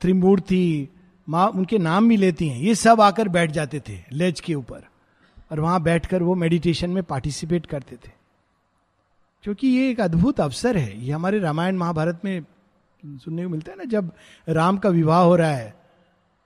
त्रिमूर्ति, 0.01 0.89
माँ 1.29 1.47
उनके 1.49 1.79
नाम 1.79 2.09
भी 2.09 2.17
लेती 2.17 2.49
हैं। 2.49 2.59
ये 2.59 2.75
सब 2.75 3.01
आकर 3.01 3.29
बैठ 3.29 3.51
जाते 3.51 3.81
थे 3.89 3.99
लेज 4.13 4.41
के 4.41 4.55
ऊपर। 4.55 4.85
और 5.53 5.61
वहाँ 5.61 5.83
बैठकर 5.83 6.23
वो 6.23 6.35
मेडिटेशन 6.35 6.91
में 6.91 7.03
पार्टिसिपेट 7.03 7.67
करते 7.67 7.97
थे। 7.97 8.11
क्योंकि 9.45 9.69
ये 9.69 9.91
एक 9.91 10.01
अद्भुत 10.01 10.41
अवसर 10.41 10.77
है। 10.77 11.05
ये 11.05 11.13
हमारे 11.13 11.39
रामायण 11.39 11.77
महाभारत 11.77 12.21
में 12.25 12.41
सुनने 13.03 13.43
को 13.43 13.49
मिलता 13.49 13.73
है 13.73 13.79
ना, 13.79 13.85
जब 13.85 14.13
राम 14.49 14.79
का 14.79 14.89
विवाह 14.89 15.21
हो 15.21 15.37
रहा 15.37 15.51
है 15.51 15.75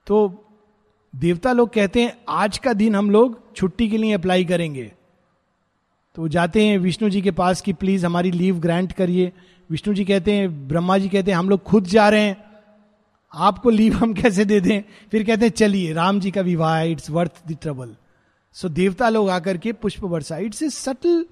तो 0.07 0.47
देवता 1.15 1.53
लोग 1.53 1.73
कहते 1.73 2.03
हैं, 2.03 2.13
आज 2.29 2.59
का 2.59 2.73
दिन 2.73 2.95
हम 2.95 3.11
लोग 3.11 3.55
छुट्टी 3.57 3.89
के 3.89 3.99
लिए 3.99 4.13
अप्लाई 4.13 4.45
करेंगे. 4.45 4.93
तो 6.15 6.29
जाते 6.29 6.67
हैं 6.67 6.79
विष्णु 6.79 7.09
जी 7.11 7.23
के 7.23 7.31
पास 7.31 7.61
कि 7.61 7.73
प्लीज़ 7.73 8.07
हमारी 8.07 8.31
लीव 8.31 8.59
ग्रांट 8.59 8.93
करिए. 8.93 9.33
विष्णु 9.71 9.95
जी 9.95 10.05
कहते 10.05 10.33
हैं, 10.33 10.69
ब्रह्मा 10.69 10.99
जी 10.99 11.09
कहते 11.09 11.31
हैं, 11.31 11.39
हम 11.39 11.49
लोग 11.49 11.63
खुद 11.63 11.85
जा 11.85 12.09
रहे 12.09 12.21
हैं। 12.21 12.37
आपको 13.35 13.71
लीव 13.71 13.95
हम 13.95 14.13
कैसे 14.15 14.45
दे 14.45 14.61
दें? 14.61 14.83
फिर 15.11 15.25
कहते 15.25 15.45
हैं, 15.45 15.53
चलिए, 15.53 15.93
राम 15.93 16.21
जी 16.21 16.31
का 16.31 16.41
विवाह 16.41 16.81
it's 16.81 17.11
worth 17.11 17.43
the 17.49 17.57
trouble 17.63 17.95
so 18.57 18.69
देवता 18.69 19.09
लोग 19.09 19.29
आकर 19.31 19.57
के 19.57 19.73
पुष्प 19.73 20.05
वर्षा 20.05 20.37
इट्स 20.37 20.63
ए 20.63 20.69
सटल 20.69 21.25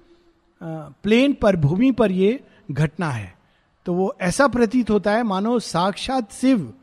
प्लेन 0.61 1.33
पर, 1.33 1.55
भूमि 1.55 1.91
पर 1.91 2.11
ये 2.11 2.39
घटना 2.71 3.09
है। 3.09 3.33
तो 3.85 3.93
वो 3.93 4.15
ऐसा 4.21 4.47
प्रतीत 4.47 4.89
होता 4.89 5.11
है, 5.11 5.23
मानो 5.23 5.59
साक्षात 5.59 6.31
शिव 6.33 6.73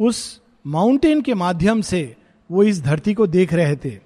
उस 0.00 0.40
माउंटेन 0.66 1.20
के 1.22 1.34
माध्यम 1.34 1.80
से 1.80 2.16
वो 2.50 2.62
इस 2.62 2.82
धरती 2.82 3.14
को 3.14 3.26
देख 3.26 3.52
रहे 3.52 3.76
थे। 3.76 3.98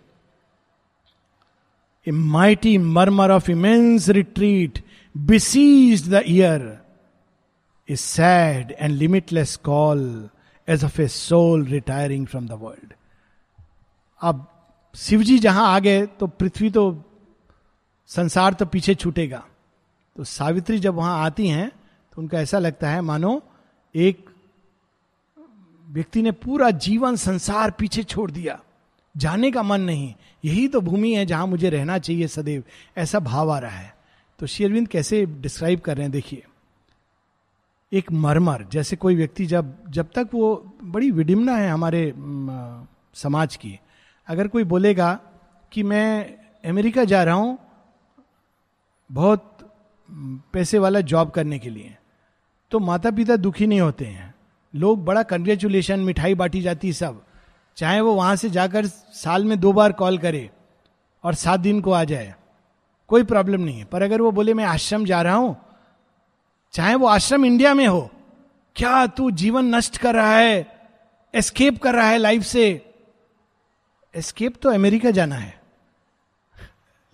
A 2.06 2.10
mighty 2.10 2.78
murmur 2.78 3.30
of 3.30 3.50
immense 3.50 4.08
retreat 4.08 4.82
besieges 5.16 6.08
the 6.08 6.22
ear 6.26 6.78
a 7.88 7.96
sad 7.96 8.74
and 8.80 8.94
limitless 8.94 9.56
call 9.56 10.28
as 10.68 10.84
of 10.84 11.00
a 11.00 11.08
soul 11.08 11.64
retiring 11.64 12.26
from 12.26 12.46
the 12.48 12.52
world 12.52 12.92
अब 14.22 14.46
शिवजी 14.94 15.38
जहाँ 15.38 15.66
आ 15.68 15.78
गए 15.78 16.06
तो 16.06 16.26
पृथ्वी 16.26 16.70
तो 16.70 17.04
संसार 18.06 18.52
तो 18.52 18.66
पीछे 18.66 18.94
छूटेगा। 18.94 19.42
तो 20.16 20.24
सावित्री 20.24 20.78
जब 20.78 20.94
वहाँ 20.94 21.24
आती 21.24 21.48
हैं 21.48 21.68
तो 21.68 22.22
उनका 22.22 22.40
ऐसा 22.40 22.58
लगता 22.58 22.90
है, 22.90 23.00
मानो, 23.00 23.42
एक 23.94 24.30
व्यक्ति 25.94 26.22
ने 26.22 26.32
पूरा 26.32 26.70
जीवन 26.70 27.16
संसार 27.16 27.70
पीछे 27.70 28.02
छोड़ 28.02 28.30
दिया। 28.30 28.60
जाने 29.14 29.50
का 29.50 29.62
मन 29.62 29.80
नहीं। 29.80 30.14
यही 30.44 30.68
तो 30.68 30.80
भूमि 30.80 31.12
है 31.14 31.26
जहाँ 31.26 31.46
मुझे 31.46 31.70
रहना 31.70 31.98
चाहिए 31.98 32.26
सदैव। 32.26 32.62
ऐसा 32.96 33.18
भाव 33.18 33.50
आ 33.50 33.58
रहा 33.58 33.70
है। 33.70 33.94
तो 34.38 34.46
शेरविंद 34.46 34.88
कैसे 34.88 35.24
डिस्क्राइब 35.26 35.80
कर 35.80 35.96
रहे 35.96 36.04
हैं? 36.04 36.12
देखिए। 36.12 36.42
एक 37.92 38.12
मरमर, 38.12 38.66
जैसे 38.72 38.96
कोई 38.96 39.16
व्यक्ति 39.16 39.46
जब 39.46 39.74
जब 39.90 40.10
तक 40.14 40.28
वो 40.34 40.76
बड़ी 40.82 41.10
विडिमना 41.10 41.56
है 41.56 41.70
हमारे 41.70 42.12
समाज 43.14 43.56
की, 43.56 43.78
अगर 44.28 44.48
कोई 44.48 44.64
बोलेगा 44.64 45.18
कि 45.72 45.82
मैं 45.82 46.38
अमेरिका 46.64 47.04
जा 47.04 47.22
रहा 47.24 47.34
हूँ 47.34 47.58
बहुत 49.10 49.50
पैसे 50.52 50.78
वाला 50.78 51.00
जॉब 51.00 51.30
करने 51.30 51.58
के 51.58 51.70
लिए 51.70 51.96
तो 52.70 52.78
माता 52.78 53.10
पिता 53.10 53.36
दुखी 53.36 53.66
नहीं 53.66 53.80
होते 53.80 54.04
हैं। 54.04 54.33
लोग 54.74 55.04
बड़ा 55.04 55.22
कंग्रेचुलेशन 55.22 56.00
मिठाई 56.00 56.34
बांटी 56.34 56.62
जाती 56.62 56.92
सब। 56.92 57.24
चाहे 57.76 58.00
वो 58.00 58.14
वहाँ 58.14 58.36
से 58.36 58.50
जाकर 58.50 58.86
साल 58.86 59.44
में 59.44 59.60
दो 59.60 59.72
बार 59.72 59.92
कॉल 59.92 60.18
करे 60.18 60.50
और 61.24 61.34
सात 61.34 61.60
दिन 61.60 61.80
को 61.80 61.92
आ 61.92 62.04
जाए। 62.04 62.34
कोई 63.08 63.22
प्रॉब्लम 63.22 63.60
नहीं 63.60 63.78
है। 63.78 63.84
पर 63.84 64.02
अगर 64.02 64.20
वो 64.20 64.30
बोले, 64.30 64.54
मैं 64.54 64.64
आश्रम 64.64 65.04
जा 65.04 65.22
रहा 65.22 65.34
हूँ। 65.34 65.56
चाहे 66.72 66.94
वो 66.94 67.06
आश्रम 67.06 67.44
इंडिया 67.44 67.74
में 67.74 67.86
हो, 67.86 68.10
क्या 68.76 69.06
तू 69.06 69.30
जीवन 69.30 69.74
नष्ट 69.74 69.96
कर 69.96 70.14
रहा 70.14 70.36
है? 70.36 70.88
एस्केप 71.34 71.82
कर 71.82 71.94
रहा 71.94 72.08
है 72.08 72.18
लाइफ 72.18 72.42
से? 72.42 72.94
एस्केप 74.14 74.54
तो 74.62 74.70
अमेरिका 74.70 75.10
जाना 75.10 75.34
है। 75.34 75.62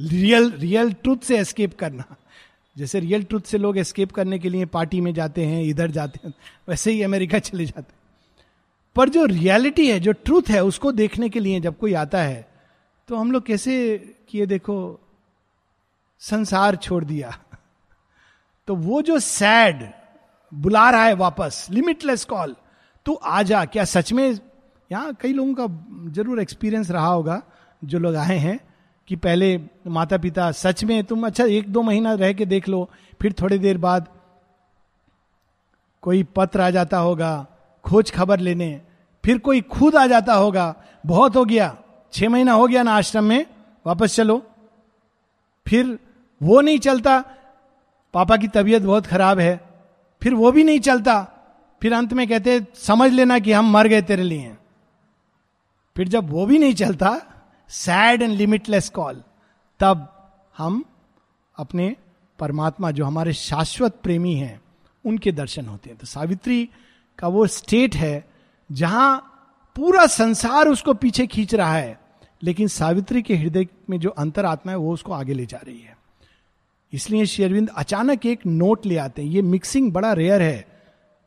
रियल 0.00 0.52
रियल 0.52 0.92
ट्रूथ 0.92 1.16
से 1.16 1.38
एस्केप 1.38 1.78
करना। 1.78 2.04
जैसे 2.80 3.00
रियल 3.00 3.22
ट्रूथ 3.22 3.40
से 3.46 3.58
लोग 3.58 3.78
एस्केप 3.78 4.12
करने 4.12 4.38
के 4.38 4.48
लिए 4.48 4.64
पार्टी 4.66 5.00
में 5.00 5.12
जाते 5.14 5.44
हैं, 5.46 5.62
इधर 5.62 5.90
जाते 5.90 6.20
हैं, 6.24 6.34
वैसे 6.68 6.92
ही 6.92 7.02
अमेरिका 7.02 7.38
चले 7.48 7.64
जाते 7.66 7.80
हैं। 7.82 7.98
पर 8.96 9.08
जो 9.08 9.24
रियलिटी 9.24 9.90
है, 9.90 9.98
जो 10.00 10.12
ट्रूथ 10.14 10.48
है, 10.48 10.62
उसको 10.64 10.92
देखने 10.92 11.28
के 11.28 11.40
लिए 11.40 11.60
जब 11.60 11.76
कोई 11.78 11.94
आता 11.94 12.22
है 12.22 12.48
तो 13.08 13.16
हम 13.16 13.32
लोग 13.32 13.44
कैसे 13.44 13.74
किए 14.28 14.46
देखो, 14.46 15.00
संसार 16.22 16.76
छोड़ 16.76 17.04
दिया। 17.04 17.30
तो 18.68 18.74
वो 18.76 19.02
जो 19.02 19.18
सैड 19.18 19.88
बुला 20.52 20.88
रहा 20.90 21.04
है 21.04 21.14
वापस 21.14 21.66
लिमिटलेस 21.70 22.24
कॉल 22.24 22.54
तू 23.06 23.14
आ 23.14 23.42
जा, 23.42 23.64
क्या 23.64 23.84
सच 23.84 24.12
में, 24.12 24.38
यहाँ 24.90 25.14
कई 25.20 25.32
लोगों 25.32 25.54
का 25.54 26.12
ज़रूर 26.12 26.40
एक्सपीरियंस 26.40 26.90
रहा 26.90 27.06
होगा, 27.06 27.42
जो 27.84 27.98
लोग 27.98 28.16
आए 28.16 28.36
हैं 28.38 28.58
कि 29.10 29.16
पहले 29.16 29.60
माता 29.86 30.16
पिता 30.18 30.50
सच 30.52 30.84
में 30.84 31.04
तुम 31.04 31.26
अच्छा 31.26 31.44
एक 31.44 31.72
दो 31.72 31.82
महीना 31.82 32.12
रह 32.14 32.32
के 32.32 32.46
देख 32.46 32.68
लो, 32.68 32.90
फिर 33.20 33.32
थोड़ी 33.32 33.58
देर 33.58 33.78
बाद 33.78 34.06
कोई 36.02 36.22
पत्र 36.22 36.60
आ 36.60 36.70
जाता 36.70 36.98
होगा, 36.98 37.46
खोज 37.84 38.10
खबर 38.10 38.40
लेने, 38.40 38.80
फिर 39.24 39.38
कोई 39.38 39.60
खुद 39.60 39.96
आ 39.96 40.06
जाता 40.06 40.34
होगा, 40.34 40.74
बहुत 41.06 41.36
हो 41.36 41.44
गया, 41.44 41.76
छह 42.12 42.28
महीना 42.28 42.52
हो 42.52 42.66
गया 42.66 42.82
ना 42.82 42.92
आश्रम 42.92 43.24
में, 43.24 43.46
वापस 43.86 44.16
चलो। 44.16 44.46
फिर 45.66 45.98
वो 46.42 46.60
नहीं 46.60 46.78
चलता, 46.78 47.18
पापा 48.14 48.36
की 48.36 48.48
तबीयत 48.48 48.82
बहुत 48.82 49.06
खराब 49.06 49.38
है, 49.38 49.60
फिर 50.22 50.34
वो 50.34 50.52
भी 50.52 50.64
नहीं 50.64 50.80
चलता, 50.80 51.22
फिर 51.82 51.92
अंत 51.92 52.12
में 52.12 52.28
कहते 52.28 52.66
समझ 52.74 53.10
लेना 53.12 53.38
कि 53.38 53.52
हम 53.52 53.72
मर 53.72 53.86
गए 53.86 54.02
तेरे 54.02 54.22
लिए। 54.22 54.56
फिर 55.96 56.08
जब 56.08 56.30
वो 56.30 56.46
भी 56.46 56.58
नहीं 56.58 56.74
चलता 56.74 57.29
सैड 57.70 58.22
एंड 58.22 58.32
लिमिटलेस 58.32 58.88
कॉल 58.88 59.22
तब 59.80 60.30
हम 60.58 60.84
अपने 61.56 61.96
परमात्मा, 62.38 62.90
जो 62.90 63.04
हमारे 63.04 63.32
शाश्वत 63.32 63.94
प्रेमी 64.02 64.34
हैं, 64.34 64.60
उनके 65.06 65.32
दर्शन 65.32 65.66
होते 65.66 65.90
हैं। 65.90 65.98
तो 65.98 66.06
सावित्री 66.06 66.70
का 67.18 67.28
वो 67.28 67.46
स्टेट 67.46 67.96
है, 67.96 68.28
जहाँ 68.72 69.26
पूरा 69.76 70.06
संसार 70.06 70.68
उसको 70.68 70.94
पीछे 70.94 71.26
खींच 71.26 71.54
रहा 71.54 71.74
है, 71.74 72.00
लेकिन 72.42 72.68
सावित्री 72.68 73.22
के 73.22 73.36
हृदय 73.36 73.66
में 73.90 74.00
जो 74.00 74.10
अंतर 74.10 74.44
आत्मा 74.44 74.72
है, 74.72 74.78
वो 74.78 74.94
उसको 74.94 75.12
आगे 75.12 75.34
ले 75.34 75.46
जा 75.46 75.58
रही 75.64 75.80
है। 75.80 75.96
इसलिए 76.92 77.26
शेरविंद 77.26 77.70
अचानक 77.76 78.26
एक 78.26 78.46
नोट 78.46 78.86
ले 78.86 78.96
आते 78.96 79.22
हैं। 79.22 79.28
ये 79.28 79.42
मिक्सिंग 79.42 79.92
बड़ा 79.92 80.12
रेयर 80.12 80.42
है। 80.42 80.82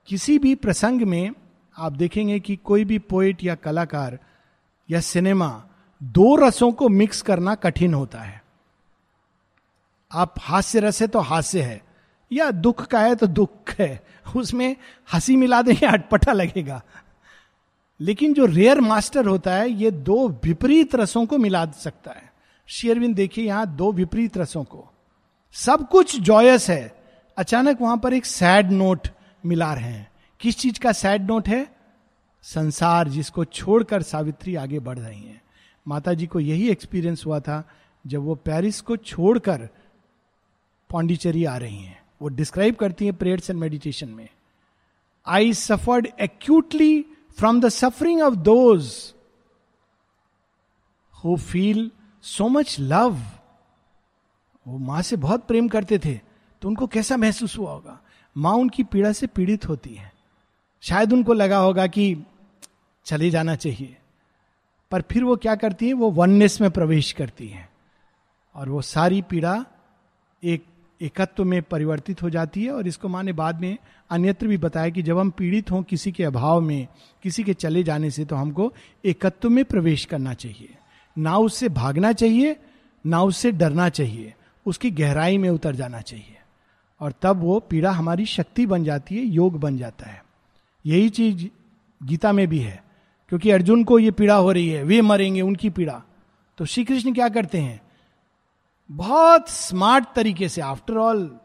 किसी 0.07 0.39
भी 0.39 0.55
प्रसंग 0.55 1.01
में 1.01 1.29
आप 1.77 1.91
देखेंगे 1.91 2.39
कि 2.39 2.55
कोई 2.55 2.85
भी 2.85 2.99
पोइट 2.99 3.43
या 3.43 3.55
कलाकार 3.55 4.19
या 4.89 4.99
सिनेमा 4.99 5.63
दो 6.03 6.35
रसों 6.35 6.71
को 6.71 6.89
मिक्स 6.89 7.21
करना 7.21 7.55
कठिन 7.55 7.93
होता 7.93 8.19
है। 8.19 8.43
आप 10.11 10.35
हास्य 10.39 10.79
रस 10.79 11.01
है 11.01 11.07
तो 11.07 11.19
हास्य 11.19 11.61
है, 11.61 11.81
या 12.31 12.51
दुख 12.51 12.85
का 12.85 12.99
है 12.99 13.15
तो 13.15 13.27
दुख 13.27 13.71
है, 13.79 14.03
उसमें 14.35 14.75
हँसी 15.13 15.35
मिला 15.35 15.61
देंगे 15.61 15.85
अटपटा 15.85 16.33
लगेगा। 16.33 16.83
लेकिन 17.99 18.33
जो 18.33 18.45
रेयर 18.45 18.81
मास्टर 18.81 19.25
होता 19.25 19.53
है, 19.53 19.69
ये 19.69 19.91
दो 19.91 20.29
विपरीत 20.29 20.95
रसों 20.95 21.25
को 21.25 21.37
मिला 21.37 21.65
सकता 21.65 22.11
है। 22.11 22.33
शेयरविंद 22.67 23.15
देखिए 23.15 23.45
यहाँ 23.45 23.75
दो 23.75 23.91
विपरीत 23.91 24.37
रसों 24.37 24.63
को। 24.63 24.89
सब 25.51 25.89
कुछ 25.89 26.19
जॉयस 26.19 26.69
है। 26.69 27.03
अचानक 27.37 27.81
वहाँ 27.81 27.97
पर 27.97 28.13
एक 28.13 28.25
सैड 28.25 28.71
नोट 28.71 29.07
मिला 29.45 29.73
रहे 29.73 29.83
हैं। 29.83 30.11
किस 30.39 30.57
चीज़ 30.57 30.79
का 30.79 30.91
सैड 30.91 31.27
नोट 31.27 31.47
है? 31.47 31.75
संसार 32.41 33.07
जिसको 33.07 33.45
छोड़कर 33.45 34.01
सावित्री 34.01 34.55
आगे 34.55 34.79
बढ़ 34.79 34.99
रही 34.99 35.21
हैं। 35.21 35.42
माता 35.85 36.13
जी 36.13 36.27
को 36.27 36.39
यही 36.39 36.69
एक्सपीरियंस 36.69 37.25
हुआ 37.25 37.39
था 37.39 37.63
जब 38.05 38.21
वो 38.21 38.35
पेरिस 38.35 38.81
को 38.81 38.97
छोड़कर 38.97 39.67
पांडिचेरी 40.89 41.45
आ 41.45 41.57
रही 41.57 41.83
हैं। 41.83 42.01
वो 42.21 42.27
डिस्क्राइब 42.27 42.75
करती 42.75 43.05
हैं 43.05 43.15
प्रेयर्स 43.15 43.49
एंड 43.49 43.59
मेडिटेशन 43.59 44.09
में। 44.09 44.27
I 45.27 45.53
suffered 45.53 46.07
acutely 46.21 47.01
from 47.37 47.61
the 47.61 47.69
suffering 47.69 48.21
of 48.21 48.35
those 48.35 48.93
who 51.13 51.35
feel 51.37 51.91
so 52.23 52.47
much 52.47 52.75
love 52.79 53.17
वो 54.65 54.77
माँ 54.77 55.01
से 55.01 55.15
बहुत 55.15 55.47
प्रेम 55.47 55.67
करते 55.67 55.99
थे 55.99 56.19
तो 56.61 56.67
उनको 56.67 56.87
कैसा 56.87 57.17
महसूस 57.17 57.57
हुआ 57.57 57.71
होगा? 57.71 57.99
माँ 58.35 58.53
उनकी 58.53 58.83
पीड़ा 58.83 59.11
से 59.11 59.27
पीड़ित 59.27 59.67
होती 59.67 59.93
है। 59.95 60.11
शायद 60.81 61.13
उनको 61.13 61.33
लगा 61.33 61.57
होगा 61.57 61.87
कि 61.87 62.25
चले 63.05 63.29
जाना 63.29 63.55
चाहिए। 63.55 63.97
पर 64.91 65.01
फिर 65.01 65.23
वो 65.23 65.35
क्या 65.35 65.55
करती 65.55 65.87
है? 65.87 65.93
वो 65.93 66.11
वननेस 66.11 66.61
में 66.61 66.71
प्रवेश 66.71 67.11
करती 67.11 67.47
है। 67.47 67.69
और 68.55 68.69
वो 68.69 68.81
सारी 68.81 69.21
पीड़ा 69.21 69.65
एक, 70.43 70.65
एकत्व 71.01 71.45
में 71.45 71.61
परिवर्तित 71.61 72.23
हो 72.23 72.29
जाती 72.29 72.63
है 72.63 72.71
और 72.71 72.87
इसको 72.87 73.07
माने 73.07 73.33
बाद 73.33 73.61
में 73.61 73.77
अन्यत्र 74.09 74.47
भी 74.47 74.57
बताया 74.57 74.89
कि 74.89 75.01
जब 75.01 75.17
हम 75.17 75.29
पीड़ित 75.29 75.71
हों 75.71 75.83
किसी 75.83 76.11
के 76.11 76.23
अभाव 76.23 76.61
में, 76.61 76.87
किसी 77.23 77.43
के 77.43 77.53
चले 77.53 77.83
जाने 77.83 78.09
से 78.09 78.25
तो 78.25 78.35
हमको 78.35 78.73
एकत्व 79.05 79.49
में 79.49 79.65
प्रवेश 79.65 80.05
करना 80.05 80.33
चाहिए। 80.33 80.77
ना 81.17 81.37
उससे 81.37 81.69
भागना 81.69 82.13
चाहिए, 82.13 82.55
ना 83.05 83.23
उससे 83.23 83.51
डरना 83.51 83.89
चाहिए। 83.89 84.33
उसकी 84.65 84.91
गहराई 84.91 85.37
में 85.37 85.49
उतर 85.49 85.75
जाना 85.75 86.01
चाहिए। 86.01 86.37
और 86.99 87.13
तब 87.21 87.37
वो 87.37 87.59
पीड़ा 87.59 87.91
हमारी 87.91 88.25
शक्ति 88.25 88.65
बन 88.65 88.83
जाती 88.83 89.15
है, 89.15 89.23
योग 89.23 89.59
बन 89.59 89.77
जाता 89.77 90.05
है। 90.05 90.25
यही 90.85 91.09
चीज़ 91.09 91.47
गीता 92.05 92.31
में 92.31 92.47
भी 92.47 92.59
है। 92.59 92.82
क्योंकि 93.33 93.51
अर्जुन 93.51 93.83
को 93.83 93.99
ये 93.99 94.11
पीड़ा 94.11 94.35
हो 94.35 94.51
रही 94.51 94.69
है, 94.69 94.83
वे 94.83 95.01
मरेंगे, 95.01 95.41
उनकी 95.41 95.69
पीड़ा। 95.69 96.03
तो 96.57 96.65
श्री 96.65 96.83
कृष्ण 96.83 97.13
क्या 97.13 97.29
करते 97.29 97.57
हैं? 97.57 97.81
बहुत 98.91 99.49
स्मार्ट 99.49 100.05
तरीके 100.15 100.49
से 100.49 100.61
आफ्टर 100.61 100.97
ऑल 100.97 101.39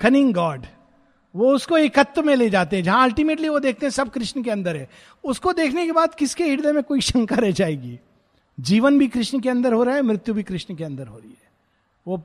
कनिंग 0.00 0.34
गॉड 0.34 0.66
वो 1.34 1.54
उसको 1.54 1.76
एकत्व 1.76 2.22
में 2.22 2.36
ले 2.36 2.50
जाते 2.50 2.76
हैं, 2.76 2.82
जहाँ 2.82 3.02
अल्टीमेटली 3.02 3.48
वो 3.48 3.58
देखते 3.58 3.86
हैं 3.86 3.90
सब 3.90 4.10
कृष्ण 4.10 4.42
के 4.42 4.50
अंदर 4.50 4.76
है। 4.76 4.88
उसको 5.24 5.52
देखने 5.52 5.86
के 5.86 5.92
बाद 5.92 6.14
किसके 6.14 6.44
हृदय 6.44 6.72
में 6.72 6.82
कोई 6.82 7.00
शंका 7.00 7.36
रह 7.36 7.50
जाएगी? 7.50 8.00
जीवन 8.60 8.98
भी 8.98 9.08
कृष्ण 9.08 9.40
के 9.40 9.48
अंदर 9.48 9.72
हो 9.72 9.82
रहा 9.82 9.94
है, 9.94 10.02
मृत्यु 10.02 10.34
भी 10.34 10.42
कृष्ण 10.42 10.74
के 10.74 10.84
अंदर 10.84 11.06
हो 11.06 11.18
रही 11.18 11.30
है। 11.30 11.50
वो 12.06 12.22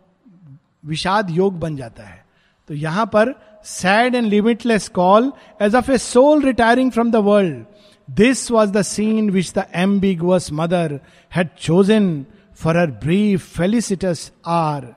विषाद 0.85 1.29
योग 1.29 1.59
बन 1.59 1.75
जाता 1.75 2.03
है। 2.03 2.25
तो 2.67 2.73
यहाँ 2.73 3.05
पर 3.05 3.35
sad 3.63 4.15
and 4.15 4.27
limitless 4.27 4.89
call 4.89 5.33
as 5.61 5.75
of 5.75 5.91
a 5.91 5.97
soul 5.97 6.41
retiring 6.41 6.91
from 6.91 7.11
the 7.11 7.15
world 7.15 7.65
this 8.09 8.51
was 8.51 8.71
the 8.71 8.81
scene 8.81 9.29
which 9.29 9.53
the 9.53 9.63
ambiguous 9.75 10.49
mother 10.51 10.99
had 11.35 11.49
chosen 11.59 12.25
for 12.55 12.77
her 12.77 12.87
brief 12.87 13.57
felicitous 13.57 14.31
hour 14.45 14.95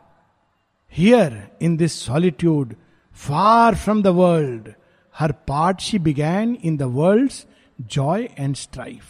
here 0.92 1.48
in 1.62 1.76
this 1.76 1.92
solitude 1.92 2.74
far 3.12 3.74
from 3.74 4.02
the 4.02 4.06
world 4.06 4.72
her 5.18 5.32
part 5.32 5.80
she 5.80 5.98
began 5.98 6.58
in 6.64 6.76
the 6.76 6.82
world 6.82 7.32
joy 7.80 8.28
and 8.38 8.56
strife 8.56 9.04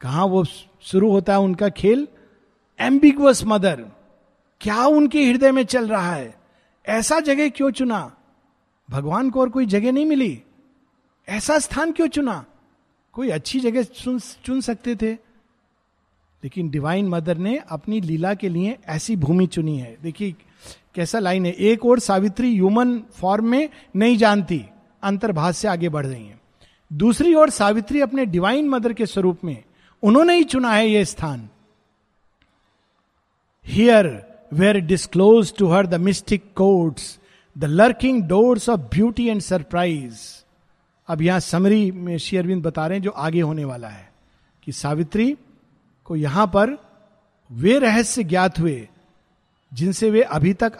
कहा 0.00 0.24
वो 0.24 0.44
शुरू 0.82 1.10
होता 1.10 1.32
है 1.32 1.40
उनका 1.40 1.68
खेल? 1.68 2.08
Ambiguous 2.80 3.44
mother 3.44 3.86
क्या 4.60 4.86
उनके 4.86 5.24
हृदय 5.24 5.52
में 5.52 5.64
चल 5.64 5.88
रहा 5.88 6.12
है? 6.12 6.34
ऐसा 6.88 7.20
जगह 7.20 7.48
क्यों 7.48 7.70
चुना? 7.70 8.16
भगवान 8.90 9.30
को 9.30 9.40
और 9.40 9.48
कोई 9.48 9.66
जगह 9.66 9.92
नहीं 9.92 10.06
मिली? 10.06 10.42
ऐसा 11.28 11.58
स्थान 11.58 11.92
क्यों 11.92 12.06
चुना? 12.06 12.44
कोई 13.16 13.28
अच्छी 13.28 13.60
जगह 13.60 13.82
चुन 13.82 14.18
चुन 14.18 14.60
सकते 14.60 14.96
थे। 14.96 15.12
लेकिन 16.44 16.70
डिवाइन 16.70 17.08
मदर 17.08 17.38
ने 17.38 17.62
अपनी 17.68 18.00
लीला 18.00 18.34
के 18.34 18.48
लिए 18.48 18.78
ऐसी 18.86 19.16
भूमि 19.16 19.46
चुनी 19.46 19.78
है। 19.78 19.96
देखिए, 20.02 20.34
कैसा 20.94 21.18
लाइन 21.18 21.46
है। 21.46 21.52
एक 21.52 21.86
और 21.86 21.98
सावित्री 21.98 22.52
ह्यूमन 22.52 22.98
फॉर्म 22.98 23.46
में 23.46 23.68
नहीं 23.96 24.16
जानती। 24.16 24.64
अंतर्भाष 25.02 25.56
से 25.56 25.68
आगे 25.68 25.88
बढ़ 25.88 26.06
रही 26.06 26.26
है। 26.26 26.40
दूसरी 26.92 27.34
ओर 27.34 27.50
सावित्री 27.50 28.00
अपने 28.00 28.26
डिवाइन 28.26 28.68
मदर 28.68 28.92
के 28.92 29.06
स्वरूप 29.06 29.38
में 29.44 29.64
उन्होंने 30.02 30.36
ही 30.36 30.44
चुना 30.44 30.72
है 30.72 30.88
यह 30.88 31.04
स्थान। 31.04 31.48
Here 33.66 34.26
were 34.52 34.80
disclose 34.80 35.56
to 35.56 35.66
her 35.66 35.86
the 35.86 35.94
mystic 35.94 36.44
codes 36.54 37.18
the 37.58 37.64
lurking 37.64 38.22
doors 38.22 38.68
of 38.68 38.80
beauty 38.80 39.28
and 39.28 39.40
surprise 39.40 40.45
अब 41.08 41.22
यहाँ 41.22 41.40
समरी 41.40 41.90
में 41.90 42.18
श्री 42.18 42.38
अरविंद 42.38 42.62
बता 42.62 42.86
रहे 42.86 42.98
हैं 42.98 43.02
जो 43.02 43.10
आगे 43.10 43.40
होने 43.40 43.64
वाला 43.64 43.88
है 43.88 44.12
कि 44.62 44.72
सावित्री 44.72 45.36
को 46.04 46.16
यहाँ 46.16 46.46
पर 46.46 46.78
वे 47.52 47.78
रहस्य 47.78 48.24
ज्ञात 48.24 48.58
हुए 48.58 48.88
जिनसे 49.74 50.10
वे 50.10 50.22
अभी 50.22 50.54
तक 50.54 50.76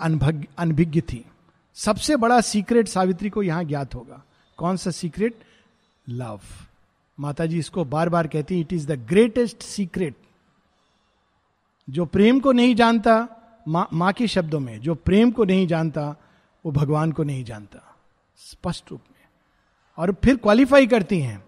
अनभिज्ञ 0.59 1.01
थी। 1.01 1.25
सबसे 1.75 2.17
बड़ा 2.17 2.41
सीक्रेट 2.41 2.89
सावित्री 2.89 3.31
को 3.31 3.43
यहाँ 3.43 3.65
ज्ञात 3.65 3.95
होगा। 3.95 4.25
कौन 4.57 4.77
सा 4.77 4.91
सीक्रेट? 4.91 5.35
लव। 6.09 6.41
माता 7.21 7.47
जी 7.47 7.59
इसको 7.59 7.85
बार 7.85 8.09
बार 8.09 8.27
कहती 8.27 8.61
it 8.61 8.73
is 8.73 8.93
the 8.93 9.07
greatest 9.09 9.63
secret 9.63 10.15
जो 11.91 12.05
प्रेम 12.05 12.41
को 12.41 12.53
नहीं 12.53 12.75
जानता, 12.75 13.29
माँ, 13.69 13.89
मा 13.93 14.13
के 14.13 14.27
शब्दों 14.27 14.61
में, 14.61 14.81
जो 14.81 14.95
प्रेम 14.95 15.31
को 15.31 15.45
नहीं 15.45 15.67
जानता, 15.67 16.17
वो 16.67 16.73
भगवान 16.73 17.13
को 17.13 17.23
नहीं 17.23 17.45
जानता। 17.45 17.97
स्पष्ट 18.37 18.85
रूप 18.91 19.01
में। 19.11 19.16
और 19.99 20.13
फिर 20.25 20.37
क्वालिफाई 20.37 20.87
करती 20.87 21.21
हैं। 21.21 21.43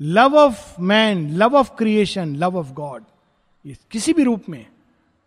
Love 0.00 0.36
of 0.36 0.80
man 0.80 1.28
love 1.32 1.56
of 1.56 1.70
creation 1.78 2.34
love 2.36 2.56
of 2.58 2.72
God 2.72 3.04
किसी 3.92 4.12
भी 4.12 4.24
रूप 4.24 4.48
में। 4.48 4.66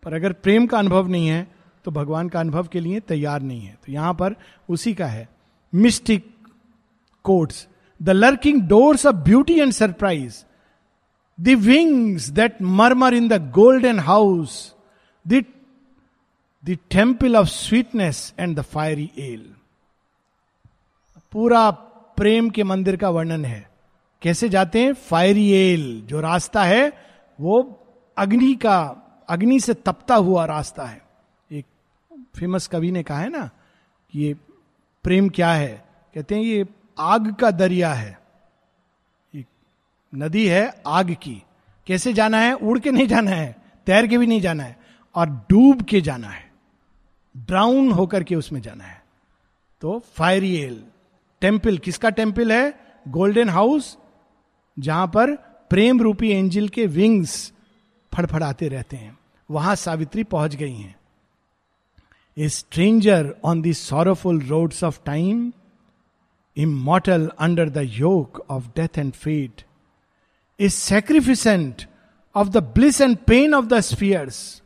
पर 0.03 0.13
अगर 0.13 0.33
प्रेम 0.33 0.65
का 0.67 0.79
अनुभव 0.79 1.07
नहीं 1.07 1.27
है 1.27 1.47
तो 1.85 1.91
भगवान 1.91 2.29
का 2.29 2.39
अनुभव 2.39 2.67
के 2.67 2.79
लिए 2.79 2.99
तैयार 2.99 3.41
नहीं 3.41 3.61
है। 3.61 3.77
तो 3.85 3.91
यहाँ 3.91 4.13
पर 4.13 4.35
उसी 4.69 4.93
का 4.93 5.05
है। 5.07 5.27
Mystic 5.73 6.25
codes 7.25 7.67
the 7.99 8.09
lurking 8.09 8.61
doors 8.61 9.05
of 9.05 9.15
beauty 9.15 9.59
and 9.59 9.71
surprise 9.71 10.43
the 11.39 11.57
wings 11.59 12.29
that 12.29 12.61
murmur 12.61 13.13
in 13.13 13.27
the 13.27 13.41
golden 13.53 13.99
house 13.99 14.73
the 15.25 15.43
temple 16.91 17.35
of 17.35 17.47
sweetness 17.47 18.33
and 18.39 18.55
the 18.57 18.61
fiery 18.63 19.09
aisle 19.17 19.45
पूरा 21.33 21.69
प्रेम 22.17 22.49
के 22.49 22.63
मंदिर 22.63 22.97
का 22.97 23.09
वर्णन 23.09 23.45
है। 23.45 23.69
कैसे 24.21 24.49
जाते 24.49 24.83
हैं? 24.83 24.93
फायरी 24.93 25.51
एल 25.51 26.01
जो 26.05 26.19
रास्ता 26.19 26.63
है, 26.63 26.93
वो 27.41 27.83
अग्नि 28.17 28.55
का, 28.55 28.95
अग्नि 29.29 29.59
से 29.59 29.73
तपता 29.73 30.15
हुआ 30.15 30.45
रास्ता 30.45 30.85
है। 30.85 31.01
एक 31.51 31.65
फ़ेमस 32.35 32.67
कवि 32.67 32.91
ने 32.91 33.03
कहा 33.03 33.19
है 33.19 33.29
ना, 33.29 33.49
कि 34.11 34.19
ये 34.19 34.33
प्रेम 35.03 35.29
क्या 35.29 35.51
है? 35.51 35.85
कहते 36.15 36.35
हैं, 36.35 36.41
ये 36.41 36.65
आग 36.99 37.33
का 37.33 37.51
दरिया 37.51 37.93
है। 37.93 38.19
एक 39.35 39.45
नदी 40.15 40.47
है 40.47 40.81
आग 40.87 41.13
की। 41.13 41.43
कैसे 41.87 42.13
जाना 42.13 42.39
है? 42.39 42.53
उड़ 42.53 42.79
के 42.79 42.91
नहीं 42.91 43.07
जाना 43.07 43.31
है, 43.31 43.55
तैर 43.85 44.07
के 44.07 44.17
भी 44.17 44.27
नहीं 44.27 44.41
जाना 44.41 44.63
है, 44.63 44.79
और 45.15 45.29
डूब 45.29 45.81
के 45.81 46.01
जाना 46.01 46.27
है। 46.27 46.51
ड्राउन 47.37 47.91
होकर 47.91 48.23
के 48.23 48.35
उसमें 48.35 48.61
जाना 48.61 48.83
है। 48.83 49.03
तो 49.81 49.99
फायरियल 49.99 50.83
टेंपल 51.41 51.77
किसका 51.77 52.09
टेंपल 52.09 52.51
है? 52.51 52.79
गोल्डन 53.07 53.49
हाउस, 53.49 53.97
जहाँ 54.79 55.07
पर 55.07 55.35
प्रेम 55.69 56.01
रूपी 56.01 56.29
एंजिल 56.29 56.69
के 56.69 56.85
विंग्स 56.85 57.53
फड़फड़ाते 58.13 58.67
रहते 58.67 58.97
हैं। 58.97 59.17
वहाँ 59.49 59.75
सावित्री 59.75 60.23
पहुँच 60.23 60.55
गई 60.55 60.75
हैं। 60.75 60.95
A 62.37 62.49
stranger 62.49 63.35
on 63.43 63.61
the 63.61 63.73
sorrowful 63.73 64.41
roads 64.41 64.83
of 64.83 64.99
time 65.05 65.51
immortal 66.57 67.31
under 67.39 67.69
the 67.69 67.77
yoke 67.77 68.45
of 68.49 68.67
death 68.67 68.97
and 68.97 69.13
fate, 69.13 69.61
a 70.59 70.69
sacrificant 70.69 71.81
of 72.35 72.49
the 72.49 72.57
bliss 72.57 73.01
and 73.01 73.17
pain 73.17 73.53
of 73.53 73.65
the 73.65 73.79
spheres 73.79 74.61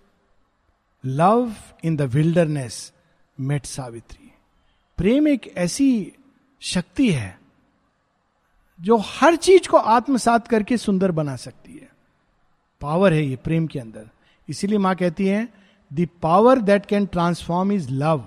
love 1.05 1.53
in 1.83 1.95
the 1.95 2.01
wilderness 2.01 2.93
met 3.39 3.65
Savitri. 3.65 4.31
प्रेम 4.97 5.27
एक 5.27 5.53
ऐसी 5.57 6.13
शक्ति 6.61 7.09
है, 7.11 7.39
जो 8.79 8.97
हर 8.97 9.35
चीज़ 9.37 9.67
को 9.69 9.77
आत्मसात 9.77 10.47
करके 10.47 10.77
सुंदर 10.77 11.11
बना 11.11 11.35
सकती 11.35 11.73
है। 11.73 11.89
पावर 12.81 13.13
है 13.13 13.23
ये 13.23 13.35
प्रेम 13.35 13.67
के 13.67 13.79
अंदर। 13.79 14.09
इसीलिए 14.47 14.77
माँ 14.79 14.95
कहती 14.95 15.27
है 15.27 15.47
the 15.91 16.07
power 16.21 16.59
that 16.61 16.85
can 16.85 17.05
transform 17.05 17.71
is 17.71 17.89
love 17.91 18.23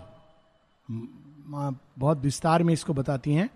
माँ 0.89 1.79
बहुत 1.99 2.19
विस्तार 2.19 2.63
में 2.63 2.73
इसको 2.75 2.95
बताती 2.95 3.35
हैं। 3.35 3.49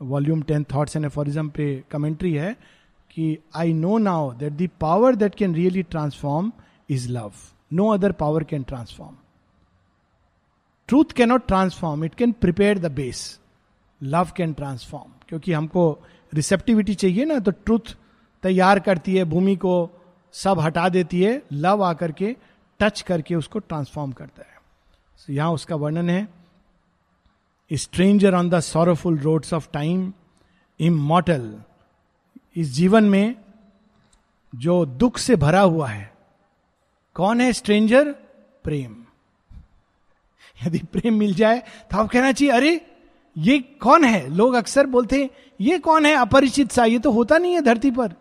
Volume 0.00 0.42
ten 0.42 0.64
thoughts 0.74 0.96
and 0.96 1.04
aphorisms 1.04 1.48
पे 1.48 1.84
कमेंट्री 1.90 2.32
है 2.34 2.52
कि 3.10 3.38
I 3.56 3.72
know 3.72 3.98
now 3.98 4.32
that 4.32 4.52
the 4.52 4.68
power 4.80 5.14
that 5.14 5.34
can 5.34 5.54
really 5.54 5.82
transform 5.82 6.52
is 6.90 7.08
love 7.08 7.32
no 7.70 7.88
other 7.88 8.12
power 8.12 8.44
can 8.44 8.62
transform 8.62 9.16
truth 10.88 11.12
cannot 11.16 11.46
transform 11.46 12.04
it 12.04 12.14
can 12.14 12.32
prepare 12.32 12.78
the 12.78 12.92
base 12.92 13.22
love 14.02 14.28
can 14.36 14.52
transform 14.52 15.12
क्योंकि 15.28 15.52
हमको 15.52 15.98
receptivity 16.34 16.94
चाहिए 16.94 17.24
ना 17.24 17.38
तो 17.38 17.50
truth 17.50 17.96
तैयार 18.42 18.80
करती 18.80 19.16
है 19.16 19.24
भूमि 19.24 19.56
को 19.56 19.90
सब 20.32 20.60
हटा 20.60 20.88
देती 20.88 21.22
है 21.22 21.42
लव 21.52 21.84
आकर 21.84 22.12
के 22.12 22.36
टच 22.80 23.00
करके 23.00 23.34
उसको 23.34 23.58
ट्रांसफॉर्म 23.58 24.12
करता 24.12 24.42
है। 24.42 24.56
So, 25.24 25.30
यहाँ 25.30 25.52
उसका 25.52 25.76
वर्णन 25.76 26.10
है 26.10 26.28
stranger 27.72 28.34
on 28.34 28.50
the 28.50 28.60
sorrowful 28.60 29.18
roads 29.18 29.54
of 29.54 29.68
time 29.72 30.12
immortal 30.80 31.60
इस 32.56 32.72
जीवन 32.72 33.04
में 33.04 33.36
जो 34.54 34.86
दुख 34.86 35.18
से 35.18 35.36
भरा 35.36 35.60
हुआ 35.60 35.88
है 35.88 36.14
कौन 37.14 37.40
है 37.40 37.52
स्ट्रेंजर 37.52 38.12
प्रेम। 38.64 39.04
यदि 40.66 40.78
प्रेम 40.78 41.14
मिल 41.14 41.34
जाए 41.34 41.58
तो 41.58 41.98
आप 41.98 42.08
कहना 42.08 42.32
चाहिए 42.32 42.54
अरे 42.54 42.95
ये 43.38 43.58
कौन 43.58 44.04
है? 44.04 44.34
लोग 44.34 44.54
अक्सर 44.54 44.86
बोलते 44.86 45.22
हैं, 45.22 45.30
ये 45.60 45.78
कौन 45.78 46.06
है 46.06 46.14
अपरिचित 46.14 46.72
सा? 46.72 46.84
ये 46.84 46.98
तो 46.98 47.10
होता 47.10 47.38
नहीं 47.38 47.54
है 47.54 47.60
धरती 47.60 47.90
पर। 47.90 48.14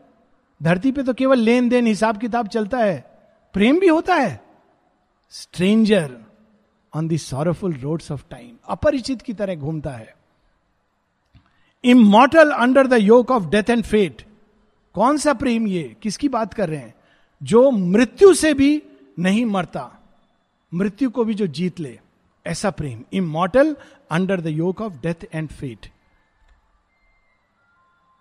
धरती 0.64 0.92
पे 0.92 1.04
तो 1.04 1.14
केवल 1.14 1.40
लेन 1.40 1.70
देन 1.70 1.88
हिसाब 1.88 2.18
किताब 2.18 2.48
चलता 2.48 2.78
है। 2.78 3.20
प्रेम 3.54 3.80
भी 3.80 3.88
होता 3.88 4.16
है। 4.16 4.44
Stranger 5.30 6.18
on 6.96 7.08
the 7.08 7.18
sorrowful 7.18 7.74
roads 7.74 8.12
of 8.12 8.24
time 8.30 8.56
अपरिचित 8.68 9.22
की 9.22 9.34
तरह 9.34 9.56
घूमता 9.56 9.90
है। 9.90 10.16
Immortal 11.84 12.52
under 12.52 12.88
the 12.88 12.94
yoke 12.94 13.32
of 13.32 13.44
death 13.44 13.70
and 13.70 13.84
fate 13.84 14.22
कौन 14.94 15.18
सा 15.18 15.34
प्रेम 15.34 15.68
ये? 15.68 15.96
किसकी 16.02 16.30
बात 16.30 16.54
कर 16.54 16.70
रहे 16.70 16.80
हैं? 16.80 16.96
जो 17.44 17.72
मृत्यु 17.72 18.34
से 18.34 18.54
भी 18.54 18.84
नहीं 19.20 19.46
मरता, 19.46 20.04
मृत्यु 20.74 21.10
को 21.10 21.24
भी 21.24 21.34
जो 21.34 21.48
जीत 21.48 21.80
ले। 21.80 22.00
ऐसा 22.46 22.70
प्रेम 22.72 23.04
immortal 23.14 23.76
under 24.12 24.42
the 24.42 24.48
yoke 24.48 24.82
of 24.82 24.94
death 24.94 25.26
and 25.34 25.50
fate 25.50 25.90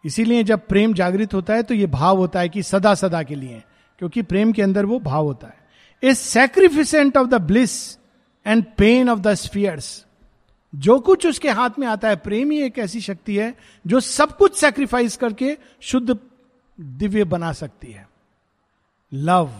इसीलिए 0.04 0.42
जब 0.44 0.66
प्रेम 0.66 0.94
जागृत 0.94 1.34
होता 1.34 1.54
है 1.54 1.62
तो 1.62 1.74
यह 1.74 1.86
भाव 1.86 2.16
होता 2.16 2.40
है 2.40 2.48
कि 2.48 2.62
सदा 2.62 2.94
सदा 2.94 3.22
के 3.22 3.34
लिए, 3.34 3.62
क्योंकि 4.00 4.22
प्रेम 4.22 4.52
के 4.52 4.62
अंदर 4.62 4.86
वो 4.86 4.98
भाव 5.00 5.24
होता 5.24 5.46
है। 5.46 5.62
A 6.02 6.14
sacrificant 6.14 7.16
of 7.16 7.28
the 7.28 7.40
bliss 7.42 7.96
and 8.46 8.64
pain 8.78 9.08
of 9.08 9.20
the 9.20 9.34
spheres 9.34 10.04
जो 10.72 10.98
कुछ 11.00 11.26
उसके 11.26 11.50
हाथ 11.50 11.78
में 11.78 11.86
आता 11.86 12.08
है, 12.08 12.16
प्रेम 12.16 12.50
ही 12.50 12.60
एक 12.62 12.78
ऐसी 12.78 13.00
शक्ति 13.00 13.36
है, 13.36 13.54
जो 13.84 14.00
सब 14.00 14.36
कुछ 14.36 14.56
सेक्रीफाइस 14.56 15.16
करके 15.16 15.56
शुद्ध 15.80 16.18
दिव्य 16.78 17.24
बना 17.24 17.52
सकती 17.52 17.92
है। 17.92 18.08
Love 19.12 19.50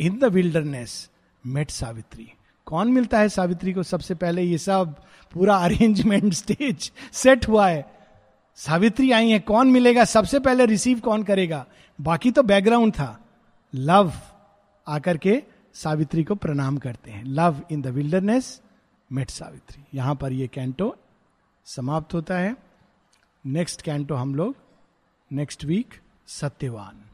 in 0.00 0.18
the 0.18 0.24
wilderness 0.24 1.08
met 1.44 1.70
Savitri 1.70 2.32
कौन 2.66 2.92
मिलता 2.92 3.18
है 3.18 3.28
सावित्री 3.28 3.72
को? 3.72 3.82
सबसे 3.82 4.14
पहले 4.14 4.42
ये 4.42 4.58
सब 4.58 4.94
पूरा 5.32 5.56
अरेंजमेंट 5.56 6.34
स्टेज 6.34 6.92
सेट 7.12 7.48
हुआ 7.48 7.68
है। 7.68 7.92
सावित्री 8.56 9.10
आई 9.12 9.30
है, 9.30 9.38
कौन 9.38 9.70
मिलेगा? 9.70 10.04
सबसे 10.04 10.38
पहले 10.38 10.66
रिसीव 10.66 11.00
कौन 11.00 11.22
करेगा? 11.22 11.66
बाकी 12.00 12.30
तो 12.30 12.42
बैकग्राउंड 12.42 12.92
था। 12.92 13.18
लव 13.74 14.12
आकर 14.88 15.16
के 15.16 15.42
सावित्री 15.74 16.24
को 16.24 16.34
प्रणाम 16.34 16.78
करते 16.78 17.10
हैं। 17.10 17.24
Love 17.24 17.62
in 17.70 17.82
the 17.82 17.86
wilderness 17.86 18.60
met 19.12 19.30
Savitri. 19.30 19.84
यहाँ 19.94 20.14
पर 20.14 20.32
ये 20.32 20.46
कैंटो 20.46 20.96
समाप्त 21.64 22.14
होता 22.14 22.38
है। 22.38 22.56
नेक्स्ट 23.46 23.82
कैंटो 23.82 24.14
हम 24.14 24.34
लोग 24.34 24.56
नेक्स्ट 25.32 25.64
वीक 25.64 25.94
सत्यवान। 26.26 27.11